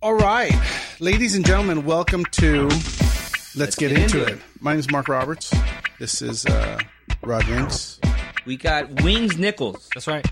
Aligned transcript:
All 0.00 0.14
right, 0.14 0.54
ladies 1.00 1.34
and 1.34 1.44
gentlemen, 1.44 1.84
welcome 1.84 2.24
to 2.26 2.68
Let's, 3.56 3.74
Get, 3.74 3.90
into, 3.90 4.24
it. 4.24 4.38
My 4.60 4.70
name 4.70 4.78
is 4.78 4.88
Mark 4.92 5.08
Roberts. 5.08 5.52
This 5.98 6.22
is 6.22 6.46
uh, 6.46 6.78
Rod 7.24 7.44
Rinks. 7.48 7.98
We 8.46 8.56
got 8.56 9.02
Wings 9.02 9.36
Nichols. 9.36 9.88
That's 9.92 10.06
right. 10.06 10.24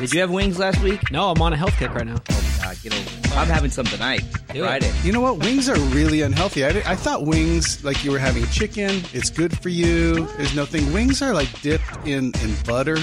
Did 0.00 0.12
you 0.12 0.20
have 0.22 0.32
wings 0.32 0.58
last 0.58 0.82
week? 0.82 1.12
No, 1.12 1.30
I'm 1.30 1.40
on 1.40 1.52
a 1.52 1.56
health 1.56 1.76
kick 1.78 1.94
right 1.94 2.04
now. 2.04 2.16
Oh 2.30 2.60
God, 2.64 2.76
get 2.82 2.92
over 2.92 3.18
it. 3.20 3.36
I'm 3.36 3.46
having 3.46 3.70
some 3.70 3.86
tonight. 3.86 4.24
Do 4.52 4.64
it. 4.64 4.66
Friday. 4.66 4.92
You 5.04 5.12
know 5.12 5.20
what? 5.20 5.38
Wings 5.38 5.68
are 5.68 5.78
really 5.94 6.22
unhealthy. 6.22 6.64
I, 6.64 6.70
I 6.84 6.96
thought 6.96 7.24
wings, 7.24 7.84
like 7.84 8.02
you 8.02 8.10
were 8.10 8.18
having 8.18 8.44
chicken, 8.46 9.02
it's 9.12 9.30
good 9.30 9.56
for 9.56 9.68
you. 9.68 10.26
There's 10.36 10.56
nothing. 10.56 10.92
Wings 10.92 11.22
are 11.22 11.32
like 11.32 11.62
dipped 11.62 11.84
in, 12.04 12.32
in 12.42 12.56
butter, 12.66 12.98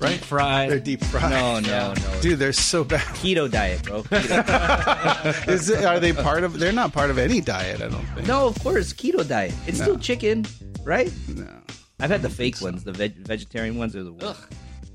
right? 0.00 0.12
Deep 0.12 0.20
fried. 0.24 0.70
They're 0.70 0.80
deep 0.80 1.04
fried. 1.04 1.30
No, 1.30 1.60
no, 1.60 1.94
no. 1.94 2.20
Dude, 2.20 2.38
they're 2.38 2.52
so 2.52 2.84
bad. 2.84 3.00
Keto 3.16 3.50
diet, 3.50 3.82
bro. 3.84 4.02
Keto. 4.04 5.48
Is 5.48 5.68
it, 5.70 5.84
are 5.84 6.00
they 6.00 6.12
part 6.12 6.44
of? 6.44 6.58
They're 6.58 6.72
not 6.72 6.92
part 6.92 7.10
of 7.10 7.18
any 7.18 7.40
diet. 7.40 7.80
I 7.82 7.88
don't 7.88 8.04
think. 8.14 8.26
no, 8.26 8.46
of 8.46 8.58
course, 8.62 8.92
keto 8.92 9.26
diet. 9.26 9.54
It's 9.66 9.78
No. 9.78 9.84
still 9.84 9.98
chicken, 9.98 10.46
right? 10.84 11.12
No. 11.28 11.46
I've 12.00 12.10
had 12.10 12.22
the 12.22 12.30
fake 12.30 12.60
ones, 12.60 12.84
the 12.84 12.92
veg- 12.92 13.16
vegetarian 13.16 13.76
ones 13.76 13.96
are 13.96 14.04
the 14.04 14.12
worst. 14.12 14.40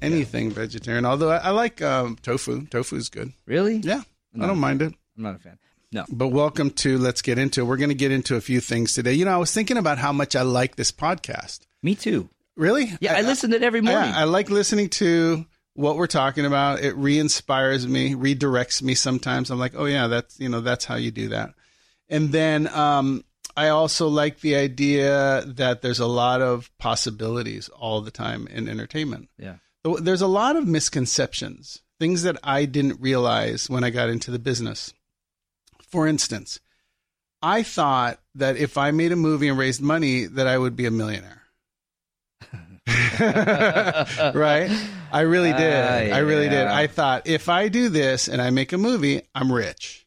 Anything 0.02 0.52
vegetarian. 0.52 1.06
Although 1.06 1.30
I, 1.32 1.38
I 1.38 1.50
like 1.52 1.82
um, 1.82 2.18
tofu. 2.22 2.66
Tofu's 2.68 3.10
good. 3.10 3.32
Really? 3.46 3.78
Yeah, 3.78 4.02
I 4.42 4.48
don't 4.48 4.60
mind 4.60 4.82
it. 4.82 4.94
I'm 5.18 5.24
not 5.24 5.36
a 5.36 5.40
fan. 5.40 5.58
No. 5.92 6.06
But 6.10 6.30
welcome 6.30 6.72
to 6.72 6.98
Let's 6.98 7.22
Get 7.22 7.38
Into 7.38 7.62
It. 7.62 7.66
We're 7.66 7.78
going 7.78 7.90
to 7.90 7.96
get 7.96 8.12
into 8.12 8.36
a 8.36 8.42
few 8.42 8.60
things 8.60 8.94
today. 8.94 9.14
You 9.14 9.26
know, 9.26 9.34
I 9.34 9.38
was 9.38 9.54
thinking 9.54 9.78
about 9.78 10.00
how 10.00 10.12
much 10.12 10.36
I 10.36 10.42
like 10.42 10.76
this 10.76 10.92
podcast. 10.92 11.60
Me 11.84 11.94
too. 11.94 12.30
Really? 12.56 12.92
Yeah, 13.00 13.16
I, 13.16 13.22
listen 13.22 13.52
to 13.52 13.56
it 13.56 13.64
every 13.64 13.82
morning. 13.82 14.10
Yeah, 14.10 14.18
I 14.18 14.26
like 14.26 14.50
listening 14.50 14.90
to 14.90 15.46
what 15.74 15.96
we're 15.96 16.08
talking 16.08 16.46
about. 16.46 16.82
It 16.82 16.96
re-inspires 16.96 17.88
me, 17.88 18.14
redirects 18.14 18.82
me 18.82 18.94
sometimes. 18.94 19.50
I'm 19.50 19.60
like, 19.60 19.74
oh 19.76 19.86
yeah, 19.86 20.08
that's 20.08 20.40
you 20.40 20.50
know, 20.50 20.62
that's 20.62 20.86
how 20.86 20.96
you 20.96 21.12
do 21.12 21.30
that. 21.30 21.54
And 22.10 22.32
then 22.32 22.68
um, 22.68 23.24
I 23.56 23.70
also 23.70 24.08
like 24.08 24.40
the 24.40 24.56
idea 24.56 25.44
that 25.46 25.82
there's 25.82 26.00
a 26.00 26.08
lot 26.08 26.42
of 26.42 26.70
possibilities 26.78 27.70
all 27.70 28.02
the 28.02 28.12
time 28.12 28.48
in 28.48 28.68
entertainment. 28.68 29.30
yeah. 29.38 29.56
There's 30.00 30.22
a 30.22 30.28
lot 30.28 30.56
of 30.56 30.66
misconceptions, 30.66 31.82
things 32.00 32.24
that 32.24 32.38
I 32.42 32.64
didn't 32.64 33.02
realize 33.02 33.70
when 33.70 33.84
I 33.84 33.90
got 33.90 34.08
into 34.08 34.32
the 34.32 34.40
business. 34.40 34.94
For 35.90 36.08
instance, 36.08 36.62
I 37.42 37.64
thought 37.64 38.22
that 38.36 38.56
if 38.56 38.78
I 38.78 38.92
made 38.92 39.12
a 39.12 39.18
movie 39.18 39.50
and 39.50 39.58
raised 39.58 39.82
money, 39.82 40.26
that 40.26 40.48
I 40.48 40.58
would 40.58 40.78
be 40.78 40.86
a 40.86 40.92
millionaire. 40.92 41.43
right? 43.20 44.70
I 45.12 45.22
really 45.22 45.54
did. 45.54 45.74
Ah, 45.74 46.16
I 46.16 46.20
really 46.20 46.50
did. 46.50 46.68
I 46.68 46.88
thought 46.88 47.28
if 47.28 47.50
I 47.50 47.68
do 47.70 47.90
this 47.90 48.28
and 48.28 48.42
I 48.42 48.50
make 48.50 48.74
a 48.74 48.78
movie, 48.78 49.22
I'm 49.34 49.52
rich. 49.52 50.06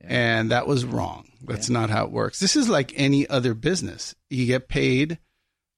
And 0.00 0.50
that 0.52 0.66
was 0.66 0.84
wrong. 0.84 1.28
That's 1.42 1.68
not 1.68 1.90
how 1.90 2.04
it 2.04 2.10
works. 2.10 2.40
This 2.40 2.56
is 2.56 2.68
like 2.68 2.92
any 2.96 3.28
other 3.28 3.54
business. 3.54 4.14
You 4.30 4.46
get 4.46 4.68
paid 4.68 5.18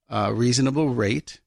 a 0.09 0.35
reasonable 0.35 0.91
rate, 0.91 1.41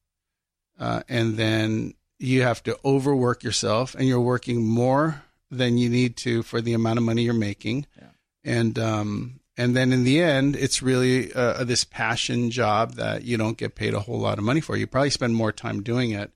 uh, 0.80 1.04
and 1.10 1.38
then 1.38 1.94
you 2.20 2.44
have 2.44 2.64
to 2.64 2.78
overwork 2.86 3.44
yourself, 3.44 3.96
and 3.96 4.08
you're 4.08 4.22
working 4.22 4.66
more 4.66 5.24
than 5.52 5.78
you 5.78 5.90
need 5.90 6.18
to 6.18 6.44
for 6.44 6.62
the 6.62 6.74
amount 6.74 6.98
of 6.98 7.04
money 7.04 7.24
you're 7.24 7.34
making. 7.34 7.86
Yeah. 7.98 8.08
And 8.46 8.80
um, 8.80 9.40
and 9.58 9.76
then 9.76 9.94
in 9.94 10.04
the 10.04 10.22
end, 10.22 10.56
it's 10.56 10.82
really 10.82 11.32
uh, 11.34 11.64
this 11.64 11.84
passion 11.84 12.50
job 12.50 12.94
that 12.96 13.24
you 13.24 13.38
don't 13.38 13.58
get 13.58 13.76
paid 13.76 13.94
a 13.94 14.00
whole 14.00 14.20
lot 14.20 14.38
of 14.40 14.44
money 14.44 14.62
for. 14.62 14.76
You 14.76 14.88
probably 14.88 15.12
spend 15.12 15.36
more 15.36 15.52
time 15.52 15.84
doing 15.84 16.12
it 16.12 16.32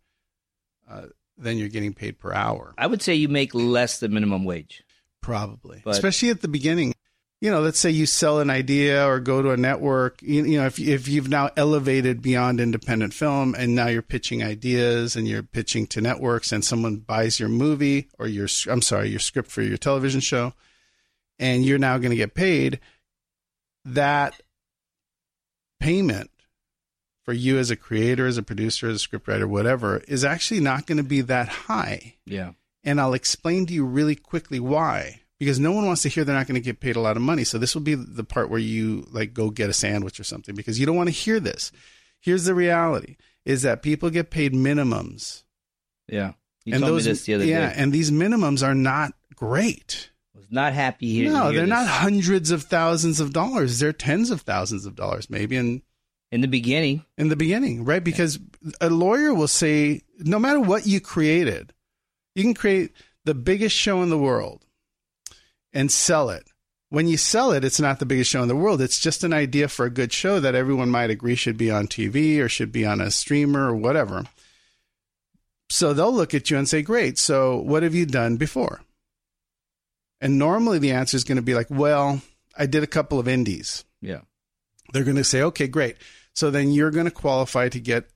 uh, 0.90 1.08
than 1.38 1.58
you're 1.58 1.68
getting 1.70 1.94
paid 1.94 2.20
per 2.20 2.34
hour. 2.34 2.74
I 2.78 2.88
would 2.88 3.02
say 3.02 3.16
you 3.16 3.28
make 3.28 3.54
less 3.56 4.00
than 4.00 4.14
minimum 4.14 4.46
wage. 4.46 4.84
Probably, 5.22 5.82
But- 5.84 5.92
especially 5.92 6.30
at 6.30 6.42
the 6.42 6.48
beginning. 6.48 6.94
You 7.40 7.52
know, 7.52 7.62
let's 7.62 7.78
say 7.78 7.92
you 7.92 8.08
sell 8.08 8.40
an 8.40 8.50
idea 8.50 9.08
or 9.08 9.20
go 9.20 9.44
to 9.44 9.52
a 9.52 9.58
network. 9.58 10.24
You, 10.24 10.44
you 10.44 10.58
know, 10.58 10.66
if 10.66 10.80
if 10.80 11.08
you've 11.08 11.30
now 11.30 11.52
elevated 11.56 12.20
beyond 12.20 12.60
independent 12.60 13.14
film 13.14 13.54
and 13.54 13.76
now 13.76 13.90
you're 13.90 14.02
pitching 14.02 14.42
ideas 14.42 15.16
and 15.16 15.28
you're 15.28 15.44
pitching 15.44 15.86
to 15.88 16.02
networks, 16.02 16.52
and 16.52 16.66
someone 16.66 16.96
buys 16.96 17.40
your 17.40 17.50
movie 17.50 18.10
or 18.18 18.26
your 18.28 18.48
I'm 18.68 18.82
sorry, 18.82 19.10
your 19.10 19.20
script 19.20 19.52
for 19.52 19.62
your 19.62 19.78
television 19.78 20.20
show, 20.20 20.54
and 21.38 21.64
you're 21.64 21.78
now 21.78 22.00
going 22.00 22.10
to 22.10 22.16
get 22.18 22.34
paid. 22.34 22.80
That 23.88 24.40
payment 25.80 26.30
for 27.24 27.34
you 27.34 27.58
as 27.58 27.70
a 27.72 27.76
creator, 27.76 28.26
as 28.26 28.38
a 28.38 28.44
producer, 28.44 28.88
as 28.90 29.04
a 29.04 29.08
scriptwriter, 29.08 29.48
whatever, 29.48 29.98
is 30.08 30.24
actually 30.24 30.60
not 30.62 30.86
going 30.86 30.98
to 30.98 31.04
be 31.04 31.22
that 31.22 31.48
high 31.50 32.16
Yeah. 32.26 32.52
and 32.84 33.02
I'll 33.02 33.14
explain 33.14 33.66
to 33.66 33.74
you 33.74 33.86
really 33.86 34.16
quickly 34.16 34.60
why. 34.60 35.22
Because 35.40 35.60
no 35.60 35.72
one 35.72 35.86
wants 35.86 36.02
to 36.02 36.10
hear 36.10 36.24
they're 36.24 36.36
not 36.36 36.48
going 36.48 36.56
to 36.60 36.66
get 36.66 36.80
paid 36.80 36.96
a 36.96 37.00
lot 37.00 37.16
of 37.16 37.22
money. 37.22 37.44
So 37.44 37.60
this 37.60 37.76
will 37.76 37.84
be 37.84 37.94
the 37.94 38.24
part 38.24 38.50
where 38.50 38.60
you 38.60 39.06
like 39.12 39.36
go 39.36 39.52
get 39.52 39.70
a 39.70 39.74
sandwich 39.74 40.20
or 40.20 40.24
something 40.24 40.56
because 40.56 40.80
you 40.80 40.86
don't 40.88 40.96
want 40.96 41.10
to 41.10 41.14
hear 41.14 41.40
this. 41.40 41.72
Here's 42.20 42.46
the 42.46 42.56
reality 42.56 43.18
is 43.46 43.62
that 43.62 43.84
people 43.84 44.10
get 44.10 44.32
paid 44.32 44.54
minimums. 44.54 45.44
Yeah. 46.08 46.34
You 46.66 46.74
and 46.74 46.82
told 46.82 46.96
those 46.96 47.06
me 47.06 47.12
this 47.12 47.26
the 47.26 47.36
other 47.36 47.46
yeah, 47.46 47.68
day. 47.70 47.76
Yeah, 47.76 47.82
and 47.84 47.94
these 47.94 48.10
minimums 48.10 48.66
are 48.66 48.74
not 48.74 49.14
great. 49.36 50.10
Was 50.38 50.52
not 50.52 50.74
happy 50.74 51.12
here. 51.12 51.32
no, 51.32 51.52
they're 51.52 51.62
this. 51.62 51.70
not 51.70 51.88
hundreds 51.88 52.52
of 52.52 52.64
thousands 52.64 53.20
of 53.20 53.34
dollars. 53.34 53.80
They're 53.80 53.94
tens 53.94 54.30
of 54.32 54.42
thousands 54.42 54.86
of 54.86 54.96
dollars 54.96 55.30
maybe 55.30 55.56
and 55.58 55.82
In 56.32 56.42
the 56.42 56.48
beginning, 56.48 57.04
in 57.18 57.30
the 57.30 57.36
beginning, 57.36 57.86
right? 57.86 58.04
Because 58.04 58.40
a 58.80 58.90
lawyer 58.90 59.34
will 59.34 59.48
say, 59.48 60.02
no 60.20 60.40
matter 60.40 60.60
what 60.60 60.86
you 60.86 61.00
created, 61.00 61.74
you 62.36 62.44
can 62.44 62.54
create 62.54 62.92
the 63.26 63.34
biggest 63.34 63.76
show 63.76 64.02
in 64.04 64.10
the 64.10 64.18
world 64.18 64.64
and 65.74 65.92
sell 65.92 66.30
it. 66.30 66.48
When 66.90 67.08
you 67.08 67.18
sell 67.18 67.52
it, 67.52 67.66
it's 67.66 67.82
not 67.82 68.00
the 68.00 68.06
biggest 68.06 68.30
show 68.30 68.42
in 68.42 68.48
the 68.48 68.56
world. 68.56 68.80
It's 68.82 69.00
just 69.00 69.24
an 69.26 69.34
idea 69.34 69.68
for 69.68 69.86
a 69.86 69.90
good 69.90 70.14
show 70.14 70.40
that 70.40 70.56
everyone 70.56 70.90
might 70.90 71.10
agree 71.10 71.36
should 71.36 71.58
be 71.58 71.70
on 71.70 71.88
TV 71.88 72.40
or 72.40 72.48
should 72.48 72.72
be 72.72 72.86
on 72.86 73.02
a 73.02 73.12
streamer 73.12 73.68
or 73.68 73.76
whatever. 73.76 74.24
So 75.70 75.94
they'll 75.94 76.14
look 76.14 76.34
at 76.34 76.50
you 76.50 76.58
and 76.58 76.70
say, 76.70 76.82
Great. 76.82 77.18
So 77.18 77.58
what 77.58 77.84
have 77.84 77.94
you 77.94 78.06
done 78.06 78.38
before? 78.38 78.82
And 80.22 80.40
normally 80.40 80.80
the 80.80 80.92
answer 80.92 81.16
is 81.18 81.24
going 81.24 81.36
to 81.38 81.42
be 81.42 81.56
like, 81.56 81.68
Well, 81.70 82.22
I 82.58 82.66
did 82.66 82.84
a 82.84 82.88
couple 82.88 83.20
of 83.20 83.28
indies 83.28 83.86
yeah. 84.02 84.22
they're 84.94 85.04
going 85.04 85.18
to 85.18 85.24
say, 85.24 85.42
okay, 85.44 85.68
great. 85.68 85.98
So 86.34 86.52
then 86.52 86.72
you're 86.72 86.92
going 86.92 87.06
to 87.06 87.12
qualify 87.12 87.70
to 87.70 87.80
get 87.80 88.10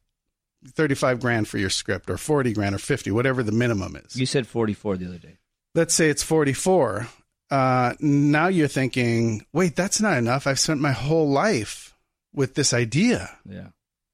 35 0.68 1.20
grand 1.20 1.48
for 1.48 1.58
your 1.58 1.70
script 1.70 2.10
or 2.10 2.18
40 2.18 2.54
grand 2.54 2.76
or 2.76 2.80
50, 2.80 3.12
whatever 3.12 3.44
the 3.44 3.52
minimum 3.52 3.96
is. 3.96 4.16
You 4.16 4.26
said 4.26 4.48
44 4.48 4.98
the 4.98 5.08
other 5.08 5.18
day. 5.18 5.38
Let's 5.74 5.94
say 5.94 6.10
it's 6.10 6.24
44. 6.24 7.08
Uh, 7.50 7.94
now 8.00 8.48
you're 8.48 8.68
thinking, 8.68 9.46
wait, 9.54 9.76
that's 9.76 10.00
not 10.00 10.18
enough. 10.18 10.48
I've 10.48 10.60
spent 10.60 10.80
my 10.80 10.92
whole 10.92 11.30
life 11.30 11.96
with 12.34 12.56
this 12.56 12.74
idea. 12.74 13.38
Yeah. 13.48 13.70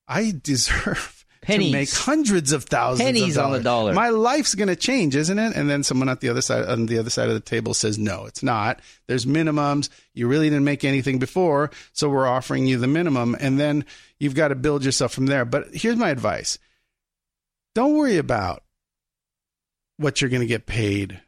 I 0.08 0.34
deserve 0.42 1.16
Pennies. 1.42 1.68
to 1.68 1.72
make 1.72 1.92
hundreds 1.92 2.52
of 2.52 2.66
thousands 2.66 3.06
Pennies 3.06 3.38
of 3.38 3.46
on 3.46 3.52
the 3.53 3.59
dollar. 3.59 3.94
My 3.94 4.09
life's 4.09 4.56
going 4.56 4.68
to 4.68 4.75
change, 4.75 5.16
isn't 5.16 5.40
it? 5.40 5.56
And 5.56 5.70
then 5.70 5.84
someone 5.84 6.09
at 6.09 6.22
the 6.22 6.30
other 6.30 6.42
side 6.42 6.66
on 6.66 6.86
the 6.86 7.00
other 7.00 7.09
side 7.09 7.28
of 7.28 7.34
the 7.34 7.40
table 7.40 7.74
says, 7.74 7.98
"No, 7.98 8.25
it's 8.25 8.44
not. 8.44 8.81
There's 9.08 9.25
minimums. 9.25 9.90
You 10.14 10.28
really 10.28 10.50
didn't 10.50 10.66
make 10.66 10.84
anything 10.84 11.20
before, 11.20 11.72
so 11.94 12.09
we're 12.09 12.28
offering 12.28 12.68
you 12.68 12.78
the 12.78 12.88
minimum." 12.88 13.36
And 13.40 13.59
then 13.59 13.86
you've 14.20 14.36
got 14.36 14.50
to 14.50 14.56
build 14.56 14.84
yourself 14.84 15.14
from 15.14 15.28
there. 15.28 15.46
But 15.46 15.74
here's 15.74 15.98
my 15.98 16.09
advice. 16.09 16.58
Don't 17.75 17.96
worry 17.96 18.18
about 18.18 18.64
what 19.98 20.22
you're 20.22 20.30
going 20.30 20.42
to 20.42 20.48
get 20.48 20.66
paid 20.66 21.22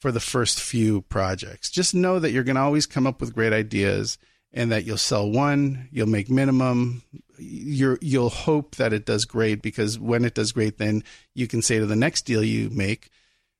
for 0.00 0.12
the 0.12 0.20
first 0.20 0.60
few 0.60 1.02
projects. 1.02 1.70
Just 1.70 1.94
know 1.94 2.18
that 2.18 2.30
you're 2.30 2.44
going 2.44 2.56
to 2.56 2.62
always 2.62 2.86
come 2.86 3.06
up 3.06 3.20
with 3.20 3.34
great 3.34 3.52
ideas 3.52 4.18
and 4.56 4.72
that 4.72 4.84
you'll 4.84 4.96
sell 4.96 5.30
one, 5.30 5.88
you'll 5.92 6.08
make 6.08 6.28
minimum, 6.30 7.02
you're, 7.38 7.98
you'll 8.00 8.30
hope 8.30 8.76
that 8.76 8.92
it 8.92 9.04
does 9.04 9.24
great 9.26 9.60
because 9.62 9.98
when 9.98 10.24
it 10.24 10.34
does 10.34 10.50
great, 10.50 10.78
then 10.78 11.04
you 11.34 11.46
can 11.46 11.62
say 11.62 11.78
to 11.78 11.86
the 11.86 11.94
next 11.94 12.22
deal 12.22 12.42
you 12.42 12.70
make, 12.70 13.10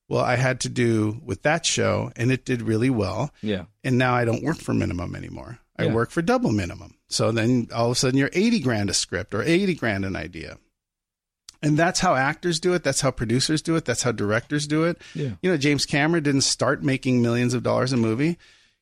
well, 0.09 0.23
I 0.23 0.35
had 0.35 0.61
to 0.61 0.69
do 0.69 1.21
with 1.23 1.43
that 1.43 1.65
show 1.65 2.11
and 2.15 2.31
it 2.31 2.43
did 2.45 2.61
really 2.61 2.89
well. 2.89 3.31
Yeah. 3.41 3.65
And 3.83 3.97
now 3.97 4.15
I 4.15 4.25
don't 4.25 4.43
work 4.43 4.57
for 4.57 4.73
minimum 4.73 5.15
anymore. 5.15 5.59
I 5.77 5.83
Yeah. 5.85 5.93
work 5.93 6.09
for 6.09 6.21
double 6.23 6.51
minimum. 6.51 6.95
So 7.09 7.31
then 7.31 7.67
all 7.73 7.85
of 7.87 7.91
a 7.91 7.95
sudden 7.95 8.17
you're 8.17 8.31
80 8.33 8.59
grand 8.61 8.89
a 8.89 8.93
script 8.93 9.35
or 9.35 9.43
80 9.43 9.75
grand 9.75 10.03
an 10.03 10.15
idea. 10.15 10.57
And 11.61 11.77
that's 11.77 11.99
how 11.99 12.15
actors 12.15 12.59
do 12.59 12.73
it. 12.73 12.83
That's 12.83 13.01
how 13.01 13.11
producers 13.11 13.61
do 13.61 13.75
it. 13.75 13.85
That's 13.85 14.03
how 14.03 14.11
directors 14.11 14.65
do 14.67 14.83
it. 14.85 14.99
Yeah. 15.13 15.31
You 15.41 15.51
know, 15.51 15.57
James 15.57 15.85
Cameron 15.85 16.23
didn't 16.23 16.41
start 16.41 16.83
making 16.83 17.21
millions 17.21 17.53
of 17.53 17.63
dollars 17.63 17.93
a 17.93 17.97
movie. 17.97 18.37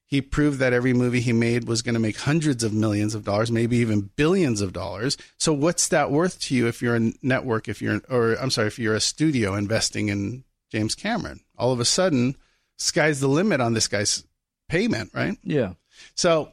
He 0.08 0.22
proved 0.22 0.60
that 0.60 0.72
every 0.72 0.94
movie 0.94 1.20
he 1.20 1.34
made 1.34 1.68
was 1.68 1.82
going 1.82 1.96
to 1.96 2.00
make 2.00 2.18
hundreds 2.18 2.64
of 2.64 2.74
millions 2.74 3.16
of 3.16 3.24
dollars, 3.24 3.52
maybe 3.52 3.78
even 3.78 4.12
billions 4.16 4.62
of 4.62 4.72
dollars. 4.72 5.18
So 5.40 5.52
what's 5.52 5.88
that 5.88 6.12
worth 6.12 6.40
to 6.42 6.56
you 6.56 6.68
if 6.68 6.82
you're 6.82 6.96
a 6.96 7.12
network, 7.24 7.68
if 7.68 7.82
you're, 7.82 8.02
or 8.10 8.34
I'm 8.34 8.52
sorry, 8.52 8.68
if 8.68 8.78
you're 8.78 8.96
a 8.96 9.02
studio 9.02 9.56
investing 9.56 10.10
in 10.10 10.44
James 10.72 10.94
Cameron? 10.94 11.40
All 11.58 11.72
of 11.72 11.80
a 11.80 11.86
sudden, 11.86 12.36
sky's 12.78 13.20
the 13.20 13.28
limit 13.28 13.62
on 13.62 13.74
this 13.74 13.88
guy's 13.88 14.24
payment, 14.70 15.10
right? 15.14 15.38
Yeah. 15.44 15.74
So, 16.14 16.52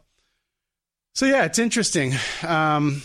so 1.14 1.26
yeah, 1.26 1.44
it's 1.44 1.58
interesting. 1.58 2.14
Um, 2.42 3.02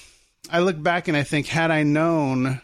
I 0.50 0.60
look 0.60 0.82
back 0.82 1.10
and 1.10 1.18
I 1.18 1.24
think, 1.24 1.48
had 1.48 1.72
I 1.72 1.84
known 1.84 2.62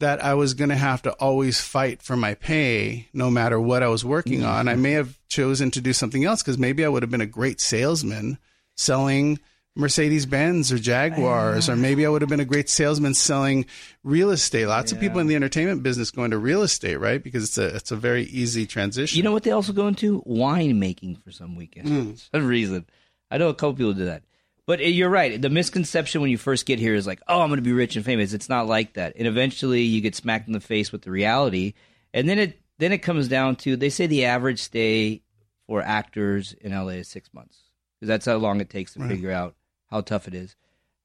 that 0.00 0.22
I 0.22 0.34
was 0.34 0.54
going 0.54 0.68
to 0.68 0.76
have 0.76 1.02
to 1.02 1.12
always 1.12 1.60
fight 1.60 2.02
for 2.02 2.16
my 2.16 2.34
pay 2.34 3.08
no 3.12 3.30
matter 3.30 3.58
what 3.58 3.82
I 3.82 3.88
was 3.88 4.04
working 4.04 4.40
mm-hmm. 4.40 4.48
on. 4.50 4.68
I 4.68 4.74
may 4.74 4.92
have 4.92 5.18
chosen 5.28 5.70
to 5.72 5.80
do 5.80 5.92
something 5.92 6.24
else 6.24 6.42
because 6.42 6.58
maybe 6.58 6.84
I 6.84 6.88
would 6.88 7.02
have 7.02 7.10
been 7.10 7.20
a 7.20 7.26
great 7.26 7.60
salesman 7.60 8.38
selling 8.76 9.38
Mercedes 9.76 10.24
Benz 10.24 10.72
or 10.72 10.78
Jaguars, 10.78 11.68
or 11.68 11.76
maybe 11.76 12.06
I 12.06 12.08
would 12.08 12.22
have 12.22 12.30
been 12.30 12.40
a 12.40 12.46
great 12.46 12.70
salesman 12.70 13.12
selling 13.12 13.66
real 14.02 14.30
estate. 14.30 14.66
Lots 14.66 14.90
of 14.90 14.98
people 14.98 15.20
in 15.20 15.26
the 15.26 15.34
entertainment 15.34 15.82
business 15.82 16.10
go 16.10 16.24
into 16.24 16.38
real 16.38 16.62
estate, 16.62 16.96
right? 16.96 17.22
Because 17.22 17.44
it's 17.44 17.58
a 17.58 17.76
it's 17.76 17.90
a 17.90 17.96
very 17.96 18.24
easy 18.24 18.66
transition. 18.66 19.18
You 19.18 19.22
know 19.22 19.32
what 19.32 19.42
they 19.42 19.50
also 19.50 19.74
go 19.74 19.86
into? 19.86 20.22
Wine 20.24 20.78
making 20.80 21.16
for 21.16 21.30
some 21.30 21.56
weekends. 21.56 21.90
Mm. 21.90 22.12
For 22.30 22.38
some 22.38 22.46
reason. 22.46 22.86
I 23.30 23.38
know 23.38 23.48
a 23.48 23.54
couple 23.54 23.74
people 23.74 23.92
do 23.92 24.06
that. 24.06 24.22
But 24.66 24.80
uh, 24.80 24.84
you're 24.84 25.08
right. 25.10 25.40
The 25.40 25.48
misconception 25.50 26.20
when 26.20 26.30
you 26.30 26.38
first 26.38 26.66
get 26.66 26.78
here 26.78 26.94
is 26.94 27.06
like, 27.06 27.20
oh, 27.28 27.40
I'm 27.40 27.48
going 27.48 27.58
to 27.58 27.62
be 27.62 27.72
rich 27.72 27.96
and 27.96 28.04
famous. 28.04 28.32
It's 28.32 28.48
not 28.48 28.66
like 28.66 28.94
that. 28.94 29.14
And 29.16 29.26
eventually 29.28 29.82
you 29.82 30.00
get 30.00 30.14
smacked 30.14 30.46
in 30.48 30.52
the 30.52 30.60
face 30.60 30.90
with 30.92 31.02
the 31.02 31.10
reality. 31.10 31.74
And 32.12 32.28
then 32.28 32.38
it 32.38 32.60
then 32.78 32.92
it 32.92 32.98
comes 32.98 33.28
down 33.28 33.56
to 33.56 33.76
they 33.76 33.88
say 33.90 34.06
the 34.06 34.24
average 34.26 34.60
stay 34.60 35.22
for 35.66 35.80
actors 35.82 36.52
in 36.60 36.72
LA 36.72 36.88
is 37.00 37.08
six 37.08 37.32
months 37.32 37.58
because 37.98 38.08
that's 38.08 38.26
how 38.26 38.36
long 38.36 38.60
it 38.60 38.68
takes 38.70 38.92
to 38.94 39.00
Right. 39.00 39.10
figure 39.10 39.30
out 39.30 39.54
how 39.90 40.00
tough 40.02 40.28
it 40.28 40.34
is. 40.34 40.56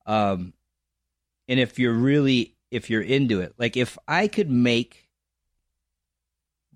Um, 0.05 0.53
and 1.47 1.59
if 1.59 1.77
you're 1.79 1.93
really 1.93 2.55
if 2.71 2.89
you're 2.89 3.01
into 3.01 3.41
it, 3.41 3.53
like 3.57 3.77
if 3.77 3.97
I 4.07 4.27
could 4.27 4.49
make 4.49 5.07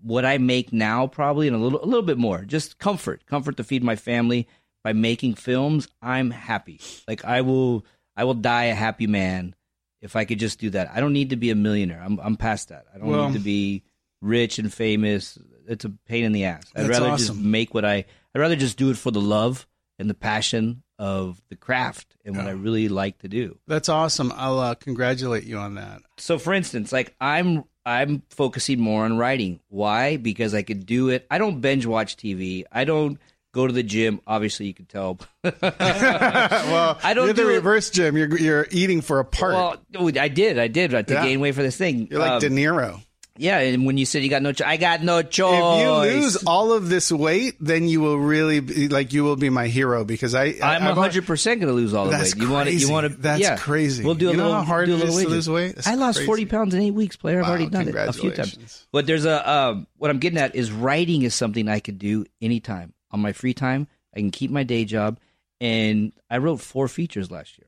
what 0.01 0.25
I 0.25 0.37
make 0.37 0.71
now, 0.71 1.07
probably 1.07 1.47
and 1.47 1.55
a 1.55 1.59
little 1.59 1.83
a 1.83 1.85
little 1.87 2.03
bit 2.03 2.17
more, 2.17 2.43
just 2.45 2.77
comfort, 2.77 3.25
comfort 3.25 3.57
to 3.57 3.63
feed 3.63 3.83
my 3.83 3.95
family 3.95 4.47
by 4.85 4.93
making 4.93 5.33
films, 5.33 5.87
I'm 5.99 6.29
happy. 6.29 6.79
Like 7.07 7.25
I 7.25 7.41
will 7.41 7.83
I 8.15 8.23
will 8.23 8.35
die 8.35 8.65
a 8.65 8.75
happy 8.75 9.07
man 9.07 9.55
if 9.99 10.15
I 10.15 10.25
could 10.25 10.37
just 10.37 10.59
do 10.59 10.69
that. 10.69 10.91
I 10.93 10.99
don't 10.99 11.11
need 11.11 11.31
to 11.31 11.35
be 11.35 11.49
a 11.49 11.55
millionaire. 11.55 11.99
I'm 12.05 12.19
I'm 12.19 12.37
past 12.37 12.69
that. 12.69 12.85
I 12.93 12.99
don't 12.99 13.07
Well- 13.07 13.29
need 13.29 13.37
to 13.39 13.43
be 13.43 13.81
rich 14.21 14.59
and 14.59 14.71
famous. 14.71 15.39
It's 15.67 15.85
a 15.85 15.89
pain 15.89 16.23
in 16.23 16.33
the 16.33 16.45
ass. 16.45 16.65
I'd 16.75 16.87
rather 16.87 17.17
just 17.17 17.33
make 17.35 17.73
what 17.73 17.83
I 17.83 18.05
I'd 18.35 18.39
rather 18.39 18.55
just 18.55 18.77
do 18.77 18.91
it 18.91 18.97
for 18.97 19.09
the 19.09 19.19
love 19.19 19.65
and 19.97 20.07
the 20.07 20.13
passion 20.13 20.83
of 20.99 21.41
the 21.49 21.55
craft 21.55 22.15
and 22.23 22.37
what 22.37 22.45
I 22.45 22.51
really 22.51 22.87
like 22.87 23.17
to 23.19 23.27
do. 23.27 23.57
That's 23.65 23.89
awesome. 23.89 24.31
I'll 24.35 24.59
uh, 24.59 24.75
congratulate 24.75 25.45
you 25.45 25.57
on 25.57 25.75
that. 25.75 26.03
So 26.17 26.37
for 26.37 26.53
instance, 26.53 26.91
like 26.93 27.15
I'm 27.19 27.63
I'm 27.87 28.21
focusing 28.29 28.79
more 28.79 29.03
on 29.05 29.17
writing. 29.17 29.61
Why? 29.69 30.17
Because 30.17 30.53
I 30.53 30.61
could 30.61 30.85
do 30.85 31.09
it. 31.09 31.25
I 31.31 31.39
don't 31.39 31.59
binge 31.59 31.87
watch 31.87 32.17
TV. 32.17 32.65
I 32.71 32.83
don't 32.83 33.19
go 33.56 33.66
to 33.66 33.74
the 33.74 33.81
gym. 33.84 34.19
Obviously, 34.28 34.68
you 34.68 34.74
can 34.75 34.86
tell. 34.86 35.18
well, 35.44 37.00
I 37.04 37.13
don't 37.13 37.25
you're 37.25 37.34
the 37.34 37.42
do 37.44 37.50
it- 37.50 37.54
reverse, 37.56 37.90
Jim. 37.90 38.18
You're 38.18 38.38
you're 38.38 38.68
eating 38.72 39.02
for 39.02 39.19
a 39.19 39.25
part. 39.25 39.54
well, 39.54 39.78
oh, 39.96 40.07
I 40.19 40.28
did. 40.28 40.60
I 40.60 40.68
did. 40.68 40.92
To 40.92 41.04
Yeah. 41.07 41.24
gain 41.24 41.40
weight 41.40 41.56
for 41.56 41.63
this 41.63 41.78
thing. 41.78 42.07
you're 42.12 42.19
like 42.19 42.31
Um, 42.34 42.40
De 42.40 42.50
Niro. 42.50 43.02
yeah, 43.38 43.60
and 43.60 43.86
when 43.86 43.98
you 43.98 44.06
said 44.06 44.24
you 44.24 44.30
got 44.30 44.42
no, 44.42 44.52
cho- 44.54 44.66
I 44.66 44.78
got 44.78 45.04
no 45.04 45.22
choice. 45.22 46.06
If 46.06 46.16
you 46.16 46.22
lose 46.22 46.36
all 46.46 46.72
of 46.74 46.90
this 46.90 47.12
weight, 47.12 47.56
then 47.60 47.88
you 47.88 48.00
will 48.02 48.18
really 48.18 48.60
be, 48.62 48.88
like 48.88 49.12
you 49.13 49.24
will 49.24 49.36
be 49.36 49.50
my 49.50 49.68
hero 49.68 50.04
because 50.06 50.34
I 50.36 50.56
I'm 50.62 50.84
I've- 50.84 51.00
hundred 51.00 51.25
percent 51.25 51.60
going 51.62 51.69
to 51.69 51.75
lose 51.75 51.94
all 51.94 52.06
the 52.06 52.12
weight. 52.18 52.36
You 52.36 52.50
want 52.50 52.69
to? 52.69 52.75
You 52.75 52.90
want 52.92 53.12
to? 53.12 53.18
That's 53.22 53.42
yeah. 53.42 53.57
crazy. 53.57 54.04
We'll 54.04 54.16
do 54.16 54.30
a 54.30 54.31
You 54.31 54.38
know 54.38 54.44
little. 54.46 54.60
how 54.60 54.63
hard 54.66 54.88
do 54.88 54.96
a 54.96 54.98
little 54.98 55.18
is 55.18 55.24
to 55.24 55.30
lose 55.30 55.50
weight? 55.50 55.75
That's 55.75 55.88
I 55.88 55.96
lost 55.96 56.18
crazy. 56.19 56.25
forty 56.28 56.46
pounds 56.46 56.74
in 56.74 56.81
eight 56.81 56.92
weeks, 56.92 57.16
player. 57.16 57.40
I've 57.40 57.44
Wow, 57.46 57.50
already 57.50 57.68
done 57.69 57.88
it 57.88 57.96
a 57.96 58.13
few 58.13 58.31
times. 58.31 58.86
But 58.92 59.06
there's 59.06 59.25
a 59.25 59.50
um, 59.52 59.88
what 59.98 60.10
I'm 60.12 60.19
getting 60.19 60.40
at 60.40 60.56
is 60.56 60.72
writing 60.72 61.22
is 61.24 61.36
something 61.36 61.68
I 61.68 61.80
could 61.80 62.00
do 62.00 62.25
anytime 62.42 62.94
on 63.15 63.21
my 63.21 63.31
free 63.33 63.53
time. 63.56 63.88
I 64.15 64.19
can 64.19 64.29
keep 64.29 64.51
my 64.51 64.63
day 64.63 64.85
job, 64.85 65.19
and 65.59 66.13
I 66.29 66.38
wrote 66.38 66.57
four 66.62 66.88
features 66.88 67.31
last 67.31 67.57
year, 67.57 67.67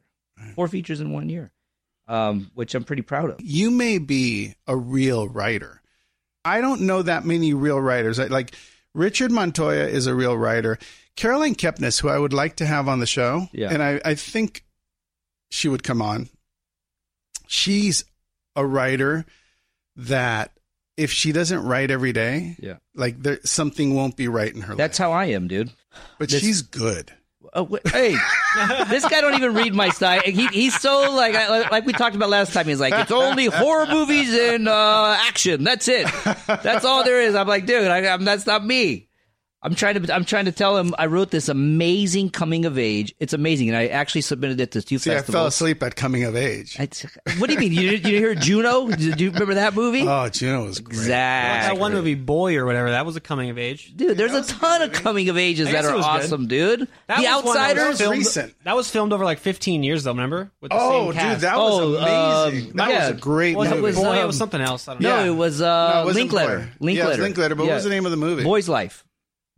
four 0.53 0.67
features 0.67 1.01
in 1.01 1.11
one 1.11 1.29
year, 1.29 1.51
um, 2.07 2.51
which 2.53 2.75
I'm 2.75 2.83
pretty 2.83 3.01
proud 3.01 3.31
of. 3.31 3.39
You 3.41 3.71
may 3.71 3.97
be 3.97 4.53
a 4.67 4.75
real 4.77 5.27
writer. 5.27 5.81
I 6.45 6.61
don't 6.61 6.81
know 6.81 7.01
that 7.01 7.25
many 7.25 7.53
real 7.53 7.79
writers. 7.81 8.19
I- 8.19 8.27
Like 8.27 8.53
Richard 8.94 9.31
Montoya 9.31 9.88
is 9.88 10.05
a 10.07 10.13
real 10.15 10.38
writer. 10.38 10.77
Caroline 11.15 11.55
Kepnes, 11.55 12.00
who 12.00 12.09
I 12.09 12.19
would 12.19 12.33
like 12.33 12.57
to 12.57 12.65
have 12.65 12.88
on 12.88 13.00
the 13.00 13.05
show, 13.07 13.47
Yeah. 13.51 13.69
and 13.71 13.81
I, 13.81 14.00
I 14.05 14.15
think 14.15 14.63
she 15.50 15.67
would 15.67 15.83
come 15.83 16.01
on. 16.01 16.29
She's 17.47 18.03
a 18.55 18.65
writer 18.65 19.25
that 19.95 20.51
if 20.97 21.11
she 21.11 21.31
doesn't 21.31 21.63
write 21.63 21.91
every 21.91 22.11
day, 22.11 22.55
Yeah, 22.59 22.77
like 22.95 23.21
there 23.21 23.39
something 23.44 23.94
won't 23.94 24.15
be 24.17 24.27
right 24.27 24.53
in 24.53 24.61
her 24.61 24.69
life. 24.73 24.77
that's 24.77 24.99
life. 24.99 25.05
how 25.07 25.11
I 25.13 25.25
am, 25.27 25.47
dude. 25.47 25.71
But 26.19 26.29
this- 26.29 26.41
she's 26.41 26.61
good. 26.63 27.11
Oh, 27.53 27.63
wait, 27.63 27.88
hey, 27.88 28.13
this 28.89 29.07
guy 29.07 29.21
don't 29.21 29.35
even 29.35 29.53
read 29.55 29.73
my 29.73 29.89
style. 29.89 30.21
He, 30.25 30.47
he's 30.47 30.77
so 30.79 31.13
like 31.15 31.33
I, 31.33 31.69
like 31.69 31.85
we 31.85 31.94
talked 31.94 32.15
about 32.15 32.29
last 32.29 32.51
time. 32.53 32.65
He's 32.67 32.79
like, 32.79 32.94
it's 32.94 33.09
only 33.11 33.45
horror 33.45 33.85
movies 33.88 34.31
and 34.38 34.67
uh, 34.67 35.17
action. 35.21 35.63
That's 35.63 35.88
it. 35.88 36.07
That's 36.45 36.83
all 36.83 37.03
there 37.05 37.21
is. 37.21 37.35
I'm 37.35 37.47
like, 37.47 37.65
dude, 37.65 37.88
I, 37.88 38.05
I'm, 38.13 38.25
that's 38.25 38.45
not 38.45 38.65
me. 38.65 39.06
I'm 39.67 39.75
trying 39.75 40.01
to 40.01 40.15
I'm 40.15 40.23
trying 40.23 40.45
to 40.45 40.53
tell 40.53 40.77
him 40.77 40.95
I 40.97 41.07
wrote 41.07 41.29
this 41.29 41.49
amazing 41.49 42.29
coming 42.29 42.63
of 42.63 42.77
age. 42.77 43.13
It's 43.19 43.33
amazing, 43.33 43.67
and 43.67 43.77
I 43.77 43.87
actually 43.87 44.21
submitted 44.21 44.61
it 44.61 44.71
to 44.71 44.81
two 44.81 44.97
See, 44.97 45.13
I 45.13 45.21
fell 45.21 45.45
asleep 45.45 45.83
at 45.83 45.97
coming 45.97 46.23
of 46.23 46.37
age. 46.37 46.77
I- 46.79 46.87
what 47.37 47.47
do 47.47 47.53
you 47.53 47.59
mean? 47.59 47.73
You, 47.73 47.89
didn't- 47.91 48.09
you 48.09 48.17
hear 48.17 48.33
Juno? 48.33 48.87
Do 48.87 49.23
you 49.23 49.31
remember 49.31 49.55
that 49.55 49.73
movie? 49.73 50.03
Oh, 50.07 50.29
Juno 50.29 50.63
was 50.63 50.79
great. 50.79 50.97
exactly. 50.99 51.75
that 51.75 51.81
one 51.81 51.91
movie, 51.91 52.15
Boy 52.15 52.55
or 52.55 52.65
whatever, 52.65 52.91
that 52.91 53.05
was 53.05 53.17
a 53.17 53.19
coming 53.19 53.49
of 53.49 53.57
age. 53.57 53.91
Dude, 53.93 54.15
there's 54.17 54.33
a 54.33 54.43
ton 54.43 54.83
of 54.83 54.93
coming 54.93 55.27
of 55.27 55.37
ages 55.37 55.69
that 55.69 55.83
are 55.83 55.93
was 55.97 56.05
good. 56.05 56.09
awesome, 56.23 56.47
dude. 56.47 56.87
That 57.07 57.17
the 57.17 57.23
was 57.23 57.43
one 57.43 57.55
that 57.57 57.75
was 57.75 57.75
Outsiders. 57.75 57.97
filmed- 57.99 58.17
recent. 58.19 58.55
That 58.63 58.75
was 58.77 58.89
filmed 58.89 59.11
over 59.11 59.25
like 59.25 59.39
15 59.39 59.83
years 59.83 60.05
though. 60.05 60.11
Remember? 60.11 60.49
With 60.61 60.71
the 60.71 60.77
Oh, 60.79 61.11
same 61.11 61.13
cast. 61.19 61.33
dude, 61.35 61.41
that 61.41 61.57
was 61.57 61.73
Oh, 61.81 61.95
amazing. 62.47 62.71
um, 62.71 62.77
that 62.77 62.89
yeah. 62.89 63.09
was 63.09 63.17
a 63.17 63.19
great 63.19 63.57
was 63.57 63.67
movie. 63.69 63.79
it 63.79 63.81
was, 63.83 63.95
Boy? 63.97 64.07
um, 64.07 64.17
it 64.17 64.27
was 64.27 64.37
something 64.37 64.61
else. 64.61 64.87
I 64.87 64.93
don't 64.93 65.01
No, 65.01 65.09
know. 65.17 65.23
Yeah. 65.25 65.29
it 65.31 65.35
was 65.35 65.59
No, 65.59 65.67
uh, 65.67 66.01
it 66.01 66.05
wasn't 66.05 66.15
Linklater. 66.31 66.57
Boy. 66.79 66.87
Yeah, 66.91 67.03
it 67.03 67.07
was 67.09 67.17
Linklater, 67.19 67.55
but 67.55 67.65
what 67.65 67.73
was 67.73 67.83
the 67.83 67.89
name 67.89 68.05
of 68.05 68.11
the 68.11 68.17
movie? 68.17 68.43
Boy's 68.43 68.69
Life. 68.69 69.03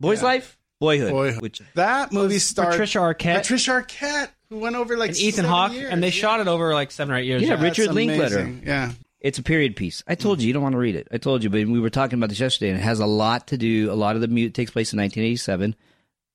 Boy's 0.00 0.20
Yeah. 0.20 0.24
Life. 0.28 0.56
Boyhood. 0.80 1.10
Boyhood. 1.12 1.42
Which 1.42 1.60
That 1.74 2.10
movie 2.12 2.38
starred 2.38 2.70
Patricia 2.72 2.98
Arquette. 3.00 3.36
Patricia 3.42 3.70
Arquette, 3.72 4.30
who 4.48 4.58
went 4.58 4.76
over 4.76 4.96
like 4.96 5.10
and 5.10 5.18
Ethan 5.18 5.44
Hawke, 5.44 5.72
and 5.74 6.02
they 6.02 6.06
Yeah. 6.08 6.12
shot 6.12 6.40
it 6.40 6.48
over 6.48 6.72
like 6.72 6.90
seven 6.90 7.14
or 7.14 7.18
eight 7.18 7.26
years. 7.26 7.42
Yeah, 7.42 7.50
That's 7.56 7.62
Richard 7.78 7.94
Linklater. 7.94 8.38
amazing. 8.38 8.62
Yeah, 8.66 8.92
it's 9.20 9.38
a 9.38 9.42
period 9.42 9.76
piece. 9.76 10.02
I 10.06 10.14
told 10.14 10.40
you 10.40 10.46
you 10.46 10.54
don't 10.54 10.62
want 10.62 10.72
to 10.72 10.78
read 10.78 10.96
it. 10.96 11.06
I 11.12 11.18
told 11.18 11.44
you, 11.44 11.50
but 11.50 11.66
we 11.66 11.78
were 11.80 11.90
talking 11.90 12.18
about 12.18 12.30
this 12.30 12.40
yesterday, 12.40 12.70
and 12.70 12.78
it 12.78 12.82
has 12.82 12.98
a 12.98 13.04
lot 13.06 13.48
to 13.48 13.58
do. 13.58 13.92
A 13.92 13.94
lot 13.94 14.14
of 14.16 14.22
the 14.22 14.28
music 14.28 14.54
takes 14.54 14.70
place 14.70 14.92
in 14.92 14.96
1987. 14.98 15.74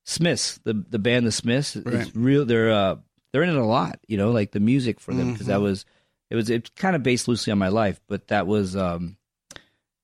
Smiths, 0.04 0.60
the 0.64 0.74
the 0.92 1.00
band, 1.00 1.26
the 1.26 1.32
Smiths, 1.32 1.76
Right. 1.76 1.96
it's 1.96 2.16
real. 2.16 2.46
They're 2.46 2.72
uh, 2.72 2.96
they're 3.34 3.42
in 3.44 3.50
it 3.50 3.56
a 3.56 3.66
lot. 3.66 4.00
You 4.08 4.18
know, 4.18 4.30
like 4.32 4.52
the 4.52 4.60
music 4.60 5.00
for 5.00 5.14
them 5.14 5.32
because 5.34 5.48
that 5.48 5.56
Mm-hmm. 5.56 5.64
was 5.64 5.86
it 6.30 6.36
was 6.36 6.50
it's 6.52 6.70
kind 6.76 6.96
of 6.96 7.02
based 7.02 7.28
loosely 7.28 7.50
on 7.52 7.58
my 7.58 7.70
life, 7.70 8.00
but 8.08 8.28
that 8.28 8.46
was 8.46 8.76
um 8.76 9.18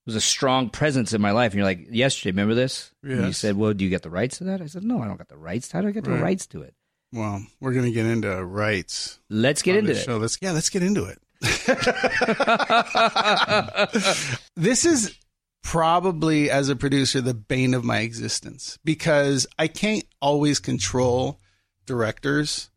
was 0.06 0.16
a 0.16 0.22
strong 0.22 0.70
presence 0.70 1.14
in 1.14 1.22
my 1.22 1.32
life. 1.32 1.52
And 1.52 1.60
you're 1.60 1.66
like, 1.66 1.88
yesterday, 1.90 2.32
remember 2.32 2.56
this? 2.56 2.92
And 3.04 3.28
you 3.28 3.34
said, 3.34 3.56
well, 3.56 3.74
do 3.74 3.84
you 3.84 3.90
get 3.90 4.02
the 4.02 4.10
rights 4.10 4.40
to 4.40 4.46
that? 4.46 4.62
I 4.62 4.66
said, 4.66 4.84
no, 4.84 5.02
I 5.02 5.08
don't 5.08 5.18
got 5.18 5.30
the 5.30 5.38
rights. 5.38 5.72
How 5.72 5.82
do 5.82 5.88
I 5.88 5.92
get 5.92 6.04
the 6.04 6.12
rights 6.12 6.46
to 6.48 6.62
it? 6.62 6.74
well, 7.14 7.46
we're 7.60 7.74
gonna 7.74 7.92
get 7.92 8.06
into 8.06 8.44
rights. 8.44 9.20
Let's 9.30 9.62
get 9.62 9.76
into 9.76 9.92
it. 9.92 9.96
Show. 9.96 10.18
Let's 10.18 10.38
yeah, 10.42 10.52
let's 10.52 10.70
get 10.70 10.84
into 10.84 11.06
it. 11.06 11.20
this 14.56 14.86
is 14.86 15.18
probably 15.64 16.50
as 16.50 16.70
a 16.70 16.76
producer 16.76 17.22
the 17.22 17.34
bane 17.34 17.74
of 17.74 17.84
my 17.84 18.00
existence 18.00 18.80
because 18.84 19.46
I 19.60 19.68
can't 19.68 20.04
always 20.22 20.60
control 20.60 21.40
directors. 21.86 22.70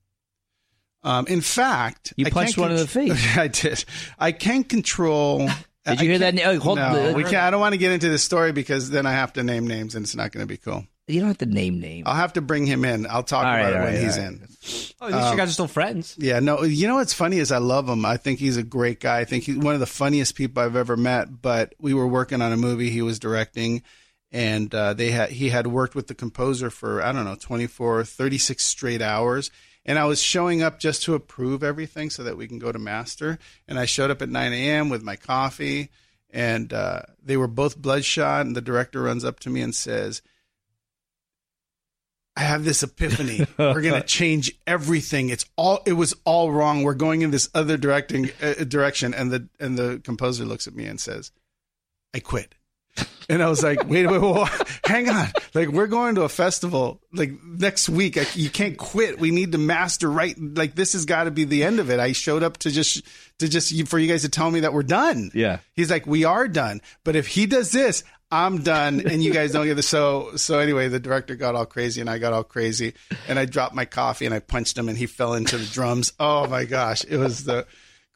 Um, 1.03 1.27
in 1.27 1.43
fact, 1.43 2.15
You 2.17 2.27
I 2.27 2.31
punched 2.31 2.57
one 2.57 2.71
in 2.71 2.79
the 2.79 2.87
face. 2.87 3.13
I 3.37 3.49
did. 3.49 3.85
I 4.19 4.33
can't 4.33 4.69
control. 4.69 5.49
Did 5.87 6.01
you 6.01 6.09
hear 6.09 6.19
that? 6.21 6.41
Oh, 6.45 6.59
hold- 6.59 6.79
no, 6.79 7.13
we 7.15 7.25
can't. 7.25 7.37
I 7.37 7.51
don't 7.51 7.61
want 7.61 7.75
to 7.75 7.79
get 7.79 7.93
into 7.93 8.09
this 8.09 8.23
story 8.23 8.53
because 8.53 8.91
then 8.91 9.07
I 9.07 9.13
have 9.13 9.35
to 9.35 9.43
name 9.43 9.67
names 9.67 9.95
and 9.95 10.05
it's 10.05 10.17
not 10.17 10.33
going 10.33 10.43
to 10.43 10.49
be 10.49 10.57
cool. 10.57 10.87
You 11.07 11.21
don't 11.21 11.29
have 11.29 11.39
to 11.39 11.47
name 11.47 11.81
names. 11.81 12.05
I'll 12.07 12.15
have 12.15 12.33
to 12.35 12.41
bring 12.41 12.65
him 12.65 12.83
in. 12.87 13.07
I'll 13.07 13.23
talk 13.23 13.45
All 13.45 13.53
about 13.53 13.63
right, 13.63 13.73
it 13.73 13.75
when 13.75 13.95
right, 13.95 14.03
he's 14.03 14.17
right. 14.19 14.27
in. 14.27 14.49
Oh, 15.03 15.09
at 15.09 15.15
least 15.15 15.31
you 15.33 15.37
guys 15.37 15.49
are 15.51 15.53
still 15.53 15.69
friends. 15.69 16.17
Yeah, 16.19 16.41
no, 16.41 16.63
you 16.63 16.89
know 16.89 16.95
what's 16.95 17.13
funny 17.13 17.39
is 17.39 17.53
I 17.53 17.59
love 17.59 17.87
him. 17.87 18.07
I 18.07 18.17
think 18.17 18.39
he's 18.39 18.57
a 18.57 18.63
great 18.63 19.01
guy. 19.01 19.21
I 19.21 19.27
think 19.27 19.45
he's 19.45 19.59
one 19.59 19.75
of 19.75 19.81
the 19.81 19.87
funniest 19.87 20.35
people 20.35 20.63
I've 20.63 20.77
ever 20.77 20.97
met. 20.97 21.43
But 21.43 21.75
we 21.79 21.93
were 21.93 22.07
working 22.07 22.41
on 22.41 22.53
a 22.53 22.57
movie 22.57 22.89
he 22.89 23.03
was 23.03 23.19
directing, 23.19 23.83
and 24.33 24.75
uh, 24.75 24.95
they 24.95 25.11
had 25.11 25.29
he 25.29 25.51
had 25.51 25.67
worked 25.67 25.95
with 25.95 26.07
the 26.07 26.15
composer 26.15 26.71
for 26.71 27.03
I 27.03 27.13
don't 27.13 27.27
know 27.27 27.37
24, 27.39 28.05
36 28.05 28.65
straight 28.65 29.03
hours. 29.03 29.51
And 29.87 29.99
I 29.99 30.05
was 30.05 30.23
showing 30.23 30.63
up 30.63 30.79
just 30.79 31.03
to 31.05 31.15
approve 31.15 31.63
everything 31.63 32.11
so 32.11 32.23
that 32.23 32.37
we 32.37 32.47
can 32.47 32.59
go 32.59 32.73
to 32.73 32.79
master. 32.79 33.39
And 33.69 33.79
I 33.79 33.85
showed 33.85 34.11
up 34.11 34.23
at 34.23 34.29
9 34.29 34.53
a.m. 34.53 34.89
with 34.89 35.03
my 35.03 35.17
coffee, 35.17 35.91
and 36.31 36.73
uh, 36.73 37.03
they 37.23 37.37
were 37.37 37.47
both 37.47 37.77
bloodshot. 37.77 38.47
And 38.47 38.57
the 38.57 38.63
director 38.63 39.03
runs 39.03 39.25
up 39.25 39.41
to 39.41 39.51
me 39.51 39.61
and 39.61 39.75
says, 39.75 40.23
I 42.37 42.41
have 42.41 42.65
this 42.65 42.83
epiphany. 42.83 43.47
We're 43.59 43.81
going 43.81 44.01
to 44.01 44.07
change 44.07 44.53
everything. 44.67 45.29
It's 45.29 45.45
all 45.57 45.83
it 45.87 45.93
was 45.93 46.15
all 46.25 46.51
wrong. 46.51 46.83
We're 46.83 46.95
going 46.95 47.23
in 47.23 47.31
this 47.31 47.49
other 47.55 47.77
directing 47.77 48.31
uh, 48.43 48.65
direction 48.65 49.15
and 49.15 49.31
the 49.31 49.49
and 49.61 49.79
the 49.79 50.01
composer 50.03 50.45
looks 50.45 50.67
at 50.67 50.75
me 50.75 50.87
and 50.87 51.01
says, 51.01 51.31
"I 52.13 52.21
quit." 52.21 52.57
And 53.29 53.43
I 53.43 53.49
was 53.49 53.63
like, 53.63 53.89
wait, 53.89 54.07
wait, 54.07 54.21
wait, 54.21 54.35
wait, 54.35 54.49
hang 54.85 55.09
on. 55.09 55.29
Like, 55.55 55.69
we're 55.69 55.87
going 55.87 56.17
to 56.17 56.23
a 56.23 56.29
festival 56.29 57.01
like 57.13 57.33
next 57.43 57.89
week. 57.89 58.19
I, 58.19 58.27
you 58.35 58.51
can't 58.51 58.77
quit. 58.77 59.19
We 59.19 59.31
need 59.31 59.53
to 59.53 59.59
master 59.59 60.11
right. 60.11 60.37
Like, 60.39 60.75
this 60.75 60.93
has 60.93 61.05
got 61.05 61.25
to 61.25 61.31
be 61.31 61.45
the 61.45 61.65
end 61.65 61.81
of 61.81 61.91
it. 61.91 62.01
I 62.01 62.13
showed 62.13 62.43
up 62.43 62.59
to 62.59 62.71
just, 62.71 63.03
to 63.39 63.49
just, 63.49 63.89
for 63.89 63.99
you 63.99 64.09
guys 64.09 64.23
to 64.23 64.29
tell 64.29 64.51
me 64.51 64.61
that 64.61 64.73
we're 64.73 64.83
done. 64.83 65.31
Yeah. 65.33 65.59
He's 65.73 65.91
like, 65.91 66.07
we 66.07 66.25
are 66.25 66.49
done. 66.49 66.83
But 67.03 67.17
if 67.17 67.27
he 67.27 67.47
does 67.47 67.73
this, 67.73 68.05
I'm 68.31 68.63
done. 68.63 69.01
And 69.07 69.23
you 69.23 69.33
guys 69.33 69.53
don't 69.53 69.65
get 69.65 69.77
this. 69.77 69.89
So, 69.89 70.37
so 70.37 70.59
anyway, 70.59 70.89
the 70.89 71.01
director 71.01 71.35
got 71.35 71.55
all 71.55 71.67
crazy 71.67 72.01
and 72.01 72.11
I 72.11 72.19
got 72.19 72.33
all 72.33 72.45
crazy 72.45 72.95
and 73.29 73.39
I 73.39 73.47
dropped 73.47 73.75
my 73.75 73.85
coffee 73.85 74.27
and 74.27 74.35
I 74.35 74.41
punched 74.41 74.77
him 74.77 74.89
and 74.89 74.99
he 74.99 75.07
fell 75.07 75.35
into 75.35 75.57
the 75.57 75.67
drums. 75.67 76.13
Oh 76.19 76.47
my 76.47 76.65
gosh. 76.65 77.05
It 77.05 77.17
was 77.17 77.45
the, 77.45 77.67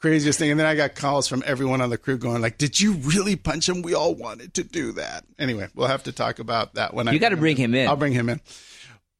craziest 0.01 0.39
thing. 0.39 0.51
And 0.51 0.59
then 0.59 0.67
I 0.67 0.75
got 0.75 0.95
calls 0.95 1.29
from 1.29 1.43
everyone 1.47 1.81
on 1.81 1.91
the 1.91 1.99
crew 1.99 2.19
going 2.19 2.43
like, 2.43 2.59
"Did 2.59 2.81
you 2.81 2.93
really 2.95 3.37
punch 3.37 3.69
him? 3.69 3.83
We 3.83 3.95
all 3.95 4.15
wanted 4.15 4.55
to 4.55 4.65
do 4.65 4.93
that." 4.93 5.25
Anyway, 5.39 5.69
we'll 5.75 5.89
have 5.89 6.05
to 6.05 6.13
talk 6.13 6.39
about 6.39 6.75
that 6.75 6.95
when 6.95 7.09
I. 7.09 7.13
You 7.13 7.19
got 7.19 7.31
to 7.31 7.37
bring 7.37 7.57
him 7.57 7.75
in. 7.75 7.89
I'll 7.89 7.97
bring 7.97 8.13
him 8.13 8.29
in. 8.29 8.41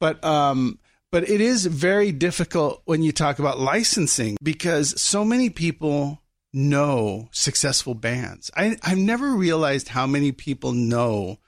But 0.01 0.23
um, 0.25 0.79
but 1.11 1.29
it 1.29 1.41
is 1.41 1.67
very 1.67 2.13
difficult 2.13 2.83
when 2.85 3.03
you 3.03 3.13
talk 3.13 3.39
about 3.39 3.59
licensing 3.59 4.37
because 4.43 5.01
so 5.01 5.25
many 5.25 5.51
people 5.51 6.23
know 6.53 7.29
successful 7.33 7.95
bands. 7.95 8.51
I 8.57 8.77
I've 8.83 8.99
never 8.99 9.31
realized 9.33 9.89
how 9.89 10.07
many 10.07 10.33
people 10.33 10.73
know 10.73 11.39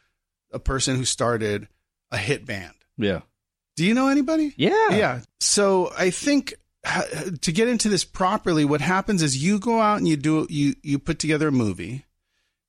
a 0.53 0.59
person 0.59 0.97
who 0.97 1.05
started 1.05 1.69
a 2.11 2.17
hit 2.17 2.45
band. 2.47 2.75
Yeah. 2.97 3.21
Do 3.77 3.85
you 3.85 3.95
know 3.95 4.09
anybody? 4.09 4.53
Yeah. 4.57 4.91
Yeah. 4.91 5.21
So 5.41 5.93
I 5.97 6.11
think 6.11 6.55
to 7.41 7.53
get 7.53 7.69
into 7.69 7.89
this 7.89 8.05
properly, 8.05 8.65
what 8.65 8.81
happens 8.81 9.23
is 9.23 9.43
you 9.43 9.59
go 9.59 9.81
out 9.81 9.99
and 9.99 10.09
you 10.09 10.17
do 10.17 10.47
you 10.49 10.75
you 10.83 10.99
put 10.99 11.19
together 11.19 11.49
a 11.49 11.53
movie, 11.53 12.07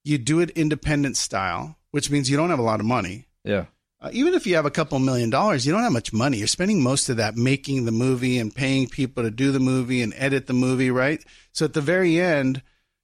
you 0.03 0.17
do 0.17 0.39
it 0.39 0.49
independent 0.51 1.17
style, 1.17 1.77
which 1.91 2.09
means 2.09 2.29
you 2.29 2.37
don't 2.37 2.49
have 2.49 2.59
a 2.59 2.63
lot 2.63 2.79
of 2.79 2.85
money. 2.85 3.27
Yeah. 3.43 3.65
Uh, 4.01 4.09
even 4.13 4.33
if 4.33 4.47
you 4.47 4.55
have 4.55 4.65
a 4.65 4.71
couple 4.71 4.97
million 4.97 5.29
dollars, 5.29 5.65
you 5.65 5.71
don't 5.71 5.83
have 5.83 5.91
much 5.91 6.11
money. 6.11 6.37
You're 6.37 6.47
spending 6.47 6.81
most 6.81 7.07
of 7.07 7.17
that 7.17 7.35
making 7.37 7.85
the 7.85 7.91
movie 7.91 8.39
and 8.39 8.53
paying 8.53 8.87
people 8.87 9.23
to 9.23 9.29
do 9.29 9.51
the 9.51 9.59
movie 9.59 10.01
and 10.01 10.13
edit 10.17 10.47
the 10.47 10.53
movie, 10.53 10.89
right? 10.89 11.23
So 11.51 11.65
at 11.65 11.73
the 11.73 11.81
very 11.81 12.19
end, 12.19 12.63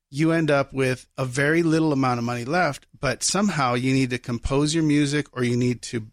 you 0.09 0.31
end 0.31 0.49
up 0.49 0.73
with 0.73 1.05
a 1.15 1.23
very 1.23 1.61
little 1.61 1.93
amount 1.93 2.17
of 2.17 2.23
money 2.23 2.45
left, 2.45 2.87
but 2.99 3.21
somehow 3.23 3.75
you 3.75 3.93
need 3.93 4.09
to 4.09 4.17
compose 4.17 4.73
your 4.73 4.83
music 4.83 5.27
or 5.33 5.43
you 5.43 5.55
need 5.55 5.83
to 5.83 6.07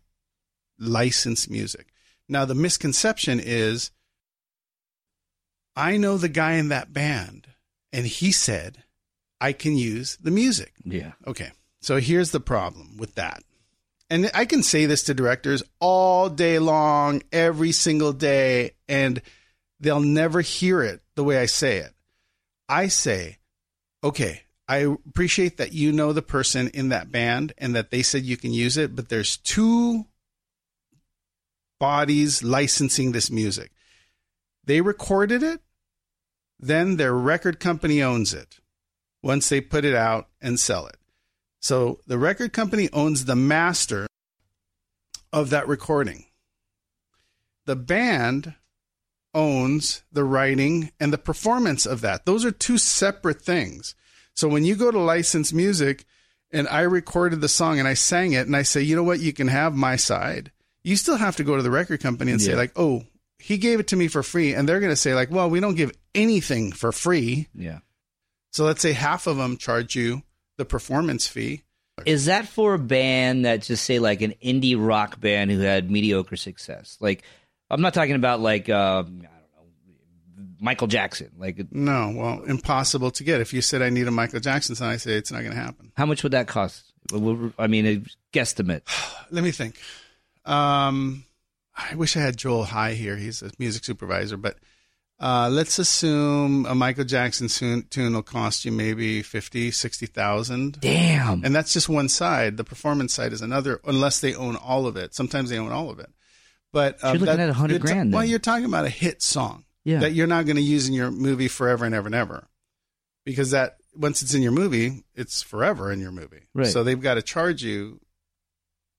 license 0.79 1.49
music. 1.49 1.87
Now, 2.29 2.45
the 2.45 2.55
misconception 2.55 3.41
is 3.41 3.91
I 5.77 5.97
know 5.97 6.17
the 6.17 6.29
guy 6.29 6.55
in 6.55 6.69
that 6.69 6.93
band, 6.93 7.49
and 7.93 8.07
he 8.07 8.33
said 8.33 8.85
I 9.41 9.53
can 9.53 9.77
use 9.77 10.17
the 10.23 10.31
music. 10.31 10.73
Yeah. 10.85 11.13
Okay. 11.27 11.51
So 11.81 11.99
here's 11.99 12.31
the 12.31 12.41
problem 12.41 12.97
with 12.97 13.17
that. 13.17 13.43
And 14.11 14.31
I 14.35 14.45
can 14.45 14.63
say 14.63 14.87
this 14.87 15.03
to 15.05 15.15
directors 15.15 15.63
all 15.81 16.29
day 16.29 16.59
long, 16.59 17.23
every 17.33 17.73
single 17.73 18.13
day, 18.13 18.73
and 18.89 19.21
they'll 19.81 20.01
never 20.01 20.41
hear 20.41 20.83
it 20.83 21.03
the 21.15 21.25
way 21.25 21.39
I 21.39 21.47
say 21.47 21.79
it. 21.79 21.93
I 22.69 22.89
say, 22.89 23.39
okay, 24.03 24.43
I 24.69 24.79
appreciate 24.79 25.59
that 25.59 25.73
you 25.73 25.93
know 25.93 26.13
the 26.13 26.23
person 26.23 26.69
in 26.69 26.89
that 26.91 27.13
band 27.13 27.53
and 27.59 27.75
that 27.75 27.91
they 27.91 28.03
said 28.03 28.23
you 28.23 28.37
can 28.37 28.53
use 28.53 28.77
it, 28.77 28.97
but 28.97 29.09
there's 29.09 29.37
two 29.37 30.07
bodies 31.79 32.43
licensing 32.43 33.13
this 33.13 33.31
music. 33.31 33.73
They 34.67 34.81
recorded 34.81 35.43
it, 35.43 35.61
then 36.59 36.97
their 36.97 37.15
record 37.15 37.61
company 37.61 38.03
owns 38.03 38.33
it 38.33 38.61
once 39.23 39.49
they 39.49 39.61
put 39.61 39.85
it 39.85 39.95
out 39.95 40.29
and 40.41 40.59
sell 40.59 40.87
it. 40.87 40.97
So 41.61 42.01
the 42.07 42.19
record 42.19 42.53
company 42.53 42.89
owns 42.93 43.25
the 43.25 43.37
master 43.37 44.07
of 45.33 45.51
that 45.51 45.67
recording. 45.67 46.27
The 47.67 47.77
band 47.77 48.55
owns 49.33 50.03
the 50.13 50.25
writing 50.25 50.93
and 51.01 51.13
the 51.13 51.19
performance 51.19 51.87
of 51.87 52.03
that. 52.03 52.27
Those 52.27 52.45
are 52.45 52.51
two 52.51 52.79
separate 52.79 53.43
things. 53.43 53.95
So 54.35 54.49
when 54.49 54.65
you 54.65 54.77
go 54.77 54.91
to 54.91 54.99
license 54.99 55.53
music 55.53 56.05
and 56.53 56.69
I 56.69 56.83
recorded 56.83 57.41
the 57.41 57.49
song 57.49 57.79
and 57.79 57.89
I 57.89 57.95
sang 57.95 58.33
it 58.33 58.47
and 58.47 58.55
I 58.55 58.63
say, 58.63 58.83
you 58.83 58.95
know 58.95 59.03
what, 59.03 59.21
you 59.21 59.33
can 59.33 59.49
have 59.49 59.75
my 59.75 59.97
side, 59.97 60.53
you 60.83 60.97
still 60.97 61.17
have 61.17 61.37
to 61.37 61.45
go 61.45 61.57
to 61.57 61.63
the 61.63 61.71
record 61.71 62.01
company 62.01 62.31
and 62.31 62.41
say, 62.41 62.55
like, 62.55 62.73
oh, 62.77 63.05
he 63.45 63.59
gave 63.59 63.79
it 63.79 63.89
to 63.89 63.97
me 63.97 64.09
for 64.09 64.23
free. 64.23 64.55
And 64.55 64.67
they're 64.67 64.81
going 64.81 64.93
to 64.93 64.97
say, 64.97 65.15
like, 65.15 65.31
well, 65.31 65.51
we 65.51 65.61
don't 65.61 65.75
give 65.75 65.93
anything 66.15 66.73
for 66.73 66.93
free. 66.93 67.47
Yeah. 67.55 67.81
So 68.53 68.65
let's 68.65 68.81
say 68.81 68.93
half 68.93 69.27
of 69.27 69.37
them 69.37 69.59
charge 69.59 69.95
you 69.95 70.23
the 70.57 70.65
performance 70.65 71.27
fee. 71.27 71.63
Is 72.07 72.25
that 72.25 72.49
for 72.49 72.73
a 72.73 72.79
band 72.79 73.45
that 73.45 73.61
just 73.61 73.85
say 73.85 73.99
like 73.99 74.23
an 74.23 74.33
indie 74.43 74.77
rock 74.79 75.21
band 75.21 75.51
who 75.51 75.61
had 75.61 75.91
mediocre 75.91 76.37
success? 76.37 76.97
Like, 77.01 77.23
I'm 77.69 77.83
not 77.83 77.93
talking 77.93 78.15
about 78.15 78.41
like 78.41 78.71
um, 78.71 79.21
I 79.23 79.27
don't 79.27 80.39
know 80.39 80.45
Michael 80.59 80.87
Jackson. 80.87 81.31
Like, 81.37 81.71
No, 81.71 82.15
well, 82.17 82.45
impossible 82.45 83.11
to 83.11 83.25
get. 83.25 83.43
If 83.43 83.53
you 83.53 83.61
said 83.61 83.83
I 83.83 83.91
need 83.91 84.09
a 84.09 84.11
Michael 84.11 84.41
Jackson 84.41 84.75
song, 84.75 84.89
I 84.89 84.97
say 84.97 85.13
it's 85.17 85.31
not 85.31 85.41
going 85.41 85.53
to 85.53 85.61
happen. 85.61 85.93
how 85.97 86.07
much 86.07 86.23
would 86.23 86.33
that 86.33 86.49
cost? 86.49 86.83
I 87.59 87.67
mean, 87.67 87.87
a 87.87 88.03
guesstimate. 88.33 88.81
Let 89.31 89.45
me 89.45 89.51
think. 89.51 89.77
Um, 90.47 91.25
I 91.77 91.95
wish 91.95 92.17
I 92.17 92.21
had 92.21 92.37
Joel 92.37 92.65
High 92.65 92.93
here. 92.95 93.17
He's 93.17 93.43
a 93.43 93.51
music 93.59 93.85
supervisor, 93.85 94.37
but 94.37 94.57
uh, 95.21 95.49
let's 95.51 95.79
assume 95.79 96.67
a 96.67 96.75
Michael 96.75 97.05
Jackson 97.05 97.49
tune, 97.49 97.87
tune 97.91 98.15
will 98.15 98.23
cost 98.23 98.65
you 98.65 98.73
maybe 98.73 99.23
50, 99.23 99.71
60,000. 99.71 100.81
Damn. 100.81 101.45
And 101.45 101.55
that's 101.55 101.73
just 101.73 101.89
one 101.89 102.09
side. 102.09 102.57
The 102.57 102.65
performance 102.65 103.15
side 103.15 103.33
is 103.33 103.41
another, 103.43 103.81
unless 103.85 104.21
they 104.21 104.35
own 104.35 104.57
all 104.57 104.87
of 104.87 104.97
it. 104.97 105.15
Sometimes 105.15 105.51
they 105.51 105.59
own 105.59 105.73
all 105.73 105.91
of 105.91 105.99
it. 105.99 106.11
But 106.73 107.03
uh, 107.03 107.09
You're 107.09 107.19
looking 107.21 107.27
that- 107.37 107.41
at 107.41 107.49
100 107.49 107.73
you're 107.73 107.79
ta- 107.81 107.85
grand 107.87 108.13
Well, 108.13 108.25
you're 108.25 108.39
talking 108.41 108.65
about 108.67 108.85
a 108.85 108.91
hit 108.91 109.23
song 109.23 109.65
Yeah. 109.85 110.01
that 110.01 110.13
you're 110.13 110.27
not 110.27 110.47
going 110.47 110.57
to 110.57 110.63
use 110.63 110.89
in 110.89 110.95
your 110.95 111.11
movie 111.11 111.49
forever 111.49 111.85
and 111.85 111.95
ever 111.95 112.07
and 112.07 112.15
ever, 112.15 112.49
because 113.25 113.51
that 113.53 113.77
once 113.97 114.23
it's 114.23 114.35
in 114.35 114.43
your 114.43 114.51
movie, 114.53 115.05
it's 115.15 115.41
forever 115.43 115.93
in 115.93 116.01
your 116.01 116.11
movie. 116.13 116.43
Right. 116.53 116.67
So 116.67 116.83
they've 116.83 117.01
got 117.01 117.15
to 117.15 117.23
charge 117.23 117.63
you 117.63 118.01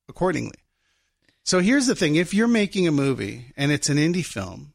accordingly. 0.08 0.55
So 1.46 1.60
here's 1.60 1.88
the 1.88 1.96
thing: 1.96 2.16
if 2.16 2.34
you're 2.34 2.48
making 2.48 2.88
a 2.88 2.92
movie 2.92 3.54
and 3.56 3.72
it's 3.72 3.90
an 3.90 3.98
indie 3.98 4.25
film, 4.25 4.74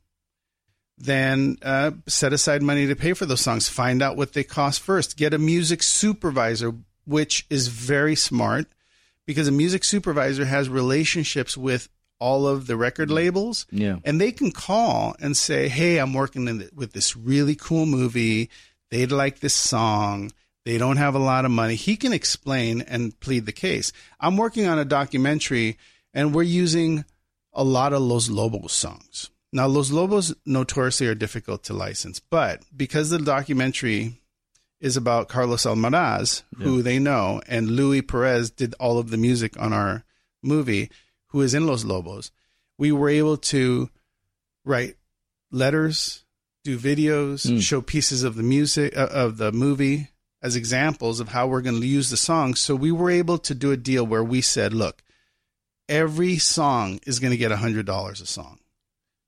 then 0.96 1.58
uh, 1.62 1.90
set 2.06 2.32
aside 2.32 2.62
money 2.62 2.86
to 2.86 2.96
pay 2.96 3.12
for 3.12 3.26
those 3.26 3.40
songs. 3.40 3.68
Find 3.68 4.00
out 4.00 4.16
what 4.16 4.32
they 4.32 4.44
cost 4.44 4.80
first. 4.80 5.16
Get 5.16 5.34
a 5.34 5.38
music 5.38 5.82
supervisor, 5.82 6.72
which 7.04 7.44
is 7.50 7.68
very 7.68 8.14
smart 8.14 8.66
because 9.26 9.48
a 9.48 9.52
music 9.52 9.82
supervisor 9.84 10.44
has 10.44 10.68
relationships 10.68 11.56
with 11.56 11.88
all 12.20 12.46
of 12.46 12.66
the 12.66 12.76
record 12.76 13.10
labels 13.10 13.66
yeah. 13.70 13.96
and 14.04 14.20
they 14.20 14.30
can 14.30 14.52
call 14.52 15.16
and 15.20 15.36
say, 15.36 15.68
"Hey, 15.68 15.98
I'm 15.98 16.12
working 16.12 16.46
in 16.46 16.58
th- 16.60 16.72
with 16.72 16.92
this 16.92 17.16
really 17.16 17.56
cool 17.56 17.86
movie. 17.86 18.50
They'd 18.90 19.10
like 19.10 19.40
this 19.40 19.54
song. 19.54 20.30
They 20.64 20.76
don't 20.78 20.98
have 20.98 21.14
a 21.14 21.18
lot 21.18 21.44
of 21.44 21.50
money." 21.50 21.74
He 21.74 21.96
can 21.96 22.12
explain 22.12 22.82
and 22.82 23.18
plead 23.18 23.46
the 23.46 23.52
case. 23.52 23.92
I'm 24.20 24.36
working 24.36 24.66
on 24.66 24.78
a 24.78 24.84
documentary, 24.84 25.78
and 26.14 26.34
we're 26.34 26.42
using 26.42 27.04
a 27.52 27.64
lot 27.64 27.92
of 27.92 28.02
Los 28.02 28.28
Lobos 28.28 28.72
songs. 28.72 29.30
Now, 29.52 29.66
Los 29.66 29.90
Lobos 29.90 30.32
notoriously 30.46 31.06
are 31.08 31.14
difficult 31.14 31.64
to 31.64 31.74
license, 31.74 32.20
but 32.20 32.62
because 32.76 33.10
the 33.10 33.18
documentary 33.18 34.20
is 34.80 34.96
about 34.96 35.28
Carlos 35.28 35.64
Almaraz, 35.66 36.42
who 36.58 36.82
they 36.82 36.98
know, 36.98 37.40
and 37.48 37.70
Louis 37.70 38.00
Perez 38.02 38.50
did 38.50 38.74
all 38.80 38.98
of 38.98 39.10
the 39.10 39.16
music 39.18 39.60
on 39.60 39.72
our 39.72 40.04
movie, 40.42 40.90
who 41.28 41.40
is 41.42 41.52
in 41.54 41.66
Los 41.66 41.84
Lobos, 41.84 42.30
we 42.78 42.92
were 42.92 43.08
able 43.10 43.36
to 43.36 43.90
write 44.64 44.96
letters, 45.50 46.24
do 46.64 46.78
videos, 46.78 47.46
Mm. 47.46 47.60
show 47.60 47.80
pieces 47.80 48.22
of 48.22 48.36
the 48.36 48.42
music 48.42 48.96
uh, 48.96 49.06
of 49.10 49.36
the 49.38 49.50
movie 49.52 50.08
as 50.42 50.56
examples 50.56 51.20
of 51.20 51.28
how 51.28 51.46
we're 51.46 51.60
going 51.60 51.80
to 51.80 51.86
use 51.86 52.08
the 52.10 52.16
song. 52.16 52.54
So 52.54 52.74
we 52.74 52.92
were 52.92 53.10
able 53.10 53.38
to 53.38 53.54
do 53.54 53.72
a 53.72 53.76
deal 53.76 54.06
where 54.06 54.24
we 54.24 54.40
said, 54.40 54.72
look, 54.72 55.02
every 55.90 56.38
song 56.38 57.00
is 57.06 57.18
going 57.18 57.32
to 57.32 57.36
get 57.36 57.50
$100 57.50 58.10
a 58.10 58.26
song. 58.26 58.60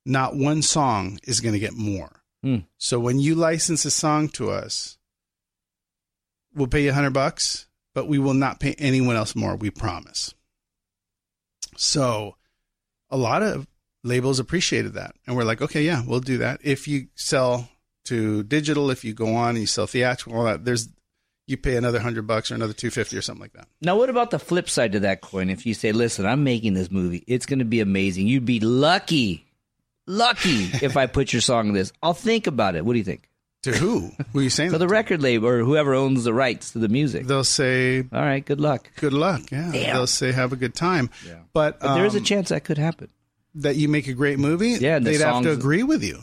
Not 0.06 0.36
one 0.36 0.62
song 0.62 1.18
is 1.24 1.40
going 1.40 1.52
to 1.52 1.58
get 1.58 1.74
more. 1.74 2.22
Hmm. 2.42 2.58
So 2.78 2.98
when 2.98 3.18
you 3.18 3.34
license 3.34 3.84
a 3.84 3.90
song 3.90 4.28
to 4.30 4.50
us, 4.50 4.96
we'll 6.54 6.68
pay 6.68 6.82
you 6.82 6.88
100 6.88 7.10
bucks, 7.10 7.66
but 7.94 8.08
we 8.08 8.18
will 8.18 8.34
not 8.34 8.60
pay 8.60 8.74
anyone 8.78 9.16
else 9.16 9.36
more, 9.36 9.56
we 9.56 9.70
promise. 9.70 10.34
So 11.76 12.36
a 13.10 13.16
lot 13.16 13.42
of 13.42 13.66
labels 14.04 14.38
appreciated 14.38 14.94
that. 14.94 15.14
And 15.26 15.36
we're 15.36 15.44
like, 15.44 15.62
okay, 15.62 15.82
yeah, 15.82 16.02
we'll 16.06 16.20
do 16.20 16.38
that. 16.38 16.60
If 16.62 16.88
you 16.88 17.08
sell 17.14 17.68
to 18.06 18.42
digital, 18.42 18.90
if 18.90 19.04
you 19.04 19.14
go 19.14 19.34
on 19.34 19.50
and 19.50 19.58
you 19.58 19.66
sell 19.66 19.86
theatrical, 19.86 20.38
all 20.38 20.44
that, 20.44 20.64
there's 20.64 20.88
you 21.46 21.56
pay 21.56 21.76
another 21.76 21.98
hundred 22.00 22.26
bucks 22.26 22.50
or 22.50 22.54
another 22.54 22.72
two 22.72 22.90
fifty 22.90 23.16
or 23.16 23.22
something 23.22 23.42
like 23.42 23.52
that. 23.54 23.68
Now, 23.80 23.96
what 23.96 24.08
about 24.10 24.30
the 24.30 24.38
flip 24.38 24.68
side 24.70 24.92
to 24.92 25.00
that 25.00 25.20
coin? 25.20 25.50
If 25.50 25.66
you 25.66 25.74
say, 25.74 25.92
"Listen, 25.92 26.24
I'm 26.26 26.44
making 26.44 26.74
this 26.74 26.90
movie. 26.90 27.24
It's 27.26 27.46
going 27.46 27.58
to 27.58 27.64
be 27.64 27.80
amazing. 27.80 28.26
You'd 28.28 28.44
be 28.46 28.60
lucky, 28.60 29.44
lucky 30.06 30.64
if 30.82 30.96
I 30.96 31.06
put 31.06 31.32
your 31.32 31.42
song 31.42 31.68
in 31.68 31.74
this. 31.74 31.92
I'll 32.02 32.14
think 32.14 32.46
about 32.46 32.74
it. 32.76 32.84
What 32.84 32.92
do 32.92 32.98
you 32.98 33.04
think?" 33.04 33.28
To 33.64 33.70
who? 33.72 34.10
Who 34.32 34.40
are 34.40 34.42
you 34.42 34.50
saying? 34.50 34.72
to 34.72 34.78
the 34.78 34.88
record 34.88 35.22
label 35.22 35.46
or 35.46 35.62
whoever 35.62 35.94
owns 35.94 36.24
the 36.24 36.34
rights 36.34 36.72
to 36.72 36.80
the 36.80 36.88
music. 36.88 37.28
They'll 37.28 37.44
say, 37.44 38.00
All 38.12 38.20
right, 38.20 38.44
good 38.44 38.60
luck. 38.60 38.90
"Good 38.96 39.12
luck." 39.12 39.42
Yeah, 39.52 39.70
Damn. 39.70 39.94
they'll 39.94 40.06
say, 40.08 40.32
"Have 40.32 40.52
a 40.52 40.56
good 40.56 40.74
time." 40.74 41.10
But, 41.52 41.78
But 41.78 41.94
there 41.94 42.04
is 42.04 42.16
a 42.16 42.18
um, 42.18 42.24
chance 42.24 42.48
that 42.48 42.64
could 42.64 42.78
happen. 42.78 43.08
that 43.54 43.76
you 43.76 43.86
make 43.88 44.08
a 44.08 44.14
great 44.14 44.40
movie. 44.40 44.70
Yeah, 44.70 44.98
the 44.98 45.10
they'd 45.12 45.20
have 45.20 45.44
to 45.44 45.52
agree 45.52 45.84
with 45.84 46.02
you 46.02 46.18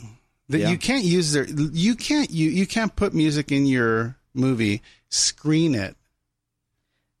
that 0.50 0.58
Yeah. 0.58 0.70
you 0.70 0.76
can't 0.76 1.02
use 1.04 1.32
their. 1.32 1.44
You 1.46 1.94
can't 1.94 2.28
you 2.30 2.50
you 2.50 2.66
can't 2.66 2.94
put 2.94 3.14
music 3.14 3.50
in 3.50 3.64
your 3.64 4.16
movie, 4.34 4.82
screen 5.08 5.74
it 5.74 5.96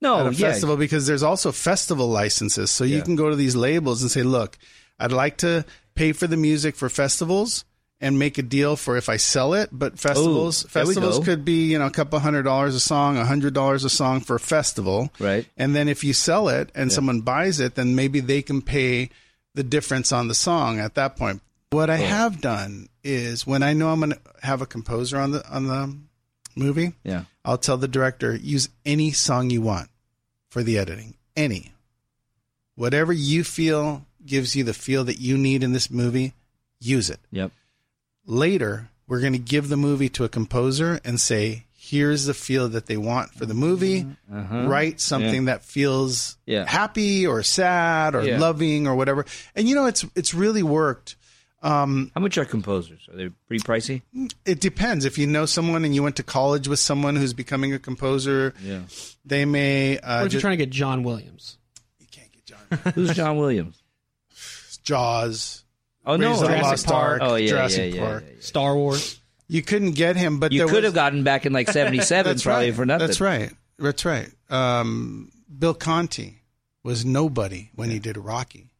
No, 0.02 0.20
at 0.20 0.26
a 0.26 0.28
Oh, 0.28 0.32
yeah. 0.32 0.50
festival 0.52 0.76
because 0.76 1.06
there's 1.06 1.22
also 1.22 1.52
festival 1.52 2.08
licenses. 2.08 2.70
So 2.70 2.84
you 2.84 2.96
Yeah. 2.98 3.02
can 3.02 3.16
go 3.16 3.28
to 3.30 3.36
these 3.36 3.54
labels 3.56 4.00
and 4.02 4.10
say, 4.10 4.22
"Look, 4.22 4.56
I'd 4.98 5.12
like 5.12 5.36
to 5.38 5.64
pay 5.94 6.12
for 6.12 6.26
the 6.26 6.36
music 6.38 6.74
for 6.76 6.88
festivals." 6.88 7.64
And 8.02 8.18
make 8.18 8.38
a 8.38 8.42
deal 8.42 8.76
for 8.76 8.96
if 8.96 9.10
I 9.10 9.18
sell 9.18 9.52
it, 9.52 9.68
but 9.70 9.92
oh, 9.92 9.96
festivals 9.96 10.62
there 10.72 10.86
we 10.86 10.94
festivals 10.94 11.22
could 11.22 11.44
be 11.44 11.70
you 11.70 11.78
know 11.78 11.84
a 11.84 11.90
couple 11.90 12.18
hundred 12.20 12.44
dollars 12.44 12.74
a 12.74 12.80
song, 12.80 13.18
a 13.18 13.26
hundred 13.26 13.52
dollars 13.52 13.84
a 13.84 13.90
song 13.90 14.20
for 14.22 14.36
a 14.36 14.40
festival, 14.40 15.12
Right. 15.18 15.44
And 15.58 15.76
then 15.76 15.86
if 15.86 16.02
you 16.02 16.14
sell 16.14 16.48
it 16.48 16.70
and 16.74 16.90
someone 16.90 17.20
buys 17.20 17.60
it, 17.60 17.74
then 17.74 17.94
maybe 17.94 18.20
they 18.20 18.40
can 18.40 18.62
pay 18.62 19.10
the 19.54 19.62
difference 19.62 20.12
on 20.12 20.28
the 20.28 20.34
song 20.34 20.78
at 20.78 20.94
that 20.94 21.14
point. 21.14 21.42
What 21.72 21.90
I 21.90 21.98
have 21.98 22.40
done 22.40 22.88
is 23.04 23.46
when 23.46 23.62
I 23.62 23.74
know 23.74 23.90
I'm 23.90 24.00
going 24.00 24.12
to 24.12 24.20
have 24.44 24.62
a 24.62 24.66
composer 24.66 25.18
on 25.18 25.32
the 25.32 25.46
on 25.54 25.66
the 25.66 25.94
movie, 26.56 26.92
Yeah. 27.04 27.24
I'll 27.44 27.58
tell 27.58 27.76
the 27.76 27.88
director 27.88 28.34
use 28.36 28.68
any 28.84 29.12
song 29.12 29.50
you 29.50 29.62
want 29.62 29.88
for 30.50 30.62
the 30.62 30.78
editing, 30.78 31.14
any. 31.36 31.72
Whatever 32.74 33.12
you 33.12 33.44
feel 33.44 34.04
gives 34.24 34.54
you 34.56 34.64
the 34.64 34.74
feel 34.74 35.04
that 35.04 35.20
you 35.20 35.36
need 35.38 35.62
in 35.62 35.72
this 35.72 35.90
movie, 35.90 36.34
use 36.80 37.10
it. 37.10 37.20
Yep. 37.30 37.52
Later, 38.26 38.88
we're 39.08 39.20
going 39.20 39.32
to 39.32 39.38
give 39.38 39.68
the 39.68 39.76
movie 39.76 40.08
to 40.10 40.24
a 40.24 40.28
composer 40.28 41.00
and 41.04 41.20
say, 41.20 41.64
here's 41.72 42.26
the 42.26 42.34
feel 42.34 42.68
that 42.68 42.86
they 42.86 42.96
want 42.96 43.32
for 43.34 43.46
the 43.46 43.54
movie. 43.54 44.06
Write 44.28 45.00
something 45.00 45.46
that 45.46 45.64
feels 45.64 46.36
Uh-huh. 46.46 46.56
Yeah. 46.58 46.64
happy 46.66 47.26
or 47.26 47.42
sad 47.42 48.14
or 48.14 48.22
Yeah. 48.22 48.38
loving 48.38 48.86
or 48.86 48.94
whatever. 48.94 49.24
And 49.56 49.68
you 49.68 49.74
know, 49.74 49.86
it's 49.86 50.04
it's 50.14 50.32
really 50.34 50.62
worked. 50.62 51.16
How 51.62 51.84
much 52.18 52.38
are 52.38 52.44
composers? 52.44 53.00
Are 53.12 53.16
they 53.16 53.28
pretty 53.48 53.62
pricey? 53.62 54.02
It 54.46 54.60
depends. 54.60 55.04
If 55.04 55.18
you 55.18 55.26
know 55.26 55.44
someone 55.46 55.84
and 55.84 55.94
you 55.94 56.02
went 56.02 56.16
to 56.16 56.22
college 56.22 56.68
with 56.68 56.78
someone 56.78 57.16
who's 57.16 57.32
becoming 57.34 57.72
a 57.74 57.78
composer, 57.78 58.54
Yeah. 58.62 58.80
they 59.24 59.44
may 59.44 59.98
uh, 59.98 60.22
Or 60.22 60.26
if 60.26 60.32
you're 60.32 60.40
trying 60.40 60.56
to 60.58 60.64
get 60.64 60.70
John 60.70 61.02
Williams. 61.02 61.58
you 61.98 62.06
can't 62.10 62.32
get 62.32 62.44
John 62.46 62.92
Who's 62.94 63.14
John 63.14 63.36
Williams? 63.36 63.82
Jaws, 64.82 65.64
Oh 66.06 66.16
no, 66.16 66.30
Raiders 66.32 66.40
Jurassic 66.48 66.62
Lost 66.62 66.86
Park. 66.86 67.20
Ark, 67.22 67.30
Oh 67.30 67.34
yeah, 67.36 67.48
Jurassic 67.48 67.94
yeah, 67.94 68.00
yeah, 68.00 68.06
Park. 68.08 68.24
yeah, 68.26 68.32
yeah. 68.36 68.40
Star 68.40 68.74
Wars. 68.74 69.20
You 69.48 69.62
couldn't 69.62 69.92
get 69.92 70.16
him, 70.16 70.38
but 70.40 70.52
You 70.52 70.60
there 70.60 70.68
could 70.68 70.76
was, 70.76 70.84
have 70.84 70.94
gotten 70.94 71.24
back 71.24 71.44
in 71.44 71.52
like 71.52 71.68
'77 71.72 72.30
That's 72.30 72.42
probably 72.42 72.66
right. 72.70 72.74
for 72.74 72.86
nothing. 72.86 73.06
That's 73.06 73.20
right. 73.20 73.52
That's 73.78 74.04
right. 74.04 74.28
Um, 74.48 75.30
Bill 75.58 75.74
Conti 75.74 76.42
was 76.82 77.04
nobody 77.04 77.70
when 77.74 77.90
he 77.90 77.98
did 77.98 78.16
Rocky. 78.16 78.70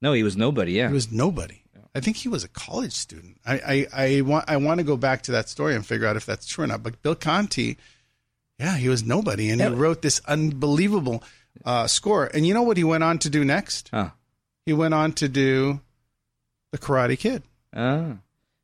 No, 0.00 0.12
he 0.12 0.22
was 0.22 0.36
nobody. 0.36 0.72
Yeah. 0.72 0.88
He 0.88 0.94
was 0.94 1.10
nobody. 1.10 1.62
I 1.94 2.00
think 2.00 2.16
he 2.16 2.28
was 2.28 2.42
a 2.44 2.48
college 2.48 2.92
student. 2.92 3.38
I, 3.46 3.86
I, 3.94 4.06
I 4.16 4.20
want 4.22 4.44
I 4.48 4.56
want 4.56 4.78
to 4.78 4.84
go 4.84 4.96
back 4.96 5.22
to 5.22 5.32
that 5.32 5.48
story 5.48 5.74
and 5.76 5.86
figure 5.86 6.06
out 6.06 6.16
if 6.16 6.26
that's 6.26 6.46
true 6.46 6.64
or 6.64 6.66
not. 6.66 6.82
But 6.82 7.00
Bill 7.02 7.14
Conti, 7.14 7.76
yeah, 8.58 8.76
he 8.76 8.88
was 8.88 9.04
nobody, 9.04 9.50
and 9.50 9.60
he 9.60 9.66
Yeah. 9.66 9.74
wrote 9.76 10.02
this 10.02 10.20
unbelievable 10.26 11.22
uh, 11.64 11.86
score. 11.86 12.26
And 12.26 12.46
you 12.46 12.52
know 12.54 12.62
what 12.62 12.76
he 12.76 12.84
went 12.84 13.04
on 13.04 13.18
to 13.20 13.30
do 13.30 13.44
next? 13.44 13.90
Huh. 13.92 14.10
He 14.66 14.72
went 14.72 14.92
on 14.94 15.12
to 15.14 15.28
do 15.28 15.80
the 16.72 16.78
Karate 16.78 17.16
Kid. 17.18 17.42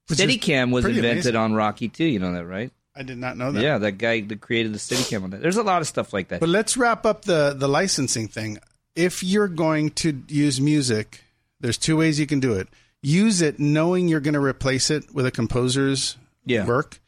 Which 0.09 0.19
Steadicam 0.19 0.73
was 0.73 0.85
invented 0.85 1.13
amazing. 1.13 1.37
on 1.37 1.53
Rocky 1.55 1.89
too. 1.89 2.05
You 2.05 2.19
know 2.19 2.33
that, 2.33 2.45
right? 2.47 2.73
I 2.97 3.05
did 3.05 3.19
not 3.19 3.37
know 3.37 3.53
that. 3.53 3.63
Yeah, 3.63 3.79
that 3.79 3.93
guy 3.93 4.21
that 4.23 4.41
created 4.41 4.75
the 4.75 4.79
Steadicam 4.79 5.23
on 5.23 5.31
that. 5.31 5.41
There's 5.41 5.57
a 5.57 5.63
lot 5.63 5.81
of 5.81 5.87
stuff 5.87 6.13
like 6.13 6.29
that. 6.29 6.41
But 6.41 6.49
let's 6.49 6.77
wrap 6.77 7.07
up 7.07 7.25
the 7.25 7.55
the 7.57 7.69
licensing 7.69 8.27
thing. 8.27 8.59
If 8.97 9.23
you're 9.23 9.47
going 9.49 9.91
to 10.03 10.21
use 10.27 10.61
music, 10.61 11.23
there's 11.61 11.79
two 11.79 11.97
ways 11.97 12.19
you 12.19 12.27
can 12.27 12.41
do 12.41 12.55
it. 12.55 12.67
Use 13.03 13.41
it 13.41 13.59
knowing 13.59 14.09
you're 14.09 14.21
going 14.21 14.35
to 14.35 14.41
replace 14.41 14.91
it 14.91 15.15
with 15.15 15.27
a 15.27 15.31
composer's 15.31 16.17
Yeah. 16.45 16.67
work. 16.67 17.01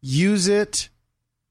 Use 0.00 0.48
it 0.48 0.88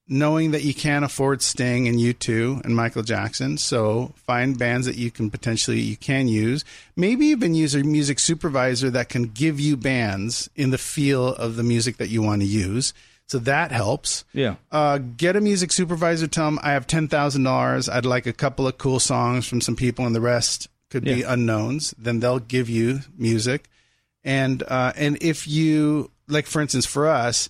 knowing 0.09 0.51
that 0.51 0.63
you 0.63 0.73
can't 0.73 1.03
afford 1.03 1.41
Sting 1.41 1.87
and 1.87 1.99
U2 1.99 2.63
and 2.63 2.75
Michael 2.75 3.03
Jackson. 3.03 3.57
So 3.57 4.13
find 4.25 4.57
bands 4.57 4.87
that 4.87 4.95
you 4.95 5.11
can 5.11 5.29
potentially 5.29 5.81
you 5.81 5.97
can 5.97 6.27
use. 6.29 6.63
Maybe 6.95 7.27
even 7.27 7.53
use 7.55 7.75
a 7.75 7.83
music 7.83 8.19
supervisor 8.19 8.89
that 8.91 9.09
can 9.09 9.23
give 9.23 9.59
you 9.59 9.75
bands 9.75 10.49
in 10.55 10.69
the 10.69 10.77
feel 10.77 11.27
of 11.35 11.57
the 11.57 11.63
music 11.63 11.97
that 11.97 12.09
you 12.09 12.21
want 12.21 12.41
to 12.41 12.47
use. 12.47 12.93
So 13.27 13.39
that 13.39 13.73
helps 13.73 14.23
yeah. 14.31 14.55
uh, 14.71 14.99
get 14.99 15.35
a 15.35 15.41
music 15.41 15.73
supervisor. 15.73 16.27
Tell 16.27 16.45
them 16.45 16.59
I 16.63 16.71
have 16.71 16.87
ten 16.87 17.09
thousand 17.09 17.43
dollars. 17.43 17.89
I'd 17.89 18.05
like 18.05 18.25
a 18.25 18.31
couple 18.31 18.65
of 18.65 18.77
cool 18.77 18.99
songs 19.01 19.45
from 19.45 19.59
some 19.59 19.75
people, 19.75 20.05
and 20.05 20.15
the 20.15 20.21
rest 20.21 20.69
could 20.89 21.03
be 21.03 21.23
unknowns. 21.23 21.93
Then 21.97 22.21
they'll 22.21 22.39
give 22.39 22.69
you 22.69 23.01
music, 23.17 23.67
and 24.27 24.61
uh, 24.67 24.91
and 24.95 25.17
if 25.21 25.47
you 25.47 26.11
like, 26.27 26.45
for 26.45 26.61
instance, 26.61 26.85
for 26.85 27.07
us, 27.07 27.49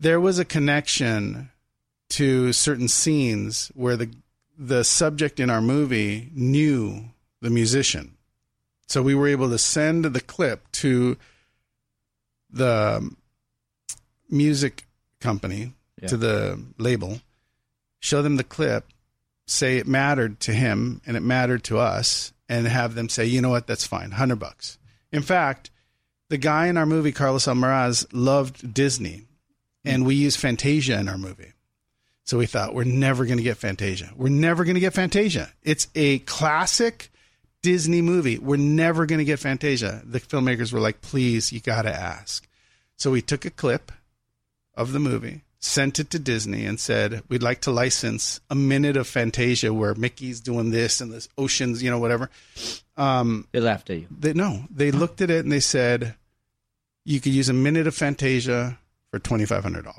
there 0.00 0.20
was 0.20 0.38
a 0.38 0.44
connection 0.44 1.50
to 2.10 2.52
certain 2.52 2.86
scenes 2.88 3.70
where 3.74 3.96
the 3.96 4.08
the 4.56 4.84
subject 4.84 5.40
in 5.40 5.50
our 5.50 5.60
movie 5.60 6.30
knew 6.34 7.04
the 7.42 7.50
musician, 7.50 8.16
so 8.86 9.02
we 9.02 9.14
were 9.14 9.28
able 9.28 9.50
to 9.50 9.58
send 9.58 10.04
the 10.04 10.20
clip 10.20 10.70
to 10.72 11.16
the 12.50 13.10
music 14.30 14.84
company 15.20 15.72
Yeah. 16.00 16.08
to 16.08 16.16
the 16.16 16.62
label, 16.78 17.20
show 17.98 18.22
them 18.22 18.36
the 18.36 18.44
clip, 18.44 18.84
say 19.46 19.78
it 19.78 19.86
mattered 19.88 20.38
to 20.40 20.52
him 20.52 21.00
and 21.06 21.16
it 21.16 21.22
mattered 21.22 21.64
to 21.64 21.78
us, 21.78 22.32
and 22.48 22.66
have 22.68 22.94
them 22.94 23.08
say, 23.08 23.24
you 23.26 23.40
know 23.40 23.50
what, 23.50 23.66
that's 23.66 23.84
fine, 23.86 24.12
hundred 24.12 24.38
bucks. 24.38 24.78
In 25.10 25.22
fact, 25.22 25.70
the 26.28 26.38
guy 26.38 26.66
in 26.66 26.76
our 26.76 26.86
movie, 26.86 27.12
Carlos 27.12 27.46
Almaraz, 27.46 28.06
loved 28.12 28.74
Disney, 28.74 29.26
and 29.84 30.04
we 30.06 30.14
used 30.14 30.38
Fantasia 30.38 30.98
in 30.98 31.08
our 31.08 31.18
movie. 31.18 31.52
So 32.24 32.36
we 32.36 32.46
thought 32.46 32.74
we're 32.74 32.84
never 32.84 33.24
going 33.24 33.38
to 33.38 33.42
get 33.42 33.56
Fantasia. 33.56 34.10
We're 34.14 34.28
never 34.28 34.64
going 34.64 34.74
to 34.74 34.80
get 34.80 34.92
Fantasia. 34.92 35.50
It's 35.62 35.88
a 35.94 36.18
classic 36.20 37.10
Disney 37.62 38.02
movie. 38.02 38.38
We're 38.38 38.56
never 38.56 39.06
going 39.06 39.18
to 39.18 39.24
get 39.24 39.38
Fantasia. 39.38 40.02
The 40.04 40.20
filmmakers 40.20 40.72
were 40.72 40.80
like, 40.80 41.00
please, 41.00 41.52
you 41.52 41.60
got 41.60 41.82
to 41.82 41.92
ask. 41.92 42.46
So 42.96 43.10
we 43.10 43.22
took 43.22 43.44
a 43.44 43.50
clip 43.50 43.92
of 44.74 44.92
the 44.92 44.98
movie, 44.98 45.42
sent 45.60 45.98
it 45.98 46.10
to 46.10 46.18
Disney, 46.18 46.64
and 46.66 46.78
said, 46.78 47.22
We'd 47.28 47.42
like 47.42 47.60
to 47.62 47.70
license 47.70 48.40
a 48.48 48.54
minute 48.54 48.96
of 48.96 49.06
Fantasia 49.08 49.74
where 49.74 49.94
Mickey's 49.94 50.40
doing 50.40 50.70
this 50.70 51.00
and 51.00 51.12
this 51.12 51.28
oceans, 51.36 51.82
you 51.82 51.90
know, 51.90 51.98
whatever. 51.98 52.30
Um, 52.96 53.46
They 53.52 53.60
laughed 53.60 53.90
at 53.90 53.98
you. 53.98 54.06
they, 54.10 54.32
no, 54.32 54.64
they 54.70 54.90
looked 54.90 55.20
at 55.20 55.30
it 55.30 55.44
and 55.44 55.52
they 55.52 55.60
said, 55.60 56.14
You 57.04 57.20
could 57.20 57.32
use 57.32 57.48
a 57.48 57.52
minute 57.54 57.86
of 57.86 57.94
Fantasia 57.94 58.78
for 59.10 59.18
$2,500. 59.18 59.92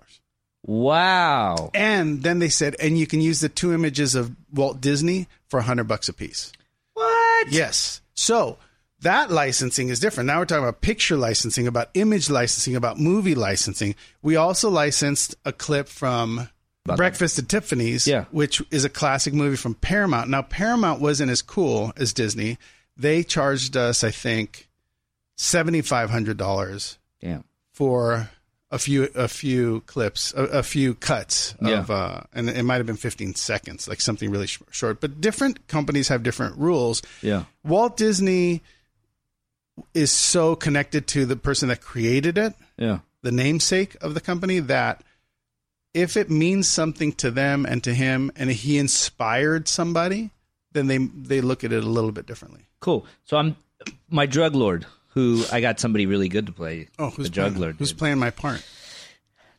Wow. 0.65 1.72
And 1.74 2.22
then 2.24 2.39
they 2.39 2.50
said, 2.50 2.76
And 2.80 2.98
you 2.98 3.08
can 3.08 3.22
use 3.22 3.39
the 3.39 3.50
two 3.50 3.74
images 3.74 4.15
of 4.15 4.36
Walt 4.54 4.80
Disney 4.82 5.28
for 5.48 5.58
100 5.60 5.86
bucks 5.86 6.10
a 6.10 6.13
piece. 6.13 6.52
What? 6.93 7.52
Yes. 7.52 8.02
So 8.13 8.58
that 9.01 9.31
licensing 9.31 9.89
is 9.89 9.99
different. 9.99 10.27
Now 10.27 10.39
we're 10.39 10.45
talking 10.45 10.63
about 10.63 10.81
picture 10.81 11.15
licensing, 11.15 11.67
about 11.67 11.89
image 11.93 12.29
licensing, 12.29 12.75
about 12.75 12.99
movie 12.99 13.35
licensing. 13.35 13.95
We 14.21 14.35
also 14.35 14.69
licensed 14.69 15.35
a 15.45 15.51
clip 15.53 15.88
from 15.88 16.49
Breakfast 16.85 17.38
at 17.39 17.47
Tiffany's, 17.47 18.07
Yeah. 18.07 18.25
which 18.31 18.62
is 18.71 18.83
a 18.83 18.89
classic 18.89 19.33
movie 19.33 19.55
from 19.57 19.75
Paramount. 19.75 20.29
Now 20.29 20.41
Paramount 20.41 20.99
wasn't 21.01 21.29
as 21.31 21.41
cool 21.41 21.93
as 21.97 22.13
Disney. 22.13 22.57
They 22.97 23.23
charged 23.23 23.77
us, 23.77 24.03
I 24.03 24.12
think, 24.12 24.67
seventy 25.38 25.81
five 25.81 26.09
hundred 26.09 26.38
dollars 26.38 26.97
Damn. 27.21 27.43
for 27.73 28.29
a 28.71 28.77
few 28.79 29.03
a 29.15 29.27
few 29.27 29.81
clips, 29.81 30.33
a, 30.35 30.43
a 30.45 30.63
few 30.63 30.93
cuts 30.95 31.55
Yeah. 31.62 31.79
of, 31.79 31.91
uh, 31.91 32.21
and 32.33 32.49
it 32.49 32.63
might 32.63 32.77
have 32.77 32.85
been 32.85 32.97
15 32.97 33.33
seconds, 33.35 33.88
like 33.88 33.99
something 34.01 34.29
really 34.29 34.45
sh- 34.47 34.59
short. 34.71 34.99
But 35.01 35.21
different 35.21 35.67
companies 35.67 36.07
have 36.09 36.21
different 36.23 36.57
rules. 36.57 37.01
Yeah. 37.21 37.45
Walt 37.63 37.97
Disney 37.97 38.62
is 39.94 40.12
so 40.12 40.56
connected 40.56 41.08
to 41.08 41.26
the 41.26 41.36
person 41.36 41.70
that 41.70 41.82
created 41.82 42.38
it, 42.38 42.54
Yeah. 42.78 43.00
the 43.22 43.32
namesake 43.32 43.96
of 44.02 44.13
the 44.13 44.22
company, 44.22 44.60
that 44.60 45.04
if 45.94 46.15
it 46.15 46.30
means 46.30 46.68
something 46.70 47.12
to 47.13 47.32
them 47.32 47.65
and 47.65 47.84
to 47.84 47.94
him, 47.94 48.32
and 48.36 48.50
he 48.52 48.78
inspired 48.78 49.68
somebody, 49.68 50.30
then 50.72 50.88
they 50.88 50.98
they 50.98 51.42
look 51.42 51.63
at 51.63 51.72
it 51.74 51.84
a 51.84 51.88
little 51.89 52.12
bit 52.12 52.26
differently. 52.28 52.68
Cool. 52.80 53.06
So 53.26 53.38
I'm 53.38 53.56
my 54.10 54.26
drug 54.26 54.54
lord, 54.56 54.86
who 55.10 55.44
I 55.52 55.62
got 55.62 55.80
somebody 55.80 56.06
really 56.06 56.30
good 56.30 56.46
to 56.46 56.52
play. 56.52 56.88
Oh, 57.00 57.10
who's 57.10 57.26
the 57.26 57.30
drug 57.32 57.52
playing, 57.54 57.62
lord? 57.62 57.76
who's 57.80 57.89
dude. 57.92 57.98
playing 58.00 58.20
my 58.20 58.30
part? 58.30 58.63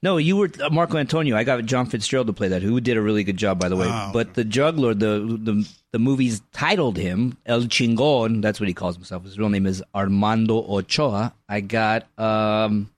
No, 0.03 0.17
you 0.17 0.37
were 0.37 0.51
uh, 0.63 0.71
Marco 0.71 0.97
Antonio. 0.97 1.37
I 1.37 1.45
got 1.45 1.65
John 1.67 1.85
Fitzgerald 1.87 2.27
to 2.29 2.33
play 2.33 2.49
that, 2.49 2.63
who 2.63 2.81
did 2.81 2.97
a 2.97 3.03
really 3.03 3.23
good 3.23 3.37
job, 3.37 3.61
by 3.61 3.69
the 3.69 3.77
way. 3.77 3.87
Oh, 3.89 4.11
but 4.13 4.33
the 4.35 4.45
juggler, 4.45 4.95
the 4.95 5.39
the 5.43 5.69
the 5.93 5.99
movie's 5.99 6.41
titled 6.53 6.97
him 6.97 7.37
El 7.45 7.63
Chingon. 7.63 8.41
That's 8.41 8.61
what 8.61 8.69
he 8.69 8.75
calls 8.75 8.97
himself. 8.97 9.25
His 9.25 9.39
real 9.39 9.51
name 9.51 9.67
is 9.67 9.83
Armando 9.95 10.63
Ochoa. 10.63 11.35
I 11.49 11.61
got 11.61 12.07
um, 12.19 12.91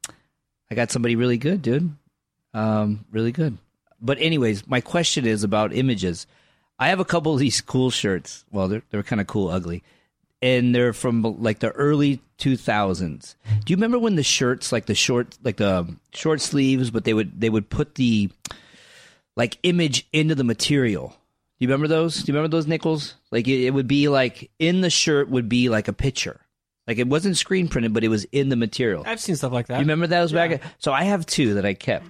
I 0.70 0.76
got 0.76 0.92
somebody 0.92 1.16
really 1.16 1.38
good, 1.38 1.60
dude. 1.60 1.92
Um, 2.54 3.04
really 3.10 3.32
good. 3.32 3.58
But 4.00 4.18
anyways, 4.20 4.66
my 4.68 4.80
question 4.80 5.26
is 5.26 5.42
about 5.42 5.72
images. 5.72 6.26
I 6.78 6.88
have 6.88 7.00
a 7.00 7.04
couple 7.04 7.32
of 7.32 7.40
these 7.40 7.60
cool 7.60 7.90
shirts. 7.90 8.44
Well, 8.52 8.68
they're 8.68 8.82
they're 8.90 9.02
kind 9.02 9.20
of 9.20 9.26
cool, 9.26 9.48
ugly, 9.48 9.82
and 10.42 10.74
they're 10.74 10.92
from 10.92 11.22
like 11.40 11.60
the 11.60 11.70
early 11.70 12.20
two 12.36 12.56
thousands. 12.56 13.36
Do 13.64 13.72
you 13.72 13.76
remember 13.76 13.98
when 13.98 14.16
the 14.16 14.22
shirts, 14.22 14.72
like 14.72 14.86
the 14.86 14.94
short, 14.94 15.38
like 15.44 15.56
the 15.56 15.78
um, 15.80 16.00
short 16.12 16.40
sleeves, 16.40 16.90
but 16.90 17.04
they 17.04 17.14
would 17.14 17.40
they 17.40 17.48
would 17.48 17.70
put 17.70 17.94
the 17.94 18.30
like 19.36 19.58
image 19.62 20.06
into 20.12 20.34
the 20.34 20.44
material. 20.44 21.08
Do 21.08 21.64
you 21.64 21.68
remember 21.68 21.88
those? 21.88 22.16
Do 22.16 22.32
you 22.32 22.36
remember 22.36 22.54
those 22.54 22.66
nickels? 22.66 23.14
Like 23.30 23.46
it, 23.46 23.66
it 23.66 23.70
would 23.70 23.86
be 23.86 24.08
like 24.08 24.50
in 24.58 24.80
the 24.80 24.90
shirt 24.90 25.28
would 25.30 25.48
be 25.48 25.68
like 25.68 25.88
a 25.88 25.92
picture. 25.92 26.40
Like 26.86 26.98
it 26.98 27.06
wasn't 27.06 27.36
screen 27.36 27.68
printed, 27.68 27.94
but 27.94 28.02
it 28.02 28.08
was 28.08 28.24
in 28.24 28.48
the 28.48 28.56
material. 28.56 29.04
I've 29.06 29.20
seen 29.20 29.36
stuff 29.36 29.52
like 29.52 29.68
that. 29.68 29.74
You 29.74 29.80
remember 29.82 30.08
those 30.08 30.32
back? 30.32 30.60
So 30.78 30.92
I 30.92 31.04
have 31.04 31.24
two 31.24 31.54
that 31.54 31.64
I 31.64 31.74
kept. 31.74 32.06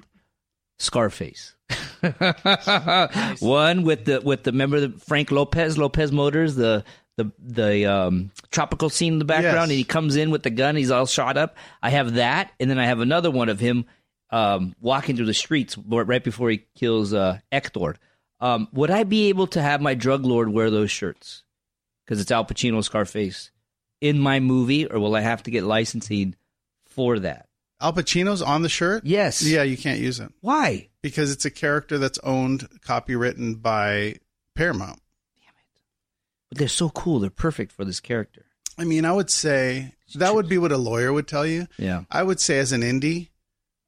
Scarface. 0.79 1.55
One 3.41 3.85
with 3.85 4.07
the 4.07 4.21
with 4.25 4.43
the 4.43 4.53
remember 4.53 4.81
the 4.81 4.99
Frank 4.99 5.31
Lopez 5.31 5.79
Lopez 5.79 6.11
Motors 6.11 6.55
the 6.55 6.85
the 7.17 7.31
the 7.39 7.87
um, 7.87 8.31
tropical 8.51 8.89
scene 8.91 9.15
in 9.15 9.19
the 9.19 9.25
background 9.25 9.55
Yes. 9.57 9.63
and 9.65 9.73
he 9.73 9.85
comes 9.85 10.17
in 10.17 10.31
with 10.31 10.43
the 10.43 10.51
gun 10.51 10.77
he's 10.77 10.91
all 10.91 11.07
shot 11.07 11.37
up. 11.37 11.57
I 11.83 11.91
have 11.91 12.15
that 12.15 12.53
and 12.59 12.71
then 12.71 12.79
I 12.79 12.87
have 12.87 13.01
another 13.01 13.31
one 13.31 13.49
of 13.49 13.61
him 13.61 13.85
um, 14.31 14.75
walking 14.81 15.17
through 15.17 15.27
the 15.27 15.35
streets 15.35 15.77
right 15.77 16.25
before 16.25 16.49
he 16.51 16.65
kills 16.75 17.13
uh, 17.13 17.39
Hector. 17.51 17.97
Um, 18.41 18.67
would 18.73 18.91
I 18.91 19.05
be 19.05 19.29
able 19.29 19.47
to 19.49 19.61
have 19.63 19.81
my 19.81 19.95
drug 19.95 20.25
lord 20.25 20.49
wear 20.49 20.71
those 20.71 20.91
shirts 20.91 21.45
because 22.05 22.21
it's 22.21 22.31
Al 22.31 22.45
Pacino 22.45 22.83
Scarface 22.83 23.51
in 24.01 24.19
my 24.19 24.41
movie 24.41 24.87
or 24.87 24.99
will 24.99 25.15
I 25.15 25.21
have 25.21 25.43
to 25.45 25.51
get 25.51 25.65
licensing 25.65 26.35
for 26.87 27.19
that? 27.21 27.47
Al 27.81 27.93
Pacino's 27.93 28.41
on 28.43 28.63
the 28.63 28.69
shirt. 28.69 29.05
Yes. 29.05 29.43
Yeah, 29.43 29.65
you 29.65 29.77
can't 29.77 30.01
use 30.01 30.19
it 30.19 30.33
Why? 30.41 30.89
because 31.03 31.31
it's 31.31 31.45
a 31.45 31.51
character 31.51 31.99
that's 31.99 32.19
owned, 32.21 32.69
copywritten 32.87 33.61
by 33.61 34.17
Paramount. 34.55 35.01
But 36.53 36.59
they're 36.59 36.69
so 36.69 36.91
cool. 36.91 37.19
They're 37.21 37.31
perfect 37.31 37.73
for 37.73 37.83
this 37.87 37.99
character. 37.99 38.45
I 38.77 38.85
mean, 38.85 39.07
I 39.07 39.13
would 39.13 39.31
say 39.31 39.95
that 40.17 40.35
would 40.35 40.51
be 40.51 40.59
what 40.59 40.71
a 40.71 40.77
lawyer 40.77 41.11
would 41.11 41.27
tell 41.27 41.47
you. 41.47 41.67
Yeah. 41.79 42.05
I 42.11 42.23
would 42.23 42.41
say 42.41 42.59
as 42.59 42.73
an 42.73 42.83
indie, 42.83 43.31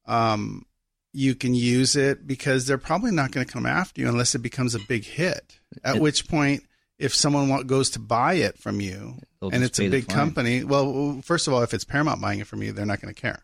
um, 0.05 0.65
you 1.13 1.35
can 1.35 1.53
use 1.53 1.95
it 1.95 2.25
because 2.25 2.65
they're 2.65 2.79
probably 2.79 3.11
not 3.11 3.29
going 3.31 3.45
to 3.45 3.53
come 3.53 3.67
after 3.67 4.01
you 4.01 4.07
unless 4.09 4.33
it 4.33 4.39
becomes 4.39 4.73
a 4.73 4.79
big 4.79 5.05
hit. 5.05 5.59
At 5.83 5.97
It- 5.97 6.01
which 6.01 6.27
point, 6.27 6.63
if 6.97 7.13
someone 7.13 7.67
goes 7.67 7.91
to 7.91 7.99
buy 7.99 8.33
it 8.35 8.57
from 8.57 8.81
you 8.81 9.19
and 9.53 9.63
it's 9.63 9.77
a 9.79 9.89
big 9.89 10.07
company, 10.07 10.63
well, 10.63 11.21
first 11.23 11.47
of 11.47 11.53
all, 11.53 11.61
if 11.61 11.71
it's 11.75 11.83
Paramount 11.83 12.19
buying 12.19 12.39
it 12.39 12.47
from 12.47 12.63
you, 12.63 12.71
they're 12.71 12.85
not 12.87 12.99
going 12.99 13.13
to 13.13 13.21
care. 13.21 13.43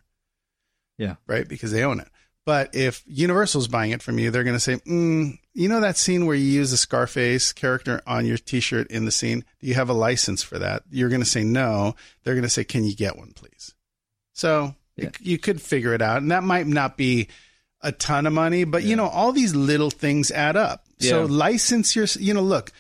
Yeah. 0.98 1.16
Right? 1.28 1.48
Because 1.48 1.72
they 1.72 1.84
own 1.84 2.00
it. 2.00 2.08
But 2.46 2.74
if 2.74 3.04
Universal's 3.06 3.68
buying 3.68 3.92
it 3.92 4.02
from 4.02 4.18
you, 4.18 4.32
they're 4.32 4.44
going 4.44 4.56
to 4.56 4.60
say, 4.60 4.78
mm, 4.78 5.38
you 5.54 5.70
know 5.70 5.80
that 5.82 5.96
scene 5.98 6.26
where 6.26 6.36
you 6.36 6.46
use 6.46 6.72
the 6.72 6.78
Scarface 6.78 7.54
character 7.54 8.02
on 8.08 8.26
your 8.26 8.38
T-shirt 8.38 8.88
in 8.88 9.06
the 9.06 9.12
scene? 9.12 9.44
Do 9.60 9.68
you 9.68 9.76
have 9.76 9.90
a 9.90 9.94
license 9.94 10.42
for 10.42 10.58
that? 10.58 10.84
You're 10.90 11.10
going 11.10 11.22
to 11.22 11.28
say 11.28 11.44
no. 11.44 11.96
They're 12.24 12.34
going 12.34 12.42
to 12.44 12.50
say, 12.50 12.64
can 12.64 12.84
you 12.84 12.96
get 12.96 13.16
one, 13.16 13.34
please? 13.34 13.76
So 14.34 14.74
Yeah. 14.96 15.12
you, 15.20 15.34
you 15.34 15.38
could 15.38 15.62
figure 15.62 15.94
it 15.94 16.02
out, 16.02 16.18
and 16.24 16.32
that 16.32 16.44
might 16.44 16.66
not 16.66 16.98
be 16.98 17.28
a 17.82 17.92
ton 17.92 18.26
of 18.26 18.34
money, 18.34 18.64
but 18.64 18.84
you 18.84 18.96
know, 18.96 19.08
all 19.08 19.32
these 19.32 19.56
little 19.56 19.90
things 19.92 20.32
add 20.32 20.56
up. 20.56 20.86
So 21.00 21.26
license 21.26 21.96
your, 21.96 22.06
you 22.20 22.34
know, 22.34 22.42
look, 22.42 22.72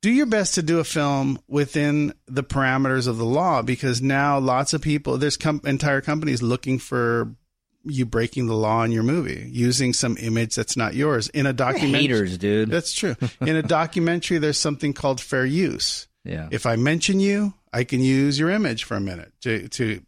do 0.00 0.10
your 0.10 0.26
best 0.26 0.54
to 0.56 0.62
do 0.62 0.80
a 0.80 0.84
film 0.84 1.40
within 1.46 2.12
the 2.26 2.42
parameters 2.42 3.06
of 3.06 3.18
the 3.18 3.24
law 3.24 3.62
because 3.62 4.02
now 4.02 4.38
lots 4.40 4.74
of 4.74 4.82
people, 4.82 5.16
there's 5.16 5.36
com- 5.36 5.60
entire 5.64 6.00
companies 6.00 6.42
looking 6.42 6.78
for 6.80 7.34
you 7.84 8.06
breaking 8.06 8.46
the 8.46 8.54
law 8.54 8.82
in 8.84 8.92
your 8.92 9.02
movie 9.02 9.48
using 9.50 9.92
some 9.92 10.16
image 10.18 10.54
that's 10.54 10.76
not 10.76 10.94
yours 10.94 11.28
in 11.30 11.46
a 11.46 11.52
documentary. 11.52 12.00
Haters, 12.02 12.38
dude. 12.38 12.70
That's 12.70 12.92
true. 12.92 13.16
In 13.40 13.56
a 13.56 13.62
documentary, 13.62 14.38
there's 14.38 14.58
something 14.58 14.92
called 14.92 15.20
fair 15.20 15.44
use. 15.44 16.06
yeah. 16.24 16.48
If 16.50 16.64
I 16.66 16.76
mention 16.76 17.18
you, 17.20 17.54
I 17.72 17.84
can 17.84 18.00
use 18.00 18.38
your 18.38 18.50
image 18.50 18.84
for 18.84 18.96
a 18.96 19.00
minute 19.00 19.32
to 19.42 19.68
to 19.68 20.02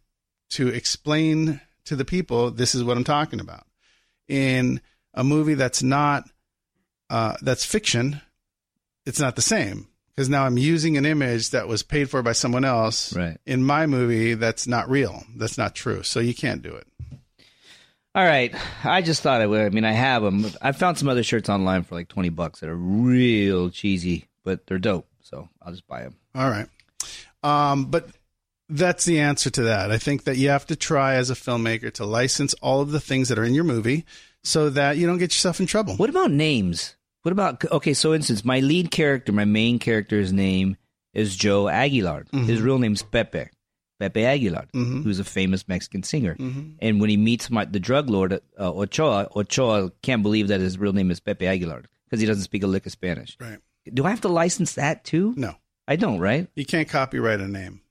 to 0.51 0.67
explain 0.69 1.59
to 1.85 1.95
the 1.95 2.05
people 2.05 2.51
this 2.51 2.75
is 2.75 2.83
what 2.83 2.95
I'm 2.97 3.03
talking 3.03 3.39
about. 3.39 3.65
In 4.27 4.81
a 5.13 5.23
movie 5.23 5.55
that's 5.55 5.83
not 5.83 6.23
uh, 7.09 7.35
that's 7.41 7.65
fiction, 7.65 8.21
it's 9.05 9.19
not 9.19 9.35
the 9.35 9.41
same 9.41 9.87
because 10.15 10.29
now 10.29 10.45
I'm 10.45 10.57
using 10.57 10.97
an 10.97 11.05
image 11.05 11.49
that 11.51 11.67
was 11.67 11.83
paid 11.83 12.09
for 12.09 12.21
by 12.23 12.31
someone 12.31 12.63
else 12.65 13.13
Right. 13.15 13.37
in 13.45 13.63
my 13.63 13.85
movie 13.85 14.33
that's 14.33 14.65
not 14.65 14.89
real. 14.89 15.23
That's 15.35 15.57
not 15.57 15.75
true. 15.75 16.03
So 16.03 16.19
you 16.21 16.33
can't 16.33 16.61
do 16.61 16.73
it. 16.73 16.87
All 18.15 18.23
right. 18.23 18.55
I 18.85 19.01
just 19.01 19.21
thought 19.21 19.41
I 19.41 19.45
would. 19.45 19.65
I 19.65 19.69
mean, 19.69 19.83
I 19.83 19.91
have 19.91 20.23
them. 20.23 20.45
I 20.61 20.71
found 20.71 20.97
some 20.97 21.09
other 21.09 21.21
shirts 21.21 21.49
online 21.49 21.83
for 21.83 21.95
like 21.95 22.07
20 22.07 22.29
bucks 22.29 22.61
that 22.61 22.69
are 22.69 22.75
real 22.75 23.69
cheesy, 23.69 24.29
but 24.45 24.65
they're 24.65 24.79
dope. 24.79 25.07
So 25.21 25.49
I'll 25.61 25.73
just 25.73 25.85
buy 25.85 26.03
them. 26.03 26.15
All 26.33 26.49
right. 26.49 26.67
Um, 27.43 27.85
but 27.87 28.07
that's 28.69 29.03
the 29.03 29.19
answer 29.19 29.49
to 29.49 29.63
that. 29.63 29.91
I 29.91 29.97
think 29.97 30.23
that 30.23 30.37
you 30.37 30.47
have 30.47 30.65
to 30.67 30.77
try 30.77 31.15
as 31.15 31.29
a 31.29 31.35
filmmaker 31.35 31.91
to 31.95 32.05
license 32.05 32.53
all 32.55 32.79
of 32.79 32.91
the 32.91 33.01
things 33.01 33.27
that 33.27 33.37
are 33.37 33.43
in 33.43 33.53
your 33.53 33.65
movie 33.65 34.05
so 34.43 34.69
that 34.69 34.95
you 34.95 35.05
don't 35.07 35.17
get 35.17 35.33
yourself 35.33 35.59
in 35.59 35.65
trouble. 35.65 35.95
What 35.95 36.09
about 36.09 36.31
names? 36.31 36.95
What 37.23 37.33
about, 37.33 37.65
okay, 37.69 37.93
so 37.93 38.13
instance, 38.13 38.45
my 38.45 38.61
lead 38.61 38.91
character, 38.91 39.33
my 39.33 39.45
main 39.45 39.77
character's 39.77 40.31
name 40.31 40.77
is 41.13 41.35
Joe 41.35 41.67
Aguilar. 41.67 42.27
His 42.31 42.61
real 42.61 42.77
name's 42.79 43.03
Pepe. 43.03 43.47
Pepe 43.99 44.25
Aguilar, 44.25 44.65
who's 44.73 45.19
a 45.19 45.23
famous 45.23 45.67
Mexican 45.67 46.03
singer. 46.03 46.35
And 46.79 46.99
when 46.99 47.09
he 47.09 47.17
meets 47.17 47.49
my, 47.49 47.65
the 47.65 47.79
drug 47.79 48.09
lord, 48.09 48.33
uh, 48.33 48.39
Ochoa, 48.59 49.29
Ochoa 49.35 49.91
can't 50.01 50.21
believe 50.21 50.47
that 50.49 50.59
his 50.59 50.77
real 50.77 50.93
name 50.93 51.11
is 51.11 51.19
Pepe 51.19 51.47
Aguilar 51.47 51.83
because 52.05 52.19
he 52.19 52.25
doesn't 52.25 52.43
speak 52.43 52.63
a 52.63 52.67
lick 52.67 52.85
of 52.85 52.91
Spanish. 52.91 53.37
Right. 53.39 53.59
Do 53.93 54.05
I 54.05 54.09
have 54.09 54.21
to 54.21 54.27
license 54.27 54.73
that 54.73 55.03
too? 55.03 55.33
No, 55.37 55.53
I 55.87 55.95
don't, 55.95 56.19
right? 56.19 56.47
you 56.55 56.65
can't 56.65 56.89
copyright 56.89 57.39
a 57.39 57.47
name. 57.47 57.81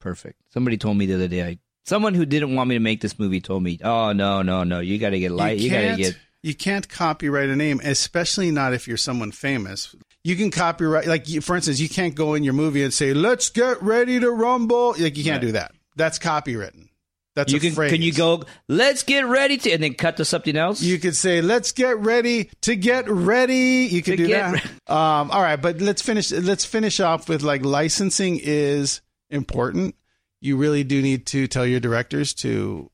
Perfect. 0.00 0.40
Somebody 0.50 0.78
told 0.78 0.96
me 0.96 1.06
the 1.06 1.14
other 1.14 1.28
day. 1.28 1.44
I, 1.44 1.58
someone 1.84 2.14
who 2.14 2.26
didn't 2.26 2.54
want 2.54 2.68
me 2.68 2.74
to 2.74 2.80
make 2.80 3.00
this 3.00 3.18
movie 3.18 3.40
told 3.40 3.62
me, 3.62 3.78
"Oh 3.84 4.12
no, 4.12 4.42
no, 4.42 4.64
no! 4.64 4.80
You 4.80 4.98
got 4.98 5.10
to 5.10 5.20
get 5.20 5.30
light. 5.30 5.58
You, 5.58 5.70
got 5.70 5.82
to 5.82 5.96
get." 5.96 6.16
you 6.42 6.54
can't 6.54 6.88
copyright 6.88 7.48
a 7.48 7.54
name, 7.56 7.80
especially 7.84 8.50
not 8.50 8.74
if 8.74 8.88
you're 8.88 8.96
someone 8.96 9.30
famous. 9.30 9.94
You 10.24 10.36
can 10.36 10.50
copyright, 10.50 11.06
like 11.06 11.28
you, 11.28 11.40
for 11.40 11.56
instance, 11.56 11.80
you 11.80 11.88
can't 11.88 12.14
go 12.14 12.34
in 12.34 12.44
your 12.44 12.52
movie 12.52 12.84
and 12.84 12.94
say, 12.94 13.12
"Let's 13.12 13.48
get 13.50 13.82
ready 13.82 14.20
to 14.20 14.30
rumble." 14.30 14.94
Like 14.98 15.16
you 15.16 15.24
can't 15.24 15.40
do 15.42 15.52
that. 15.52 15.72
That's 15.96 16.18
copywritten. 16.18 16.88
That's 17.34 17.50
You 17.50 17.56
a 17.56 17.60
can. 17.60 17.72
phrase. 17.72 17.90
Can 17.90 18.02
you 18.02 18.12
go? 18.12 18.44
Let's 18.68 19.02
get 19.02 19.26
ready 19.26 19.56
to, 19.56 19.70
and 19.72 19.82
then 19.82 19.94
cut 19.94 20.18
to 20.18 20.24
something 20.24 20.56
else. 20.56 20.80
You 20.82 20.98
could 20.98 21.16
say, 21.16 21.40
"Let's 21.40 21.72
get 21.72 21.98
ready 21.98 22.50
to 22.62 22.76
get 22.76 23.08
ready." 23.10 23.88
You 23.90 24.02
could 24.02 24.18
To 24.18 24.26
do 24.26 24.32
that. 24.32 24.64
Um, 24.86 25.30
all 25.30 25.40
right, 25.42 25.56
but 25.56 25.80
let's 25.80 26.02
finish. 26.02 26.30
Let's 26.30 26.64
finish 26.64 27.00
off 27.00 27.28
with 27.28 27.42
like 27.42 27.64
licensing 27.64 28.38
is 28.42 29.00
important. 29.30 29.94
You 30.40 30.56
really 30.56 30.84
do 30.84 31.00
need 31.02 31.26
to 31.26 31.46
tell 31.48 31.64
your 31.66 31.80
directors 31.80 32.34
to 32.34 32.90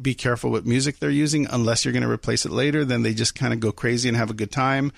be 0.00 0.14
careful 0.14 0.50
what 0.50 0.66
music 0.66 0.98
they're 0.98 1.08
using, 1.08 1.46
unless 1.46 1.84
you're 1.84 1.92
going 1.92 2.02
to 2.02 2.10
replace 2.10 2.44
it 2.44 2.52
later. 2.52 2.84
Then 2.84 3.02
they 3.02 3.14
just 3.14 3.34
kind 3.34 3.54
of 3.54 3.60
go 3.60 3.70
crazy 3.72 4.08
and 4.08 4.16
have 4.16 4.30
a 4.30 4.34
good 4.34 4.50
time. 4.50 4.92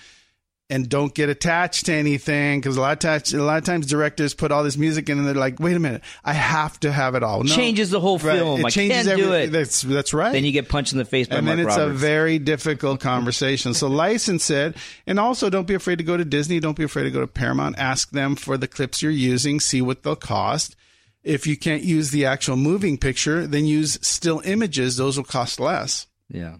And 0.71 0.87
don't 0.87 1.15
get 1.15 1.29
attached 1.29 1.87
to 1.87 1.93
anything 1.93 2.59
because 2.61 2.77
a 2.77 2.81
lot 2.81 2.91
of 2.93 2.99
times, 2.99 3.33
a 3.33 3.41
lot 3.41 3.57
of 3.57 3.63
times 3.63 3.87
directors 3.87 4.35
put 4.35 4.51
all 4.51 4.63
this 4.63 4.77
music 4.77 5.09
in 5.09 5.17
and 5.17 5.25
they're 5.27 5.33
like, 5.33 5.59
"Wait 5.59 5.75
a 5.75 5.79
minute, 5.79 6.03
I 6.23 6.33
have 6.33 6.79
to 6.81 6.91
have 6.91 7.15
it 7.15 7.23
all." 7.23 7.43
No. 7.43 7.55
changes 7.55 7.89
the 7.89 7.99
whole 7.99 8.19
Right. 8.19 8.37
film. 8.37 8.59
It 8.59 8.65
I 8.67 8.69
changes 8.69 9.07
it. 9.07 9.51
That's 9.51 9.81
that's 9.81 10.13
right 10.13 10.31
then 10.31 10.45
you 10.45 10.51
get 10.51 10.69
punched 10.69 10.91
in 10.91 10.99
the 10.99 11.05
face 11.05 11.27
by 11.27 11.37
and 11.37 11.47
Mark 11.47 11.57
then 11.57 11.65
it's 11.67 11.75
Roberts. 11.75 11.95
a 11.95 11.97
very 11.97 12.37
difficult 12.37 12.99
conversation. 12.99 13.73
So 13.73 13.87
license 13.87 14.51
it, 14.51 14.75
and 15.07 15.19
also 15.19 15.49
don't 15.49 15.65
be 15.65 15.73
afraid 15.73 15.97
to 15.97 16.03
go 16.03 16.17
to 16.17 16.23
Disney. 16.23 16.59
Don't 16.59 16.77
be 16.77 16.83
afraid 16.83 17.05
to 17.05 17.09
go 17.11 17.21
to 17.21 17.25
Paramount. 17.27 17.79
Ask 17.79 18.11
them 18.11 18.35
for 18.35 18.55
the 18.55 18.67
clips 18.67 19.01
you're 19.01 19.11
using. 19.11 19.59
See 19.59 19.81
what 19.81 20.03
they'll 20.03 20.15
cost. 20.15 20.75
If 21.23 21.47
you 21.47 21.57
can't 21.57 21.81
use 21.83 22.11
the 22.11 22.25
actual 22.27 22.57
moving 22.57 22.99
picture, 22.99 23.47
then 23.47 23.65
use 23.65 23.97
still 24.03 24.39
images. 24.45 24.97
Those 24.97 25.17
will 25.17 25.23
cost 25.25 25.59
less. 25.59 26.05
yeah. 26.31 26.57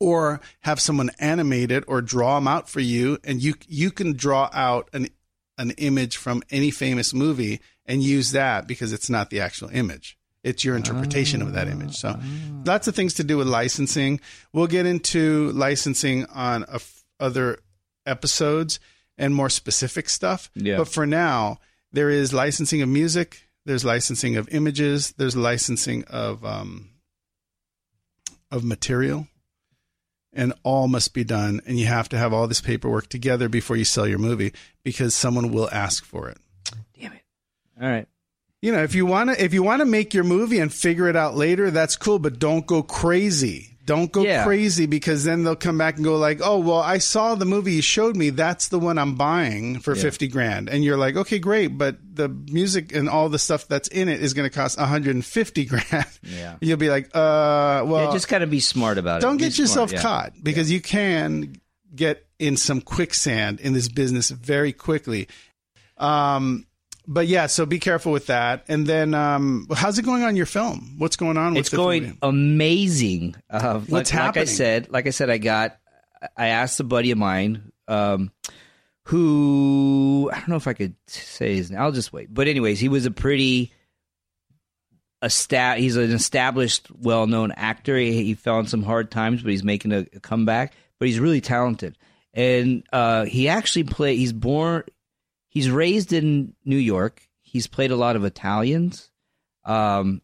Or 0.00 0.40
have 0.60 0.80
someone 0.80 1.10
animate 1.18 1.70
it 1.70 1.84
or 1.86 2.00
draw 2.00 2.36
them 2.36 2.48
out 2.48 2.68
for 2.70 2.80
you, 2.80 3.18
and 3.22 3.42
you 3.42 3.54
you 3.68 3.90
can 3.90 4.14
draw 4.14 4.48
out 4.52 4.88
an 4.92 5.08
an 5.58 5.72
image 5.72 6.16
from 6.16 6.42
any 6.50 6.70
famous 6.70 7.12
movie 7.12 7.60
and 7.84 8.02
use 8.02 8.32
that 8.32 8.66
because 8.66 8.94
it's 8.94 9.10
not 9.10 9.28
the 9.28 9.40
actual 9.40 9.68
image. 9.68 10.16
It's 10.42 10.64
your 10.64 10.74
interpretation 10.74 11.42
of 11.42 11.52
that 11.52 11.68
image. 11.68 11.96
So 11.96 12.18
lots 12.64 12.88
of 12.88 12.94
things 12.94 13.12
to 13.14 13.24
do 13.24 13.36
with 13.36 13.46
licensing. 13.46 14.20
We'll 14.54 14.68
get 14.68 14.86
into 14.86 15.52
licensing 15.52 16.24
on 16.26 16.62
a 16.62 16.76
f- 16.76 17.04
other 17.18 17.58
episodes 18.06 18.80
and 19.18 19.34
more 19.34 19.50
specific 19.50 20.08
stuff. 20.08 20.50
Yeah. 20.54 20.78
But 20.78 20.88
for 20.88 21.04
now, 21.04 21.58
there 21.92 22.08
is 22.08 22.32
licensing 22.32 22.80
of 22.80 22.88
music. 22.88 23.46
There's 23.66 23.84
licensing 23.84 24.36
of 24.36 24.48
images. 24.50 25.12
There's 25.18 25.36
licensing 25.36 26.04
of 26.04 26.42
um, 26.42 26.88
of 28.50 28.64
material, 28.64 29.28
and 30.32 30.52
all 30.62 30.88
must 30.88 31.14
be 31.14 31.24
done. 31.24 31.60
And 31.66 31.78
you 31.78 31.86
have 31.86 32.08
to 32.10 32.18
have 32.18 32.32
all 32.32 32.46
this 32.46 32.60
paperwork 32.60 33.08
together 33.08 33.48
before 33.48 33.76
you 33.76 33.84
sell 33.84 34.06
your 34.06 34.18
movie 34.18 34.52
because 34.82 35.14
someone 35.14 35.52
will 35.52 35.68
ask 35.70 36.04
for 36.04 36.28
it. 36.28 36.38
Damn 36.98 37.12
it. 37.12 37.22
All 37.80 37.88
right. 37.88 38.06
You 38.62 38.72
know, 38.72 38.82
if 38.82 38.94
you 38.94 39.06
want 39.06 39.30
to, 39.30 39.42
if 39.42 39.54
you 39.54 39.62
want 39.62 39.80
to 39.80 39.86
make 39.86 40.12
your 40.12 40.24
movie 40.24 40.58
and 40.58 40.72
figure 40.72 41.08
it 41.08 41.16
out 41.16 41.34
later, 41.34 41.70
that's 41.70 41.96
cool. 41.96 42.18
But 42.18 42.38
don't 42.38 42.66
go 42.66 42.82
crazy. 42.82 43.78
Don't 43.90 44.12
go 44.12 44.22
Yeah. 44.22 44.44
crazy 44.44 44.86
because 44.86 45.24
then 45.24 45.42
they'll 45.42 45.56
come 45.56 45.76
back 45.76 45.96
and 45.96 46.04
go 46.04 46.16
like, 46.16 46.38
"Oh, 46.44 46.60
well, 46.60 46.78
I 46.78 46.98
saw 46.98 47.34
the 47.34 47.44
movie 47.44 47.72
you 47.72 47.82
showed 47.82 48.14
me. 48.14 48.30
That's 48.30 48.68
the 48.68 48.78
one 48.78 48.98
I'm 48.98 49.16
buying 49.16 49.80
for 49.80 49.96
Yeah. 49.96 50.02
50 50.02 50.28
grand." 50.28 50.68
And 50.68 50.84
you're 50.84 50.96
like, 50.96 51.16
"Okay, 51.16 51.40
great, 51.40 51.76
but 51.76 51.96
the 52.14 52.28
music 52.28 52.94
and 52.94 53.08
all 53.08 53.28
the 53.28 53.38
stuff 53.40 53.66
that's 53.66 53.88
in 53.88 54.08
it 54.08 54.22
is 54.22 54.32
going 54.32 54.48
to 54.48 54.54
cost 54.54 54.78
150 54.78 55.64
grand." 55.64 56.06
Yeah. 56.22 56.54
You'll 56.60 56.76
be 56.76 56.88
like, 56.88 57.06
"Uh, 57.06 57.82
well, 57.84 58.04
yeah, 58.06 58.12
just 58.12 58.28
kind 58.28 58.44
of 58.44 58.50
be 58.50 58.60
smart 58.60 58.96
about 58.96 59.18
it. 59.18 59.22
don't 59.22 59.38
get 59.38 59.52
smart, 59.54 59.68
yourself 59.68 59.94
caught 60.00 60.34
because 60.40 60.70
you 60.70 60.80
can 60.80 61.56
get 61.92 62.24
in 62.38 62.56
some 62.56 62.80
quicksand 62.80 63.58
in 63.58 63.72
this 63.72 63.88
business 63.88 64.30
very 64.30 64.72
quickly. 64.72 65.26
Um, 65.98 66.64
but 67.12 67.26
yeah, 67.26 67.46
so 67.46 67.66
be 67.66 67.80
careful 67.80 68.12
with 68.12 68.26
that. 68.26 68.64
And 68.68 68.86
then, 68.86 69.14
um, 69.14 69.66
how's 69.74 69.98
it 69.98 70.04
going 70.04 70.22
on 70.22 70.36
your 70.36 70.46
film? 70.46 70.94
What's 70.98 71.16
going 71.16 71.36
on 71.36 71.54
with 71.54 71.60
It's 71.60 71.68
going 71.68 72.04
film? 72.04 72.18
amazing. 72.22 73.34
Uh, 73.50 73.80
What's 73.80 74.14
like, 74.14 74.36
Like 74.36 74.36
I 74.36 74.44
said, 74.44 74.90
like 74.90 75.06
I 75.08 75.10
said, 75.10 75.28
I 75.28 75.38
got. 75.38 75.76
I 76.36 76.48
asked 76.48 76.78
a 76.80 76.84
buddy 76.84 77.10
of 77.10 77.18
mine, 77.18 77.72
um, 77.88 78.30
who 79.04 80.30
I 80.32 80.38
don't 80.38 80.48
know 80.50 80.56
if 80.56 80.68
I 80.68 80.72
could 80.74 80.94
say 81.08 81.56
his 81.56 81.70
name. 81.70 81.80
I'll 81.80 81.92
just 81.92 82.12
wait. 82.12 82.32
But 82.32 82.46
anyways, 82.46 82.78
he 82.78 82.88
was 82.88 83.06
a 83.06 83.10
pretty. 83.10 83.72
A 85.22 85.28
sta- 85.28 85.74
he's 85.76 85.96
an 85.96 86.12
established, 86.12 86.90
well-known 86.90 87.52
actor. 87.52 87.96
He, 87.98 88.24
he 88.24 88.34
fell 88.34 88.58
in 88.58 88.66
some 88.66 88.82
hard 88.82 89.10
times, 89.10 89.42
but 89.42 89.50
he's 89.50 89.62
making 89.64 89.92
a, 89.92 90.06
a 90.14 90.20
comeback. 90.20 90.72
But 90.98 91.08
he's 91.08 91.18
really 91.20 91.42
talented, 91.42 91.98
and 92.32 92.84
uh, 92.92 93.24
he 93.24 93.48
actually 93.48 93.84
played. 93.84 94.18
He's 94.18 94.32
born. 94.32 94.84
He's 95.50 95.70
raised 95.70 96.12
in 96.12 96.54
New 96.64 96.76
York. 96.78 97.28
He's 97.42 97.66
played 97.66 97.90
a 97.90 97.96
lot 97.96 98.16
of 98.16 98.24
Italians. 98.24 99.10
Um, 99.64 100.22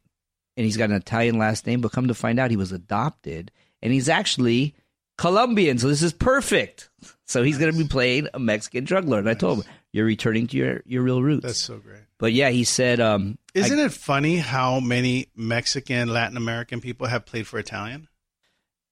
and 0.57 0.65
he's 0.65 0.79
got 0.79 0.89
an 0.89 0.97
Italian 0.97 1.37
last 1.37 1.67
name, 1.67 1.83
but 1.83 1.93
come 1.93 2.09
to 2.09 2.15
find 2.15 2.39
out 2.39 2.51
he 2.51 2.57
was 2.57 2.73
adopted 2.73 3.51
and 3.83 3.93
he's 3.93 4.09
actually 4.09 4.75
Colombian. 5.19 5.79
So 5.79 5.89
this 5.89 6.03
is 6.03 6.13
perfect. 6.15 6.89
So 7.27 7.43
he's 7.43 7.59
going 7.59 7.73
to 7.73 7.79
be 7.79 7.87
playing 7.89 8.29
a 8.33 8.39
Mexican 8.39 8.85
drug 8.85 9.05
lord. 9.07 9.21
And 9.25 9.29
I 9.29 9.35
told 9.35 9.59
him, 9.59 9.73
you're 9.93 10.07
returning 10.07 10.47
to 10.47 10.57
your, 10.57 10.83
your 10.87 11.03
real 11.03 11.23
roots. 11.23 11.45
That's 11.45 11.59
so 11.61 11.79
great. 11.79 12.01
but 12.19 12.33
yeah, 12.33 12.51
he 12.51 12.65
said, 12.65 13.01
um, 13.01 13.37
Isn't 13.53 13.79
it 13.79 13.93
funny 13.93 14.37
how 14.37 14.81
many 14.81 15.27
Mexican, 15.35 16.09
Latin 16.09 16.37
American 16.37 16.81
people 16.81 17.07
have 17.07 17.27
played 17.27 17.47
for 17.47 17.59
Italian? 17.59 18.09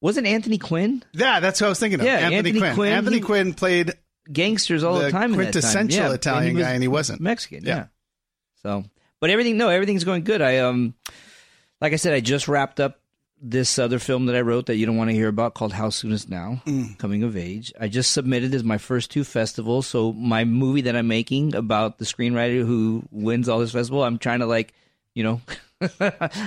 wasn't 0.01 0.27
Anthony 0.27 0.59
Quinn 0.59 1.03
Yeah, 1.15 1.41
that's 1.41 1.63
what 1.63 1.69
I 1.69 1.71
was 1.71 1.79
thinking 1.81 2.01
of. 2.01 2.05
Yeah, 2.05 2.17
Anthony, 2.17 2.37
Anthony 2.37 2.59
Quinn. 2.59 2.75
Quinn, 2.75 2.93
Anthony 2.93 3.17
he- 3.17 3.23
Quinn 3.23 3.55
played 3.55 3.93
gangsters 4.33 4.83
all 4.85 4.99
the, 4.99 5.05
the 5.07 5.11
time 5.11 5.33
in 5.33 5.39
that 5.39 5.45
time. 5.45 5.53
quintessential 5.53 6.05
Yeah, 6.09 6.13
Italian 6.13 6.55
was 6.55 6.65
guy, 6.65 6.73
and 6.73 6.83
he 6.83 6.89
wasn't. 6.89 7.21
Mexican. 7.21 7.65
Yeah. 7.65 7.77
Yeah. 7.77 7.87
So, 8.63 8.85
but 9.21 9.31
everything, 9.31 9.57
no, 9.57 9.69
everything's 9.69 10.05
going 10.05 10.25
good. 10.25 10.41
I, 10.43 10.59
um, 10.59 10.95
like 11.81 11.93
I 11.93 11.97
said, 11.97 12.15
I 12.15 12.21
just 12.21 12.49
wrapped 12.49 12.81
up 12.81 13.01
this 13.47 13.79
other 13.79 13.99
film 13.99 14.27
that 14.27 14.37
I 14.37 14.41
wrote 14.41 14.67
that 14.67 14.77
you 14.77 14.87
don't 14.87 14.97
want 14.97 15.11
to 15.11 15.15
hear 15.15 15.29
about 15.29 15.53
called 15.53 15.75
How 15.75 15.91
Soon 15.91 16.13
Is 16.13 16.29
Now, 16.31 16.63
Mm. 16.65 16.97
Coming 16.99 17.23
of 17.25 17.37
Age. 17.37 17.75
I 17.79 17.89
just 17.89 18.13
submitted 18.13 18.55
as 18.55 18.65
my 18.65 18.79
first 18.79 19.11
two 19.11 19.23
festivals. 19.23 19.87
So 19.87 20.15
my 20.15 20.45
movie 20.45 20.83
that 20.83 20.97
I'm 20.97 21.09
making 21.09 21.55
about 21.55 21.99
the 21.99 22.07
screenwriter 22.07 22.65
who 22.65 23.03
wins 23.11 23.49
all 23.49 23.59
this 23.59 23.73
festival, 23.73 24.03
I'm 24.03 24.17
trying 24.19 24.39
to 24.41 24.47
like, 24.47 24.73
you 25.13 25.25
know, 25.25 25.43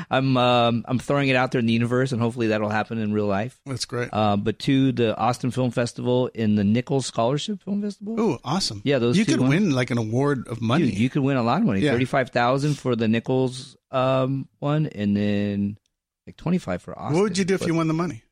I'm 0.09 0.37
um, 0.37 0.85
I'm 0.87 0.99
throwing 0.99 1.29
it 1.29 1.35
out 1.35 1.51
there 1.51 1.59
in 1.59 1.65
the 1.65 1.73
universe, 1.73 2.11
and 2.11 2.21
hopefully 2.21 2.47
that'll 2.47 2.69
happen 2.69 2.97
in 2.97 3.13
real 3.13 3.25
life. 3.25 3.59
That's 3.65 3.85
great. 3.85 4.09
Uh, 4.11 4.37
but 4.37 4.59
to 4.59 4.91
the 4.91 5.17
Austin 5.17 5.51
Film 5.51 5.71
Festival 5.71 6.27
in 6.33 6.55
the 6.55 6.63
Nichols 6.63 7.05
Scholarship 7.05 7.61
Film 7.63 7.81
Festival. 7.81 8.15
oh, 8.17 8.39
awesome. 8.43 8.81
Yeah, 8.83 8.99
those 8.99 9.17
you 9.17 9.25
could 9.25 9.39
ones. 9.39 9.49
win 9.49 9.71
like 9.71 9.91
an 9.91 9.97
award 9.97 10.47
of 10.47 10.61
money. 10.61 10.85
Dude, 10.85 10.97
you 10.97 11.09
could 11.09 11.23
win 11.23 11.37
a 11.37 11.43
lot 11.43 11.59
of 11.59 11.65
money. 11.67 11.81
Yeah. 11.81 11.91
Thirty 11.91 12.05
five 12.05 12.29
thousand 12.29 12.75
for 12.75 12.95
the 12.95 13.07
Nichols 13.07 13.75
um, 13.91 14.47
one, 14.59 14.87
and 14.87 15.15
then 15.15 15.77
like 16.25 16.37
twenty 16.37 16.57
five 16.57 16.81
for 16.81 16.97
Austin. 16.97 17.15
what 17.15 17.23
would 17.23 17.37
you 17.37 17.45
do 17.45 17.55
if 17.55 17.65
you 17.67 17.73
won 17.73 17.87
the 17.87 17.93
money? 17.93 18.23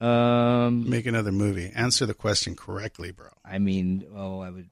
Um, 0.00 0.88
Make 0.88 1.06
another 1.06 1.32
movie. 1.32 1.72
Answer 1.74 2.06
the 2.06 2.14
question 2.14 2.54
correctly, 2.54 3.10
bro. 3.10 3.28
I 3.44 3.58
mean, 3.58 4.06
oh, 4.14 4.40
I 4.40 4.50
would. 4.50 4.70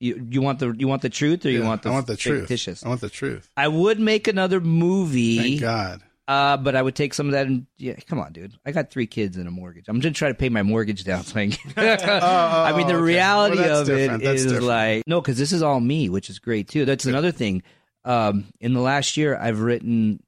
You, 0.00 0.26
you 0.30 0.40
want 0.42 0.58
the 0.60 0.72
you 0.78 0.86
want 0.86 1.02
the 1.02 1.08
truth 1.10 1.44
or 1.44 1.50
you 1.50 1.60
Yeah, 1.60 1.66
want 1.66 1.82
the 1.82 1.88
I 1.88 1.92
want 1.92 2.06
the 2.06 2.16
truth. 2.16 2.40
fictitious? 2.42 2.84
I 2.84 2.88
want 2.88 3.00
the 3.00 3.08
truth. 3.10 3.50
I 3.56 3.66
would 3.68 3.98
make 3.98 4.28
another 4.28 4.60
movie. 4.60 5.38
Thank 5.38 5.60
God. 5.60 6.02
Uh, 6.28 6.58
but 6.58 6.76
I 6.76 6.82
would 6.82 6.94
take 6.94 7.14
some 7.14 7.26
of 7.26 7.32
that 7.32 7.46
and 7.46 7.66
yeah, 7.78 7.94
come 8.06 8.18
on, 8.20 8.32
dude. 8.34 8.52
I 8.66 8.70
got 8.72 8.90
three 8.90 9.06
kids 9.06 9.38
and 9.38 9.48
a 9.48 9.50
mortgage. 9.50 9.86
I'm 9.88 10.00
just 10.02 10.14
trying 10.14 10.32
to 10.34 10.38
pay 10.38 10.50
my 10.50 10.62
mortgage 10.62 11.02
down. 11.02 11.24
So 11.24 11.40
I, 11.40 11.48
can- 11.48 11.72
I 11.76 12.74
mean, 12.76 12.86
the 12.86 12.94
okay. 12.94 13.02
reality 13.02 13.56
Well, 13.56 13.80
of 13.80 13.88
it. 13.90 14.10
That's 14.20 14.40
is 14.40 14.44
different. 14.44 14.66
like 14.66 15.02
no, 15.06 15.20
because 15.22 15.38
this 15.38 15.52
is 15.52 15.62
all 15.62 15.80
me, 15.80 16.08
which 16.10 16.28
is 16.30 16.38
great 16.38 16.68
too. 16.68 16.84
That's 16.84 17.06
another 17.06 17.32
thing. 17.32 17.62
Um, 18.04 18.44
in 18.60 18.74
the 18.74 18.80
last 18.80 19.16
year, 19.16 19.36
I've 19.36 19.60
written 19.60 20.22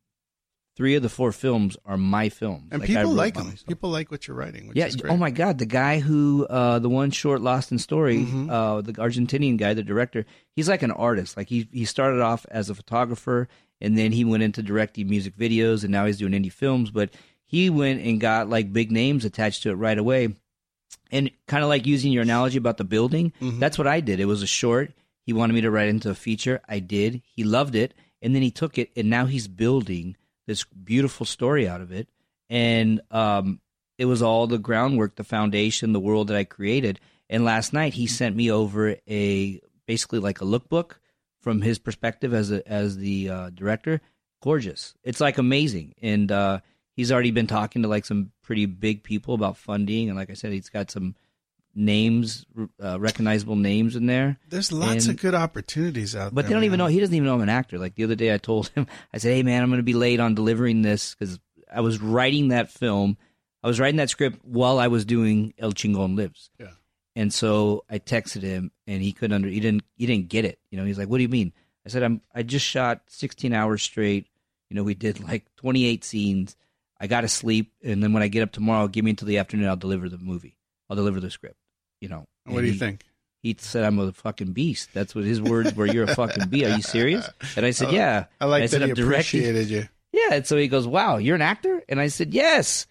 three 0.81 0.95
of 0.95 1.03
the 1.03 1.11
four 1.11 1.31
films 1.31 1.77
are 1.85 1.99
my 1.99 2.31
films, 2.31 2.69
And 2.71 2.81
Like, 2.81 2.87
people 2.89 3.13
like 3.13 3.35
them. 3.35 3.49
myself. 3.49 3.67
People 3.67 3.91
like 3.91 4.11
what 4.11 4.27
you're 4.27 4.37
writing, 4.37 4.67
which 4.69 4.79
Yeah. 4.79 4.87
is 4.87 4.97
great. 4.97 5.13
Oh 5.13 5.17
my 5.19 5.31
God, 5.31 5.59
the 5.59 5.67
guy 5.67 5.99
who, 6.01 6.47
uh, 6.49 6.79
the 6.79 6.89
one 6.89 7.11
short 7.11 7.43
Lost 7.43 7.71
in 7.71 7.79
Story, 7.79 8.21
Mm-hmm. 8.21 8.49
uh, 8.49 8.81
the 8.81 8.95
Argentinian 8.95 9.59
guy, 9.59 9.75
the 9.75 9.83
director, 9.83 10.25
he's 10.57 10.71
like 10.71 10.83
an 10.83 10.91
artist. 10.91 11.37
Like 11.37 11.49
he 11.51 11.69
he 11.71 11.85
started 11.85 12.21
off 12.23 12.47
as 12.51 12.71
a 12.71 12.75
photographer, 12.75 13.47
and 13.79 13.99
then 13.99 14.13
he 14.13 14.25
went 14.25 14.43
into 14.43 14.63
directing 14.63 15.07
music 15.09 15.37
videos, 15.37 15.83
and 15.85 15.93
now 15.93 16.07
he's 16.07 16.17
doing 16.17 16.33
indie 16.33 16.51
films. 16.53 16.91
But 16.91 17.11
he 17.45 17.69
went 17.69 18.01
and 18.03 18.19
got 18.19 18.49
like 18.49 18.73
big 18.73 18.91
names 18.91 19.25
attached 19.27 19.63
to 19.65 19.71
it 19.71 19.75
right 19.75 19.99
away, 19.99 20.35
and 21.11 21.31
kind 21.47 21.63
of 21.63 21.69
like 21.69 21.87
using 21.87 22.11
your 22.13 22.23
analogy 22.23 22.57
about 22.59 22.79
the 22.79 22.85
building. 22.85 23.33
Mm-hmm. 23.43 23.59
That's 23.59 23.77
what 23.79 23.87
I 23.87 24.01
did. 24.01 24.19
It 24.21 24.27
was 24.27 24.43
a 24.43 24.47
short. 24.47 24.93
He 25.27 25.33
wanted 25.35 25.53
me 25.53 25.61
to 25.61 25.71
write 25.71 25.89
into 25.89 26.09
a 26.11 26.15
feature. 26.15 26.61
I 26.69 26.79
did. 26.79 27.21
He 27.37 27.45
loved 27.45 27.75
it, 27.75 27.93
and 28.23 28.35
then 28.35 28.43
he 28.43 28.51
took 28.51 28.79
it, 28.79 28.91
and 28.97 29.11
now 29.11 29.27
he's 29.27 29.47
building 29.49 30.17
this 30.51 30.65
beautiful 30.65 31.25
story 31.25 31.69
out 31.69 31.81
of 31.81 31.93
it. 31.93 32.09
And 32.49 33.01
um, 33.13 33.61
it 33.99 34.07
was 34.07 34.21
all 34.21 34.49
the 34.49 34.59
groundwork, 34.59 35.15
the 35.15 35.23
foundation, 35.23 35.93
the 35.93 36.01
world 36.01 36.27
that 36.27 36.37
I 36.37 36.43
created. 36.43 36.99
And 37.29 37.45
last 37.45 37.73
night 37.73 37.95
he 37.95 38.09
sent 38.09 38.35
me 38.35 38.51
over 38.51 38.97
a 39.09 39.61
basically 39.87 40.19
like 40.19 40.41
a 40.41 40.45
lookbook 40.45 40.95
from 41.41 41.63
his 41.63 41.79
perspective 41.79 42.35
as 42.35 42.51
a, 42.51 42.67
as 42.69 42.97
the 42.97 43.31
uh, 43.31 43.51
director. 43.51 44.01
Gorgeous. 44.43 44.95
It's 45.05 45.21
like 45.21 45.39
amazing. 45.39 45.95
And 46.03 46.33
uh, 46.33 46.59
he's 46.97 47.13
already 47.13 47.31
been 47.31 47.47
talking 47.47 47.83
to 47.83 47.89
like 47.89 48.05
some 48.05 48.33
pretty 48.43 48.67
big 48.67 49.05
people 49.05 49.35
about 49.35 49.57
funding. 49.57 50.09
And 50.09 50.19
like 50.19 50.31
I 50.31 50.35
said, 50.35 50.53
he's 50.53 50.69
got 50.69 50.91
some 50.91 51.15
names, 51.75 52.45
uh, 52.83 52.99
recognizable 53.01 53.57
names 53.57 53.97
in 53.97 54.07
there. 54.07 54.39
There's 54.49 54.73
lots 54.73 55.07
And- 55.07 55.15
of 55.17 55.21
good 55.23 55.35
opportunities 55.35 56.15
out 56.17 56.19
But 56.19 56.43
there. 56.43 56.43
But 56.43 56.49
they 56.49 56.55
don't 56.55 56.65
even 56.65 56.79
know. 56.79 56.87
He 56.87 57.01
doesn't 57.01 57.15
even 57.15 57.27
know 57.27 57.35
I'm 57.35 57.41
an 57.41 57.49
actor. 57.49 57.79
Like 57.79 57.95
the 57.95 58.05
other 58.05 58.15
day, 58.17 58.33
I 58.35 58.39
told 58.39 58.69
him, 58.75 58.87
I 59.13 59.19
said, 59.19 59.35
"Hey, 59.35 59.43
man, 59.43 59.63
I'm 59.63 59.69
going 59.71 59.79
to 59.79 59.83
be 59.85 59.95
late 59.95 60.21
on 60.21 60.35
delivering 60.35 60.83
this 60.83 61.15
because 61.15 61.39
I 61.73 61.81
was 61.81 62.01
writing 62.01 62.49
that 62.49 62.71
film. 62.71 63.17
I 63.63 63.69
was 63.69 63.79
writing 63.79 63.99
that 63.99 64.11
script 64.11 64.41
while 64.45 64.79
I 64.79 64.89
was 64.89 65.05
doing 65.05 65.55
El 65.59 65.73
Chingon 65.73 66.17
Lives." 66.17 66.51
Yeah. 66.59 66.73
And 67.17 67.33
so 67.35 67.85
I 67.91 67.99
texted 67.99 68.43
him, 68.43 68.71
and 68.87 69.03
he 69.03 69.13
couldn't 69.13 69.35
under. 69.35 69.49
He 69.49 69.61
didn't. 69.61 69.83
He 69.97 70.07
didn't 70.07 70.29
get 70.29 70.45
it. 70.45 70.59
You 70.71 70.79
know, 70.79 70.85
he's 70.85 70.99
like, 70.99 71.09
"What 71.09 71.19
do 71.19 71.23
you 71.23 71.29
mean?" 71.29 71.53
I 71.85 71.89
said, 71.89 72.03
"I'm. 72.03 72.21
I 72.35 72.43
just 72.43 72.67
shot 72.67 73.03
16 73.09 73.53
hours 73.53 73.83
straight. 73.83 74.27
You 74.69 74.77
know, 74.77 74.83
we 74.85 74.95
did 74.95 75.21
like 75.23 75.45
28 75.57 76.05
scenes. 76.05 76.57
I 77.01 77.07
got 77.07 77.23
to 77.23 77.29
sleep, 77.29 77.73
and 77.83 78.03
then 78.03 78.13
when 78.13 78.23
I 78.23 78.29
get 78.29 78.43
up 78.43 78.53
tomorrow, 78.53 78.87
give 78.87 79.05
me 79.05 79.11
until 79.11 79.27
the 79.27 79.39
afternoon. 79.39 79.69
I'll 79.69 79.77
deliver 79.77 80.09
the 80.09 80.19
movie. 80.19 80.57
I'll 80.89 80.97
deliver 80.97 81.19
the 81.21 81.31
script. 81.31 81.57
You 82.01 82.09
know." 82.09 82.27
What 82.47 82.63
do 82.63 82.67
you 82.67 82.73
he- 82.73 82.79
think? 82.79 83.05
he 83.43 83.57
said 83.59 83.85
I'm 83.85 83.99
a 83.99 84.13
fucking 84.13 84.53
beast. 84.53 84.91
That's 84.93 85.15
what 85.15 85.25
his 85.25 85.41
words 85.41 85.75
were. 85.75 85.87
You're 85.87 86.05
a 86.05 86.15
fucking 86.15 86.49
beast. 86.49 86.67
Are 86.67 86.77
you 86.77 86.83
serious? 86.83 87.29
And 87.57 87.65
I 87.65 87.71
said, 87.71 87.93
Yeah. 87.93 88.27
I 88.41 88.45
like 88.45 88.63
I 88.63 88.67
that 88.67 88.71
said, 88.71 88.83
he 88.83 88.91
"I'm 88.91 88.95
directing." 88.95 89.41
appreciated 89.41 89.71
you. 89.71 89.89
Yeah. 90.13 90.35
And 90.35 90.47
so 90.47 90.57
he 90.57 90.69
goes, 90.69 90.87
Wow, 90.87 91.17
you're 91.17 91.37
an 91.37 91.43
actor? 91.43 91.83
And 91.89 92.01
I 92.01 92.09
said, 92.09 92.35
Yes. 92.35 92.87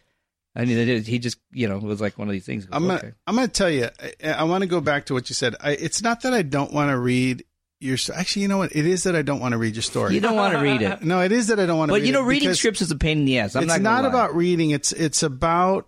I 0.56 0.66
mean, 0.66 1.04
he 1.04 1.20
just, 1.20 1.38
you 1.52 1.68
know, 1.68 1.78
it 1.78 1.84
was 1.84 2.02
like 2.02 2.18
one 2.18 2.28
of 2.28 2.32
these 2.32 2.46
things. 2.46 2.66
Goes, 2.66 2.76
I'm 2.76 2.88
gonna, 2.88 2.96
okay. 2.96 3.12
I'm 3.28 3.36
gonna 3.36 3.48
tell 3.48 3.70
you. 3.70 3.90
I, 4.24 4.30
I 4.30 4.44
want 4.44 4.64
to 4.64 4.68
go 4.68 4.82
back 4.82 5.06
to 5.06 5.14
what 5.14 5.30
you 5.30 5.36
said. 5.36 5.56
I, 5.62 5.72
it's 5.72 6.02
not 6.02 6.22
that 6.22 6.34
I 6.34 6.42
don't 6.42 6.74
want 6.74 6.90
to 6.90 6.98
read 6.98 7.46
your. 7.80 7.98
Actually, 8.14 8.42
you 8.42 8.48
know 8.48 8.58
what? 8.58 8.76
It 8.76 8.88
is 8.88 9.04
that 9.04 9.16
I 9.16 9.22
don't 9.22 9.40
want 9.40 9.52
to 9.52 9.60
read 9.60 9.76
your 9.76 9.84
story. 9.84 10.16
You 10.16 10.22
don't 10.22 10.36
want 10.36 10.56
to 10.56 10.60
read 10.60 10.82
it. 10.82 11.02
no, 11.04 11.22
it 11.22 11.32
is 11.32 11.48
that 11.48 11.60
I 11.60 11.68
don't 11.68 11.78
want 11.78 11.90
to. 11.90 11.94
Read 11.94 12.00
it. 12.00 12.02
But 12.02 12.08
you 12.08 12.14
know, 12.14 12.24
reading 12.24 12.54
scripts 12.56 12.82
is 12.82 12.90
a 12.90 12.98
pain 12.98 13.20
in 13.20 13.26
the 13.26 13.38
ass. 13.38 13.56
I'm 13.56 13.64
it's 13.64 13.74
not, 13.78 13.82
not, 14.02 14.06
about 14.06 14.36
reading. 14.36 14.72
It's 14.72 14.92
it's 14.92 15.22
about 15.22 15.88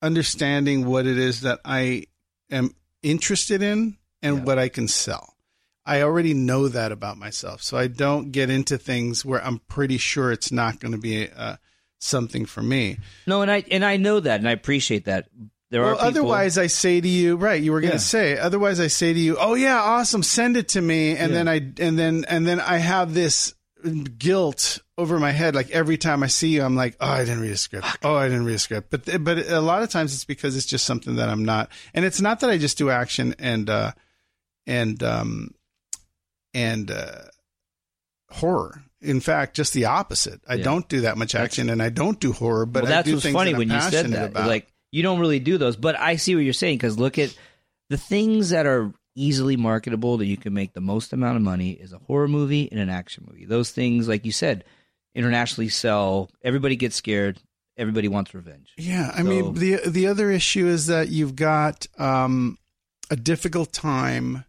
understanding 0.00 0.86
what 0.86 1.06
it 1.06 1.18
is 1.18 1.40
that 1.40 1.58
I 1.64 2.04
am 2.50 2.74
interested 3.02 3.62
in 3.62 3.96
and 4.22 4.38
Yeah. 4.38 4.42
what 4.44 4.58
I 4.58 4.68
can 4.68 4.88
sell. 4.88 5.34
I 5.84 6.02
already 6.02 6.34
know 6.34 6.66
that 6.68 6.90
about 6.90 7.16
myself, 7.16 7.62
so 7.62 7.76
I 7.76 7.86
don't 7.86 8.32
get 8.32 8.50
into 8.50 8.76
things 8.76 9.24
where 9.24 9.44
I'm 9.44 9.60
pretty 9.68 9.98
sure 9.98 10.32
it's 10.32 10.50
not 10.50 10.80
going 10.80 10.92
to 10.92 10.98
be 10.98 11.28
uh, 11.28 11.56
something 12.00 12.44
for 12.44 12.60
me. 12.62 12.98
No, 13.26 13.42
and 13.42 13.50
I 13.50 13.62
and 13.70 13.84
I 13.84 13.96
know 13.96 14.18
that, 14.18 14.40
and 14.40 14.48
I 14.48 14.52
appreciate 14.52 15.04
that. 15.04 15.28
There 15.70 15.82
well, 15.82 15.92
are 15.92 15.94
people, 15.96 16.08
otherwise, 16.08 16.58
I 16.58 16.66
say 16.68 17.00
to 17.00 17.08
you, 17.08 17.36
right? 17.36 17.60
You 17.62 17.72
were 17.72 17.80
going 17.80 17.90
to 17.92 17.96
Yeah. 17.96 18.00
say. 18.00 18.38
Otherwise, 18.38 18.78
I 18.80 18.86
say 18.88 19.12
to 19.12 19.18
you, 19.18 19.36
"Oh 19.38 19.54
yeah, 19.54 19.80
awesome, 19.80 20.22
send 20.24 20.56
it 20.56 20.68
to 20.70 20.80
me," 20.80 21.10
and 21.16 21.30
Yeah. 21.32 21.38
then 21.44 21.48
I 21.48 21.56
and 21.78 21.96
then 21.98 22.24
and 22.28 22.46
then 22.46 22.60
I 22.60 22.78
have 22.78 23.14
this 23.14 23.54
guilt 24.18 24.80
over 24.98 25.18
my 25.18 25.32
head. 25.32 25.54
Like 25.54 25.70
every 25.70 25.96
time 25.98 26.22
I 26.22 26.26
see 26.26 26.48
you, 26.48 26.62
I'm 26.62 26.76
like, 26.76 26.96
"Oh, 27.00 27.06
I 27.08 27.20
didn't 27.24 27.40
read 27.40 27.52
a 27.52 27.56
script. 27.56 27.86
Oh, 28.02 28.14
I 28.14 28.28
didn't 28.28 28.44
read 28.44 28.54
a 28.56 28.58
script." 28.58 28.90
But 28.90 29.22
but 29.24 29.38
a 29.48 29.60
lot 29.60 29.82
of 29.82 29.90
times 29.90 30.14
it's 30.14 30.24
because 30.24 30.56
it's 30.56 30.66
just 30.66 30.84
something 30.84 31.16
that 31.16 31.28
I'm 31.28 31.44
not, 31.44 31.70
and 31.94 32.04
it's 32.04 32.20
not 32.20 32.40
that 32.40 32.50
I 32.50 32.58
just 32.58 32.78
do 32.78 32.90
action 32.90 33.34
and 33.38 33.68
uh 33.70 33.92
and 34.66 35.02
um 35.02 35.54
and 36.54 36.90
uh 36.90 37.22
horror. 38.30 38.82
in 39.02 39.20
fact, 39.20 39.54
just 39.54 39.72
the 39.72 39.84
opposite. 39.84 40.40
I 40.48 40.54
Yeah. 40.54 40.64
don't 40.64 40.88
do 40.88 41.02
that 41.02 41.16
much 41.16 41.34
action, 41.34 41.70
and 41.70 41.82
I 41.82 41.90
don't 41.90 42.18
do 42.18 42.32
horror. 42.32 42.66
But 42.66 42.84
well, 42.84 42.92
I 42.92 42.96
that's 42.96 43.08
do 43.08 43.14
what's 43.14 43.28
funny 43.30 43.52
that 43.52 43.58
when 43.58 43.70
you 43.70 43.80
said 43.80 44.06
that. 44.06 44.30
About. 44.30 44.48
Like 44.48 44.66
you 44.92 45.02
don't 45.02 45.20
really 45.20 45.38
do 45.40 45.58
those, 45.58 45.76
but 45.76 45.98
I 45.98 46.16
see 46.16 46.34
what 46.34 46.42
you're 46.44 46.52
saying 46.52 46.78
because 46.78 46.98
look 46.98 47.18
at 47.18 47.36
the 47.90 47.96
things 47.98 48.50
that 48.50 48.66
are 48.66 48.92
easily 49.16 49.56
marketable 49.56 50.18
that 50.18 50.26
you 50.26 50.36
can 50.36 50.52
make 50.54 50.72
the 50.74 50.80
most 50.80 51.12
amount 51.12 51.36
of 51.36 51.42
money 51.42 51.70
is 51.72 51.92
a 51.92 51.98
horror 51.98 52.28
movie 52.28 52.68
and 52.70 52.78
an 52.78 52.88
action 52.90 53.24
movie. 53.28 53.44
Those 53.46 53.70
things, 53.72 54.06
like 54.06 54.24
you 54.24 54.30
said, 54.32 54.64
internationally 55.14 55.68
sell. 55.70 56.30
Everybody 56.44 56.76
gets 56.76 56.94
scared. 56.94 57.40
Everybody 57.78 58.08
wants 58.08 58.34
revenge. 58.34 58.72
Yeah, 58.78 59.10
I 59.12 59.18
So- 59.18 59.24
mean 59.24 59.54
the 59.54 59.80
the 59.86 60.06
other 60.06 60.30
issue 60.30 60.66
is 60.66 60.86
that 60.86 61.08
you've 61.08 61.34
got 61.36 61.86
um, 61.98 62.58
a 63.10 63.16
difficult 63.16 63.72
time. 63.72 64.44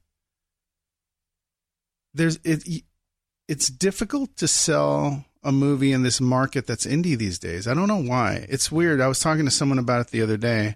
There's 2.14 2.40
it. 2.44 2.84
It's 3.48 3.68
difficult 3.70 4.36
to 4.38 4.48
sell 4.48 5.26
a 5.44 5.52
movie 5.52 5.94
in 5.94 6.04
this 6.04 6.20
market 6.20 6.68
that's 6.68 6.86
indie 6.86 7.18
these 7.18 7.40
days. 7.40 7.68
I 7.68 7.74
don't 7.74 7.88
know 7.88 8.02
why. 8.04 8.46
It's 8.50 8.72
weird. 8.72 9.00
I 9.00 9.08
was 9.08 9.20
talking 9.20 9.46
to 9.46 9.52
someone 9.52 9.80
about 9.80 10.02
it 10.02 10.08
the 10.08 10.22
other 10.22 10.36
day. 10.38 10.76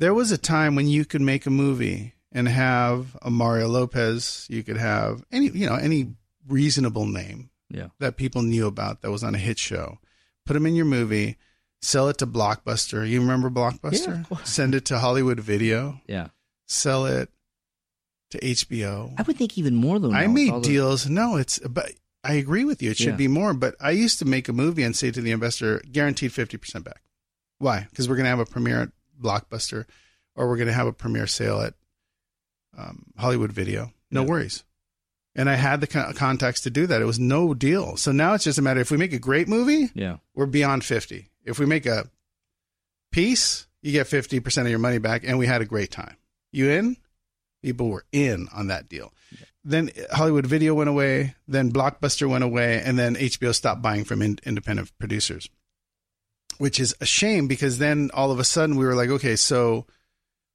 There 0.00 0.14
was 0.14 0.32
a 0.32 0.38
time 0.38 0.74
when 0.74 0.88
you 0.88 1.04
could 1.04 1.20
make 1.20 1.46
a 1.46 1.50
movie 1.50 2.13
and 2.34 2.48
have 2.48 3.16
a 3.22 3.30
Mario 3.30 3.68
Lopez. 3.68 4.46
You 4.50 4.62
could 4.62 4.76
have 4.76 5.24
any 5.32 5.48
you 5.48 5.66
know 5.66 5.76
any 5.76 6.12
reasonable 6.46 7.06
name 7.06 7.50
Yeah. 7.70 7.88
that 8.00 8.16
people 8.16 8.42
knew 8.42 8.66
about 8.66 9.00
that 9.02 9.10
was 9.10 9.24
on 9.24 9.34
a 9.34 9.38
hit 9.38 9.58
show. 9.58 9.98
Put 10.44 10.52
them 10.54 10.66
in 10.66 10.74
your 10.74 10.84
movie, 10.84 11.36
sell 11.80 12.08
it 12.08 12.18
to 12.18 12.26
Blockbuster. 12.26 13.08
You 13.08 13.20
remember 13.20 13.48
Blockbuster? 13.48 14.26
Yeah. 14.30 14.38
Send 14.44 14.74
it 14.74 14.84
to 14.86 14.98
Hollywood 14.98 15.40
Video, 15.40 16.00
Yeah. 16.06 16.28
sell 16.66 17.06
it 17.06 17.30
to 18.30 18.38
HBO. 18.44 19.14
I 19.16 19.22
would 19.22 19.36
think 19.38 19.56
even 19.56 19.74
more 19.76 19.98
than 19.98 20.14
I 20.14 20.26
made 20.26 20.50
all 20.50 20.60
the- 20.60 20.68
deals. 20.68 21.08
No, 21.08 21.36
it's 21.36 21.58
but 21.60 21.92
I 22.24 22.34
agree 22.34 22.64
with 22.64 22.82
you. 22.82 22.90
It 22.90 22.96
should 22.96 23.06
Yeah. 23.10 23.16
be 23.16 23.28
more. 23.28 23.54
But 23.54 23.76
I 23.80 23.90
used 23.92 24.18
to 24.18 24.24
make 24.24 24.48
a 24.48 24.52
movie 24.52 24.82
and 24.82 24.96
say 24.96 25.10
to 25.10 25.20
the 25.20 25.30
investor, 25.30 25.80
guaranteed 25.90 26.32
fifty 26.32 26.56
percent 26.56 26.84
back. 26.84 27.02
Why? 27.58 27.86
Because 27.90 28.08
we're 28.08 28.16
going 28.16 28.24
to 28.24 28.30
have 28.30 28.40
a 28.40 28.46
premiere 28.46 28.80
at 28.82 28.90
Blockbuster, 29.20 29.86
or 30.34 30.48
we're 30.48 30.56
going 30.56 30.66
to 30.68 30.72
have 30.74 30.86
a 30.88 30.92
premiere 30.92 31.26
sale 31.26 31.60
at 31.60 31.74
um, 32.76 33.06
Hollywood 33.16 33.52
Video. 33.52 33.92
No 34.10 34.22
Yeah. 34.22 34.28
worries. 34.28 34.64
And 35.36 35.50
I 35.50 35.54
had 35.54 35.80
the 35.80 35.86
con- 35.88 36.12
contacts 36.14 36.60
to 36.62 36.70
do 36.70 36.86
that. 36.86 37.02
It 37.02 37.06
was 37.06 37.18
no 37.18 37.54
deal. 37.54 37.96
So 37.96 38.12
now 38.12 38.34
it's 38.34 38.44
just 38.44 38.58
a 38.58 38.62
matter. 38.62 38.80
If 38.80 38.90
we 38.92 38.96
make 38.96 39.12
a 39.12 39.18
great 39.18 39.48
movie, 39.48 39.90
Yeah. 39.94 40.18
we're 40.34 40.46
beyond 40.46 40.84
fifty. 40.84 41.30
If 41.44 41.58
we 41.58 41.66
make 41.66 41.86
a 41.86 42.08
piece, 43.12 43.66
you 43.82 43.92
get 43.92 44.06
fifty 44.06 44.40
percent 44.40 44.66
of 44.66 44.70
your 44.70 44.78
money 44.78 44.98
back, 44.98 45.22
and 45.24 45.38
we 45.38 45.46
had 45.46 45.60
a 45.62 45.66
great 45.66 45.90
time. 45.90 46.16
You 46.52 46.70
in? 46.70 46.96
People 47.62 47.88
were 47.88 48.04
in 48.12 48.48
on 48.52 48.68
that 48.68 48.88
deal. 48.88 49.12
Then 49.64 49.90
Hollywood 50.12 50.46
Video 50.46 50.74
went 50.74 50.90
away. 50.90 51.34
Then 51.48 51.72
Blockbuster 51.72 52.28
went 52.28 52.44
away, 52.44 52.80
and 52.84 52.98
then 52.98 53.16
HBO 53.16 53.52
stopped 53.54 53.82
buying 53.82 54.04
from 54.04 54.20
in- 54.22 54.38
independent 54.44 54.92
producers, 54.98 55.48
which 56.58 56.78
is 56.78 56.94
a 57.00 57.06
shame 57.06 57.48
because 57.48 57.78
then 57.78 58.10
all 58.14 58.30
of 58.30 58.38
a 58.38 58.44
sudden 58.44 58.76
we 58.76 58.84
were 58.84 58.94
like, 58.94 59.08
okay, 59.10 59.36
so 59.36 59.86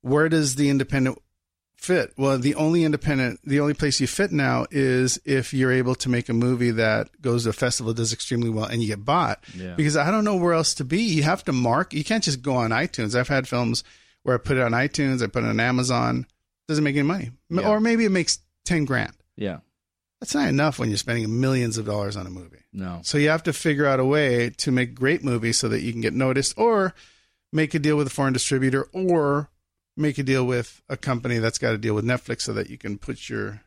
where 0.01 0.29
does 0.29 0.55
the 0.55 0.69
independent 0.69 1.17
fit? 1.79 2.13
Well, 2.17 2.37
the 2.37 2.55
only 2.55 2.83
independent, 2.83 3.39
the 3.43 3.59
only 3.59 3.73
place 3.73 3.99
you 3.99 4.07
fit 4.07 4.31
now 4.31 4.65
is 4.69 5.19
if 5.25 5.53
you're 5.53 5.71
able 5.71 5.95
to 5.95 6.09
make 6.09 6.29
a 6.29 6.33
movie 6.33 6.71
that 6.71 7.09
goes 7.21 7.43
to 7.43 7.49
a 7.49 7.53
festival, 7.53 7.93
does 7.93 8.13
extremely 8.13 8.49
well, 8.49 8.65
and 8.65 8.81
you 8.81 8.87
get 8.87 9.05
bought 9.05 9.43
Yeah. 9.55 9.75
because 9.75 9.95
I 9.97 10.11
don't 10.11 10.23
know 10.23 10.35
where 10.35 10.53
else 10.53 10.73
to 10.75 10.83
be. 10.85 11.01
You 11.01 11.23
have 11.23 11.43
to 11.45 11.51
mark. 11.53 11.93
You 11.93 12.03
can't 12.03 12.23
just 12.23 12.41
go 12.41 12.55
on 12.55 12.71
iTunes. 12.71 13.15
I've 13.15 13.27
had 13.29 13.47
films 13.47 13.83
where 14.23 14.35
I 14.35 14.37
put 14.37 14.57
it 14.57 14.61
on 14.63 14.73
iTunes, 14.73 15.23
I 15.23 15.27
put 15.27 15.43
it 15.43 15.47
on 15.47 15.59
Amazon, 15.59 16.25
doesn't 16.67 16.83
make 16.83 16.95
any 16.95 17.03
money, 17.03 17.31
Yeah. 17.49 17.67
or 17.69 17.79
maybe 17.79 18.05
it 18.05 18.11
makes 18.11 18.39
ten 18.65 18.85
grand. 18.85 19.13
Yeah. 19.37 19.59
That's 20.19 20.35
not 20.35 20.49
enough 20.49 20.77
when 20.79 20.89
you're 20.89 20.97
spending 20.97 21.39
millions 21.39 21.77
of 21.77 21.85
dollars 21.85 22.17
on 22.17 22.27
a 22.27 22.29
movie. 22.29 22.57
No. 22.73 22.99
So 23.03 23.17
you 23.17 23.29
have 23.29 23.43
to 23.43 23.53
figure 23.53 23.85
out 23.85 24.01
a 24.01 24.05
way 24.05 24.49
to 24.57 24.71
make 24.71 24.93
great 24.93 25.23
movies 25.23 25.57
so 25.57 25.69
that 25.69 25.81
you 25.81 25.93
can 25.93 26.01
get 26.01 26.13
noticed, 26.13 26.53
or 26.57 26.93
make 27.53 27.73
a 27.73 27.79
deal 27.79 27.95
with 27.95 28.07
a 28.07 28.09
foreign 28.11 28.33
distributor, 28.33 28.83
or 28.91 29.49
make 29.99 30.17
a 30.17 30.23
deal 30.23 30.45
with 30.45 30.81
a 30.89 30.97
company 30.97 31.37
that's 31.37 31.57
got 31.57 31.71
to 31.71 31.77
deal 31.77 31.93
with 31.95 32.05
Netflix 32.05 32.41
so 32.41 32.53
that 32.53 32.69
you 32.69 32.77
can 32.77 32.97
put 32.97 33.29
your 33.29 33.61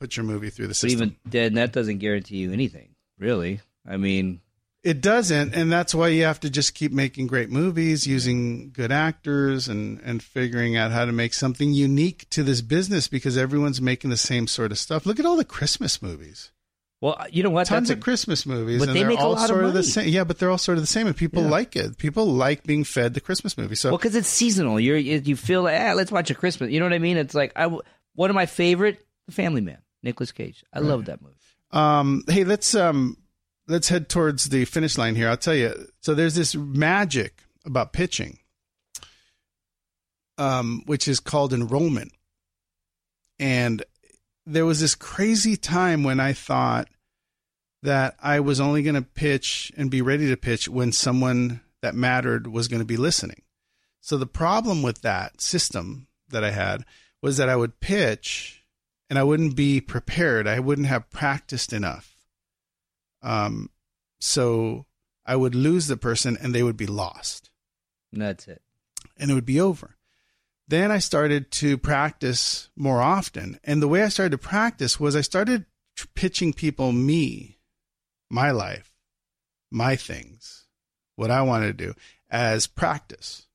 put 0.00 0.16
your 0.16 0.24
movie 0.24 0.50
through 0.50 0.66
the 0.66 0.70
But 0.70 0.76
system. 0.76 1.00
even 1.02 1.16
then, 1.24 1.54
that 1.54 1.72
doesn't 1.72 1.98
guarantee 1.98 2.36
you 2.36 2.52
anything, 2.52 2.90
really. 3.18 3.60
I 3.88 3.96
mean, 3.96 4.40
It 4.82 5.00
doesn't, 5.00 5.54
and 5.54 5.72
that's 5.72 5.94
why 5.94 6.08
you 6.08 6.24
have 6.24 6.38
to 6.40 6.50
just 6.50 6.74
keep 6.74 6.92
making 6.92 7.26
great 7.28 7.50
movies, 7.50 8.06
using 8.06 8.70
good 8.70 8.92
actors, 8.92 9.68
and 9.68 10.00
and 10.04 10.22
figuring 10.22 10.76
out 10.76 10.92
how 10.92 11.04
to 11.06 11.12
make 11.12 11.34
something 11.34 11.72
unique 11.72 12.28
to 12.30 12.42
this 12.44 12.60
business 12.60 13.08
because 13.08 13.36
everyone's 13.36 13.80
making 13.80 14.10
the 14.10 14.16
same 14.16 14.46
sort 14.46 14.70
of 14.72 14.78
stuff. 14.78 15.06
Look 15.06 15.18
at 15.18 15.26
all 15.26 15.36
the 15.36 15.44
Christmas 15.44 16.00
movies, 16.02 16.52
well, 17.00 17.24
you 17.30 17.42
know 17.42 17.50
what? 17.50 17.66
tons 17.66 17.88
That's 17.88 17.98
of 17.98 18.02
Christmas 18.02 18.46
movies, 18.46 18.78
But 18.80 18.88
and 18.88 18.96
they 18.96 19.04
make 19.04 19.18
a 19.20 19.26
lot 19.26 19.42
of 19.42 19.46
sort 19.48 19.64
of 19.64 19.72
the 19.74 19.80
money. 19.80 19.86
same. 19.86 20.08
Yeah, 20.08 20.24
but 20.24 20.38
they're 20.38 20.50
all 20.50 20.58
sort 20.58 20.78
of 20.78 20.82
the 20.82 20.86
same, 20.88 21.06
and 21.06 21.16
people 21.16 21.42
Yeah. 21.42 21.50
like 21.50 21.76
it. 21.76 21.98
People 21.98 22.26
like 22.26 22.64
being 22.64 22.84
fed 22.84 23.14
the 23.14 23.20
Christmas 23.20 23.58
movie. 23.58 23.74
So 23.74 23.90
well, 23.90 23.98
because 23.98 24.14
it's 24.16 24.28
seasonal. 24.28 24.80
You're 24.80 24.96
you 24.96 25.20
you 25.24 25.36
feel 25.36 25.62
like, 25.62 25.78
ah, 25.80 25.92
let's 25.94 26.10
watch 26.10 26.30
a 26.30 26.34
Christmas. 26.34 26.70
You 26.70 26.80
know 26.80 26.86
what 26.86 26.92
I 26.94 26.98
mean? 26.98 27.16
It's 27.18 27.34
like 27.34 27.52
I 27.56 27.66
one 28.14 28.30
of 28.30 28.34
my 28.34 28.46
favorite, 28.46 29.04
The 29.26 29.32
Family 29.32 29.60
Man, 29.60 29.78
Nicolas 30.02 30.32
Cage. 30.32 30.64
I 30.72 30.78
love 30.80 31.04
that 31.04 31.20
movie. 31.20 31.34
Um, 31.70 32.22
hey, 32.28 32.44
let's 32.44 32.74
um, 32.74 33.18
let's 33.68 33.88
head 33.88 34.08
towards 34.08 34.46
the 34.48 34.64
finish 34.64 34.96
line 34.96 35.16
here. 35.16 35.28
I'll 35.28 35.36
tell 35.36 35.54
you. 35.54 35.74
So 36.00 36.14
there's 36.14 36.34
this 36.34 36.54
magic 36.54 37.42
about 37.66 37.92
pitching, 37.92 38.38
um, 40.38 40.82
which 40.86 41.08
is 41.08 41.20
called 41.20 41.52
enrollment, 41.52 42.12
and 43.38 43.82
there 44.46 44.64
was 44.66 44.80
this 44.80 44.94
crazy 44.94 45.56
time 45.56 46.04
when 46.04 46.20
I 46.20 46.32
thought 46.32 46.88
that 47.82 48.16
I 48.22 48.40
was 48.40 48.60
only 48.60 48.82
going 48.82 48.94
to 48.94 49.02
pitch 49.02 49.72
and 49.76 49.90
be 49.90 50.02
ready 50.02 50.28
to 50.28 50.36
pitch 50.36 50.68
when 50.68 50.92
someone 50.92 51.60
that 51.82 51.94
mattered 51.94 52.46
was 52.46 52.68
going 52.68 52.80
to 52.80 52.86
be 52.86 52.96
listening. 52.96 53.42
So 54.00 54.16
the 54.16 54.26
problem 54.26 54.82
with 54.82 55.02
that 55.02 55.40
system 55.40 56.06
that 56.30 56.44
I 56.44 56.50
had 56.52 56.84
was 57.22 57.36
that 57.36 57.48
I 57.48 57.56
would 57.56 57.80
pitch 57.80 58.64
and 59.10 59.18
I 59.18 59.24
wouldn't 59.24 59.56
be 59.56 59.80
prepared. 59.80 60.46
I 60.48 60.60
wouldn't 60.60 60.86
have 60.86 61.10
practiced 61.10 61.72
enough. 61.72 62.14
Um, 63.22 63.70
so 64.20 64.86
I 65.24 65.36
would 65.36 65.54
lose 65.54 65.86
the 65.88 65.96
person 65.96 66.36
and 66.40 66.54
they 66.54 66.62
would 66.62 66.76
be 66.76 66.86
lost 66.86 67.50
And 68.12 68.22
that's 68.22 68.46
it. 68.48 68.62
and 69.16 69.30
it 69.30 69.34
would 69.34 69.46
be 69.46 69.60
over. 69.60 69.95
Then 70.68 70.90
I 70.90 70.98
started 70.98 71.50
to 71.52 71.78
practice 71.78 72.70
more 72.76 73.00
often. 73.00 73.58
And 73.62 73.80
the 73.80 73.88
way 73.88 74.02
I 74.02 74.08
started 74.08 74.32
to 74.32 74.38
practice 74.38 74.98
was 74.98 75.14
I 75.14 75.20
started 75.20 75.66
pitching 76.14 76.52
people 76.52 76.92
me, 76.92 77.58
my 78.30 78.50
life, 78.50 78.92
my 79.70 79.96
things, 79.96 80.66
what 81.14 81.30
I 81.30 81.42
wanted 81.42 81.78
to 81.78 81.86
do 81.86 81.94
as 82.28 82.66
practice. 82.66 83.46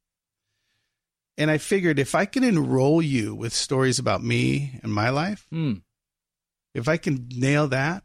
And 1.37 1.51
I 1.51 1.57
figured 1.57 1.99
if 1.99 2.15
I 2.15 2.25
could 2.25 2.43
enroll 2.43 3.01
you 3.01 3.35
with 3.35 3.53
stories 3.53 3.99
about 3.99 4.23
me 4.23 4.79
and 4.83 4.93
my 4.93 5.09
life, 5.09 5.47
Hmm. 5.49 5.75
if 6.73 6.87
I 6.87 6.97
can 6.97 7.27
nail 7.35 7.67
that, 7.69 8.03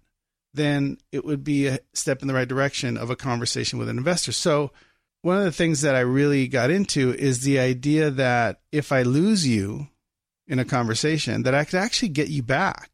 then 0.54 0.98
it 1.12 1.24
would 1.24 1.44
be 1.44 1.66
a 1.66 1.78
step 1.92 2.22
in 2.22 2.28
the 2.28 2.34
right 2.34 2.48
direction 2.48 2.96
of 2.96 3.10
a 3.10 3.16
conversation 3.16 3.78
with 3.78 3.88
an 3.88 3.98
investor. 3.98 4.32
So, 4.32 4.72
one 5.22 5.38
of 5.38 5.44
the 5.44 5.52
things 5.52 5.80
that 5.80 5.94
I 5.94 6.00
really 6.00 6.46
got 6.48 6.70
into 6.70 7.12
is 7.12 7.40
the 7.40 7.58
idea 7.58 8.10
that 8.10 8.60
if 8.72 8.92
I 8.92 9.02
lose 9.02 9.46
you 9.46 9.88
in 10.46 10.58
a 10.58 10.64
conversation, 10.64 11.42
that 11.42 11.54
I 11.54 11.64
could 11.64 11.78
actually 11.80 12.10
get 12.10 12.28
you 12.28 12.42
back. 12.42 12.90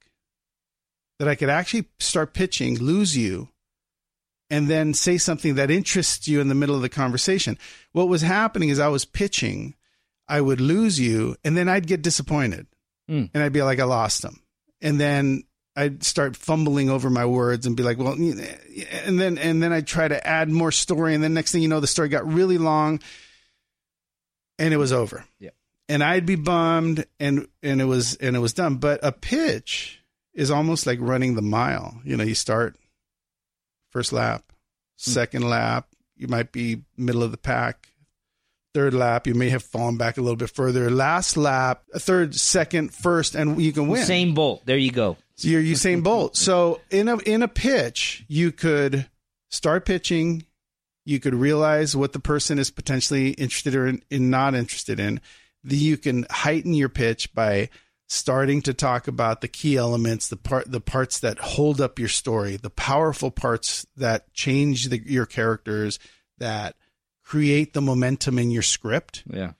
That 1.19 1.29
I 1.29 1.35
could 1.35 1.51
actually 1.51 1.89
start 2.01 2.35
pitching, 2.35 2.79
lose 2.79 3.17
you, 3.17 3.49
and 4.51 4.69
then 4.69 4.93
say 4.93 5.19
something 5.19 5.55
that 5.55 5.71
interests 5.71 6.27
you 6.27 6.41
in 6.41 6.49
the 6.49 6.55
middle 6.55 6.75
of 6.75 6.83
the 6.83 6.89
conversation. 6.89 7.59
What 7.93 8.09
was 8.09 8.23
happening 8.23 8.71
is 8.71 8.79
I 8.79 8.89
was 8.89 9.05
pitching, 9.05 9.75
I 10.29 10.41
would 10.41 10.61
lose 10.61 10.99
you, 10.99 11.37
and 11.45 11.57
then 11.57 11.69
I'd 11.69 11.87
get 11.87 12.03
disappointed. 12.03 12.67
Hmm. 13.09 13.25
And 13.35 13.43
I'd 13.43 13.53
be 13.53 13.63
like, 13.63 13.79
I 13.79 13.85
lost 13.85 14.25
him. 14.25 14.41
And 14.81 15.01
then 15.01 15.45
I'd 15.75 16.05
start 16.05 16.37
fumbling 16.37 16.91
over 16.91 17.09
my 17.09 17.25
words 17.25 17.67
and 17.67 17.77
be 17.77 17.83
like, 17.83 17.99
well, 17.99 18.13
and 18.13 19.21
then 19.21 19.39
and 19.39 19.63
then 19.63 19.73
I'd 19.73 19.87
try 19.87 20.07
to 20.07 20.27
add 20.27 20.51
more 20.51 20.71
story, 20.71 21.15
and 21.15 21.25
then 21.25 21.35
next 21.35 21.53
thing 21.53 21.63
you 21.63 21.69
know, 21.69 21.81
the 21.81 21.87
story 21.87 22.09
got 22.09 22.31
really 22.31 22.59
long, 22.59 23.01
and 24.59 24.75
it 24.75 24.77
was 24.77 24.93
over. 24.93 25.25
Yeah. 25.39 25.51
And 25.89 26.05
I'd 26.05 26.27
be 26.27 26.37
bummed, 26.37 27.07
and 27.19 27.49
and 27.63 27.81
it 27.81 27.87
was 27.87 28.17
and 28.17 28.37
it 28.37 28.41
was 28.41 28.53
done. 28.53 28.77
But 28.77 29.01
a 29.03 29.13
pitch 29.13 30.03
is 30.35 30.51
almost 30.51 30.87
like 30.87 30.99
running 31.01 31.35
the 31.35 31.43
mile. 31.43 32.01
You 32.05 32.17
know, 32.17 32.25
you 32.25 32.35
start 32.35 32.77
first 33.91 34.13
lap, 34.13 34.45
hmm. 34.53 35.11
second 35.11 35.49
lap, 35.49 35.89
you 36.17 36.29
might 36.29 36.53
be 36.53 36.83
middle 36.97 37.23
of 37.23 37.31
the 37.31 37.39
pack. 37.39 37.92
Third 38.75 38.95
lap, 38.95 39.27
you 39.27 39.35
may 39.35 39.51
have 39.51 39.63
fallen 39.63 39.99
back 39.99 40.17
a 40.17 40.23
little 40.23 40.37
bit 40.37 40.49
further. 40.49 40.91
Last 40.91 41.37
lap, 41.37 41.83
third, 41.95 42.35
second, 42.35 42.95
first, 42.95 43.35
and 43.35 43.61
you 43.61 43.71
can 43.73 43.87
win. 43.87 44.05
Same 44.05 44.33
bolt. 44.33 44.65
There 44.65 44.79
you 44.79 44.91
go. 44.91 45.19
So 45.37 45.49
you're 45.49 45.63
Usain 45.63 46.03
Bolt. 46.03 46.37
So 46.43 46.81
in 46.91 47.09
a 47.09 47.19
in 47.19 47.43
a 47.43 47.49
pitch, 47.49 48.25
you 48.29 48.53
could 48.53 49.09
start 49.51 49.85
pitching. 49.85 50.45
You 51.05 51.21
could 51.21 51.35
realize 51.35 51.97
what 51.97 52.13
the 52.13 52.21
person 52.21 52.59
is 52.59 52.71
potentially 52.71 53.31
interested 53.31 53.75
or 53.75 53.87
in, 53.87 54.03
in 54.09 54.31
not 54.31 54.55
interested 54.55 55.01
in. 55.01 55.21
The, 55.65 55.77
you 55.77 55.97
can 55.97 56.27
heighten 56.31 56.75
your 56.75 56.89
pitch 56.89 57.35
by 57.35 57.69
starting 58.09 58.63
to 58.63 58.75
talk 58.75 59.09
about 59.09 59.41
the 59.41 59.49
key 59.49 59.77
elements, 59.77 60.29
the 60.29 60.37
part, 60.37 60.71
the 60.71 60.81
parts 60.81 61.19
that 61.21 61.39
hold 61.39 61.81
up 61.81 61.99
your 61.99 62.09
story, 62.09 62.57
the 62.57 62.71
powerful 62.71 63.31
parts 63.31 63.87
that 63.97 64.33
change 64.33 64.91
the, 64.91 65.03
your 65.05 65.27
characters, 65.27 65.99
that 66.39 66.77
create 67.33 67.73
the 67.73 67.81
momentum 67.81 68.39
in 68.39 68.51
your 68.51 68.61
script, 68.63 69.23
Yeah. 69.27 69.53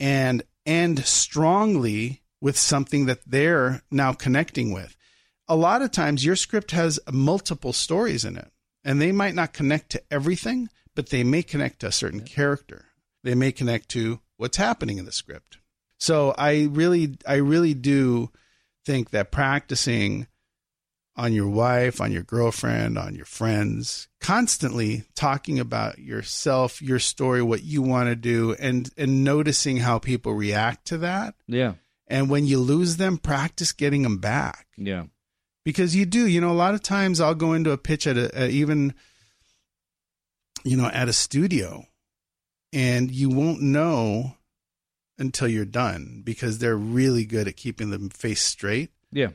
and 0.00 0.42
end 0.66 1.04
strongly 1.04 2.22
with 2.40 2.58
something 2.58 3.06
that 3.06 3.20
they're 3.24 3.82
now 3.88 4.12
connecting 4.12 4.72
with. 4.72 4.96
A 5.46 5.54
lot 5.54 5.80
of 5.80 5.92
times, 5.92 6.24
your 6.24 6.34
script 6.34 6.72
has 6.72 6.98
multiple 7.12 7.72
stories 7.72 8.24
in 8.24 8.36
it, 8.36 8.50
and 8.82 9.00
they 9.00 9.12
might 9.12 9.36
not 9.36 9.52
connect 9.52 9.90
to 9.90 10.02
everything, 10.10 10.68
but 10.96 11.10
they 11.10 11.22
may 11.22 11.44
connect 11.44 11.78
to 11.80 11.86
a 11.86 11.92
certain 11.92 12.22
character. 12.22 12.86
They 13.22 13.36
may 13.36 13.52
connect 13.52 13.88
to 13.90 14.18
what's 14.36 14.56
happening 14.56 14.98
in 14.98 15.04
the 15.04 15.12
script. 15.12 15.58
So 15.98 16.34
I 16.36 16.64
really, 16.64 17.16
I 17.28 17.36
really 17.36 17.74
do 17.74 18.30
think 18.84 19.10
that 19.10 19.30
practicing 19.30 20.26
on 21.20 21.34
your 21.34 21.48
wife, 21.48 22.00
on 22.00 22.10
your 22.12 22.22
girlfriend, 22.22 22.96
on 22.96 23.14
your 23.14 23.26
friends, 23.26 24.08
constantly 24.20 25.04
talking 25.14 25.58
about 25.60 25.98
yourself, 25.98 26.80
your 26.80 26.98
story, 26.98 27.42
what 27.42 27.62
you 27.62 27.82
want 27.82 28.08
to 28.08 28.16
do, 28.16 28.54
and 28.58 28.88
and 28.96 29.22
noticing 29.22 29.76
how 29.76 29.98
people 29.98 30.32
react 30.32 30.86
to 30.86 30.96
that. 30.98 31.34
Yeah. 31.46 31.74
And 32.06 32.30
when 32.30 32.46
you 32.46 32.58
lose 32.58 32.96
them, 32.96 33.18
practice 33.18 33.72
getting 33.72 34.02
them 34.02 34.16
back 34.18 34.66
Yeah. 34.76 35.04
because 35.64 35.94
you 35.94 36.06
do. 36.06 36.26
You 36.26 36.40
know, 36.40 36.50
a 36.50 36.62
lot 36.64 36.74
of 36.74 36.82
times 36.82 37.20
I'll 37.20 37.34
go 37.34 37.52
into 37.52 37.70
a 37.70 37.78
pitch 37.78 38.06
at 38.06 38.16
a, 38.16 38.44
a 38.44 38.48
even, 38.48 38.94
you 40.64 40.76
know, 40.76 40.86
at 40.86 41.08
a 41.08 41.12
studio, 41.12 41.86
and 42.72 43.10
you 43.10 43.28
won't 43.28 43.60
know 43.62 44.36
until 45.18 45.48
you're 45.48 45.64
done 45.66 46.22
because 46.24 46.58
they're 46.58 46.76
really 46.76 47.24
good 47.26 47.46
at 47.46 47.56
keeping 47.56 47.90
the 47.90 48.08
face 48.14 48.42
straight. 48.42 48.90
Yeah. 49.12 49.32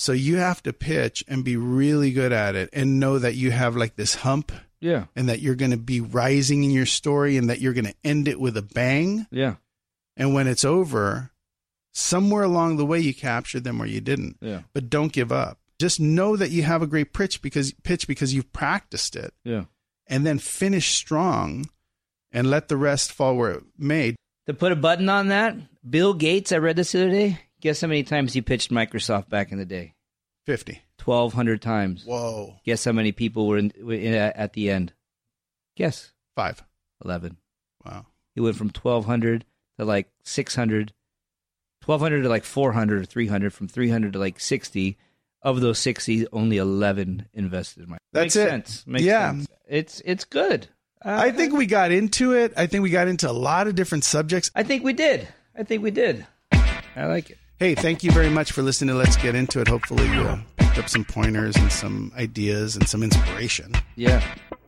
So 0.00 0.12
you 0.12 0.36
have 0.36 0.62
to 0.62 0.72
pitch 0.72 1.24
and 1.26 1.44
be 1.44 1.56
really 1.56 2.12
good 2.12 2.32
at 2.32 2.54
it 2.54 2.70
and 2.72 3.00
know 3.00 3.18
that 3.18 3.34
you 3.34 3.50
have 3.50 3.74
like 3.74 3.96
this 3.96 4.14
hump 4.14 4.52
Yeah. 4.80 5.06
and 5.16 5.28
that 5.28 5.40
you're 5.40 5.56
going 5.56 5.72
to 5.72 5.76
be 5.76 6.00
rising 6.00 6.62
in 6.62 6.70
your 6.70 6.86
story 6.86 7.36
and 7.36 7.50
that 7.50 7.60
you're 7.60 7.72
going 7.72 7.84
to 7.86 7.94
end 8.04 8.28
it 8.28 8.38
with 8.38 8.56
a 8.56 8.62
bang. 8.62 9.26
Yeah. 9.32 9.56
And 10.16 10.34
when 10.34 10.46
it's 10.46 10.64
over, 10.64 11.32
somewhere 11.92 12.44
along 12.44 12.76
the 12.76 12.86
way 12.86 13.00
you 13.00 13.12
captured 13.12 13.64
them 13.64 13.82
or 13.82 13.86
you 13.86 14.00
didn't. 14.00 14.36
Yeah. 14.40 14.60
But 14.72 14.88
don't 14.88 15.12
give 15.12 15.32
up. 15.32 15.58
Just 15.80 15.98
know 15.98 16.36
that 16.36 16.50
you 16.52 16.62
have 16.62 16.80
a 16.80 16.86
great 16.86 17.12
pitch 17.12 17.42
because 17.42 17.72
pitch 17.82 18.06
because 18.06 18.32
you've 18.32 18.52
practiced 18.52 19.16
it 19.16 19.34
Yeah. 19.42 19.64
and 20.06 20.24
then 20.24 20.38
finish 20.38 20.94
strong 20.94 21.68
and 22.30 22.48
let 22.48 22.68
the 22.68 22.76
rest 22.76 23.10
fall 23.10 23.36
where 23.36 23.50
it 23.50 23.64
may. 23.76 24.14
To 24.46 24.54
put 24.54 24.70
a 24.70 24.76
button 24.76 25.08
on 25.08 25.26
that, 25.28 25.56
Bill 25.88 26.14
Gates, 26.14 26.52
I 26.52 26.58
read 26.58 26.76
this 26.76 26.92
the 26.92 27.02
other 27.02 27.10
day. 27.10 27.40
Guess 27.60 27.80
how 27.80 27.88
many 27.88 28.02
times 28.04 28.32
he 28.32 28.40
pitched 28.42 28.70
Microsoft 28.70 29.28
back 29.28 29.50
in 29.52 29.58
the 29.58 29.64
day? 29.64 29.94
50. 30.46 30.80
1,200 31.04 31.60
times. 31.60 32.04
Whoa. 32.04 32.54
Guess 32.64 32.84
how 32.84 32.92
many 32.92 33.12
people 33.12 33.46
were, 33.48 33.58
in, 33.58 33.72
were 33.82 33.94
in, 33.94 34.14
at 34.14 34.52
the 34.52 34.70
end? 34.70 34.92
Guess. 35.76 36.12
5. 36.36 36.64
11. 37.04 37.36
Wow. 37.84 38.06
He 38.34 38.40
went 38.40 38.56
from 38.56 38.68
1,200 38.68 39.44
to 39.78 39.84
like 39.84 40.08
600, 40.24 40.92
1,200 41.84 42.22
to 42.22 42.28
like 42.28 42.44
400 42.44 43.02
or 43.02 43.04
300, 43.04 43.52
from 43.52 43.68
300 43.68 44.12
to 44.12 44.18
like 44.18 44.40
60. 44.40 44.96
Of 45.40 45.60
those 45.60 45.78
60, 45.78 46.26
only 46.32 46.56
11 46.56 47.28
invested 47.32 47.84
in 47.84 47.90
my. 47.90 47.98
That's 48.12 48.34
Makes 48.34 48.36
it. 48.36 48.48
sense. 48.50 48.86
Makes 48.88 49.04
Yeah. 49.04 49.30
sense. 49.30 49.46
It's, 49.68 50.02
it's 50.04 50.24
good. 50.24 50.66
Uh, 51.04 51.10
I 51.16 51.30
think 51.30 51.52
we 51.52 51.66
got 51.66 51.92
into 51.92 52.32
it. 52.32 52.52
I 52.56 52.66
think 52.66 52.82
we 52.82 52.90
got 52.90 53.06
into 53.06 53.30
a 53.30 53.32
lot 53.32 53.68
of 53.68 53.76
different 53.76 54.02
subjects. 54.02 54.50
I 54.56 54.64
think 54.64 54.82
we 54.82 54.94
did. 54.94 55.28
I 55.56 55.62
think 55.62 55.84
we 55.84 55.92
did. 55.92 56.26
I 56.50 57.06
like 57.06 57.30
it. 57.30 57.38
Hey, 57.58 57.74
thank 57.74 58.04
you 58.04 58.12
very 58.12 58.30
much 58.30 58.52
for 58.52 58.62
listening 58.62 58.88
to 58.88 58.94
Let's 58.94 59.16
Get 59.16 59.34
Into 59.34 59.60
It. 59.60 59.66
Hopefully, 59.66 60.08
you 60.08 60.38
picked 60.58 60.78
up 60.78 60.88
some 60.88 61.04
pointers 61.04 61.56
and 61.56 61.72
some 61.72 62.12
ideas 62.16 62.76
and 62.76 62.88
some 62.88 63.02
inspiration. 63.02 63.72
Yeah. 63.96 64.22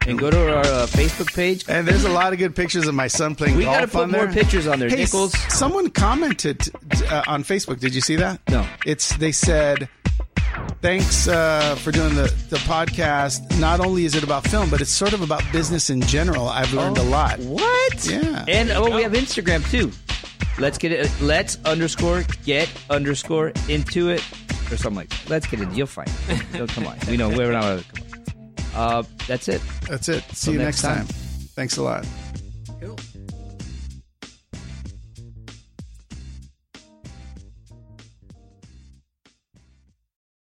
And 0.09 0.19
go 0.19 0.29
to 0.31 0.55
our 0.57 0.61
uh, 0.65 0.87
Facebook 0.89 1.33
page. 1.33 1.65
And 1.69 1.87
there's 1.87 2.03
a 2.05 2.09
lot 2.11 2.33
of 2.33 2.41
good 2.41 2.57
pictures 2.57 2.89
of 2.89 2.95
my 2.95 3.07
son 3.07 3.37
playing 3.37 3.57
We 3.57 3.63
golf 3.65 3.77
got 3.77 3.81
to 3.83 3.87
put 3.87 4.11
more 4.11 4.25
there. 4.27 4.33
pictures 4.33 4.67
on 4.67 4.81
there. 4.81 4.89
Hey, 4.89 4.97
Nichols. 4.97 5.35
s- 5.35 5.55
someone 5.57 5.91
commented 5.91 6.69
uh, 7.11 7.23
on 7.29 7.45
Facebook. 7.45 7.79
Did 7.79 7.95
you 7.95 8.01
see 8.01 8.17
that? 8.17 8.41
No. 8.49 8.67
It's 8.85 9.15
they 9.19 9.31
said, 9.31 9.89
"Thanks 10.83 11.29
uh, 11.29 11.77
for 11.77 11.93
doing 11.93 12.15
the 12.17 12.23
the 12.49 12.57
podcast. 12.57 13.61
Not 13.61 13.79
only 13.79 14.05
is 14.05 14.17
it 14.17 14.25
about 14.25 14.49
film, 14.49 14.69
but 14.69 14.81
it's 14.81 14.91
sort 14.91 15.13
of 15.13 15.21
about 15.21 15.45
business 15.53 15.91
in 15.91 16.01
general. 16.01 16.49
I've 16.49 16.73
learned 16.73 16.99
a 16.99 17.03
lot." 17.05 17.39
What? 17.39 18.05
Yeah. 18.11 18.45
And 18.49 18.71
oh, 18.73 18.93
we 18.97 19.03
have 19.03 19.13
Instagram 19.13 19.71
too. 19.71 19.93
Let's 20.59 20.79
get 20.79 20.93
it. 20.93 21.11
Let's 21.21 21.59
underscore 21.65 22.25
get 22.45 22.69
underscore 22.91 23.53
into 23.69 24.11
it 24.11 24.25
or 24.71 24.77
something 24.77 24.97
like. 24.97 25.09
That. 25.09 25.31
Let's 25.31 25.47
get 25.47 25.61
it. 25.61 25.71
You'll 25.73 25.87
find 25.87 26.11
it. 26.29 26.43
So, 26.53 26.67
come 26.67 26.87
on. 26.87 26.99
We 27.09 27.17
know 27.17 27.29
we're 27.29 27.53
not. 27.53 27.85
Come 27.95 28.03
on. 28.75 28.99
Uh, 28.99 29.03
that's 29.27 29.49
it. 29.49 29.63
That's 29.89 30.09
it. 30.09 30.23
See 30.33 30.53
Till 30.53 30.55
you 30.55 30.59
next 30.61 30.83
next 30.83 30.97
time. 30.97 31.07
time. 31.07 31.17
Thanks 31.55 31.77
a 31.77 31.83
lot. 31.83 32.07
Cool. 32.81 32.99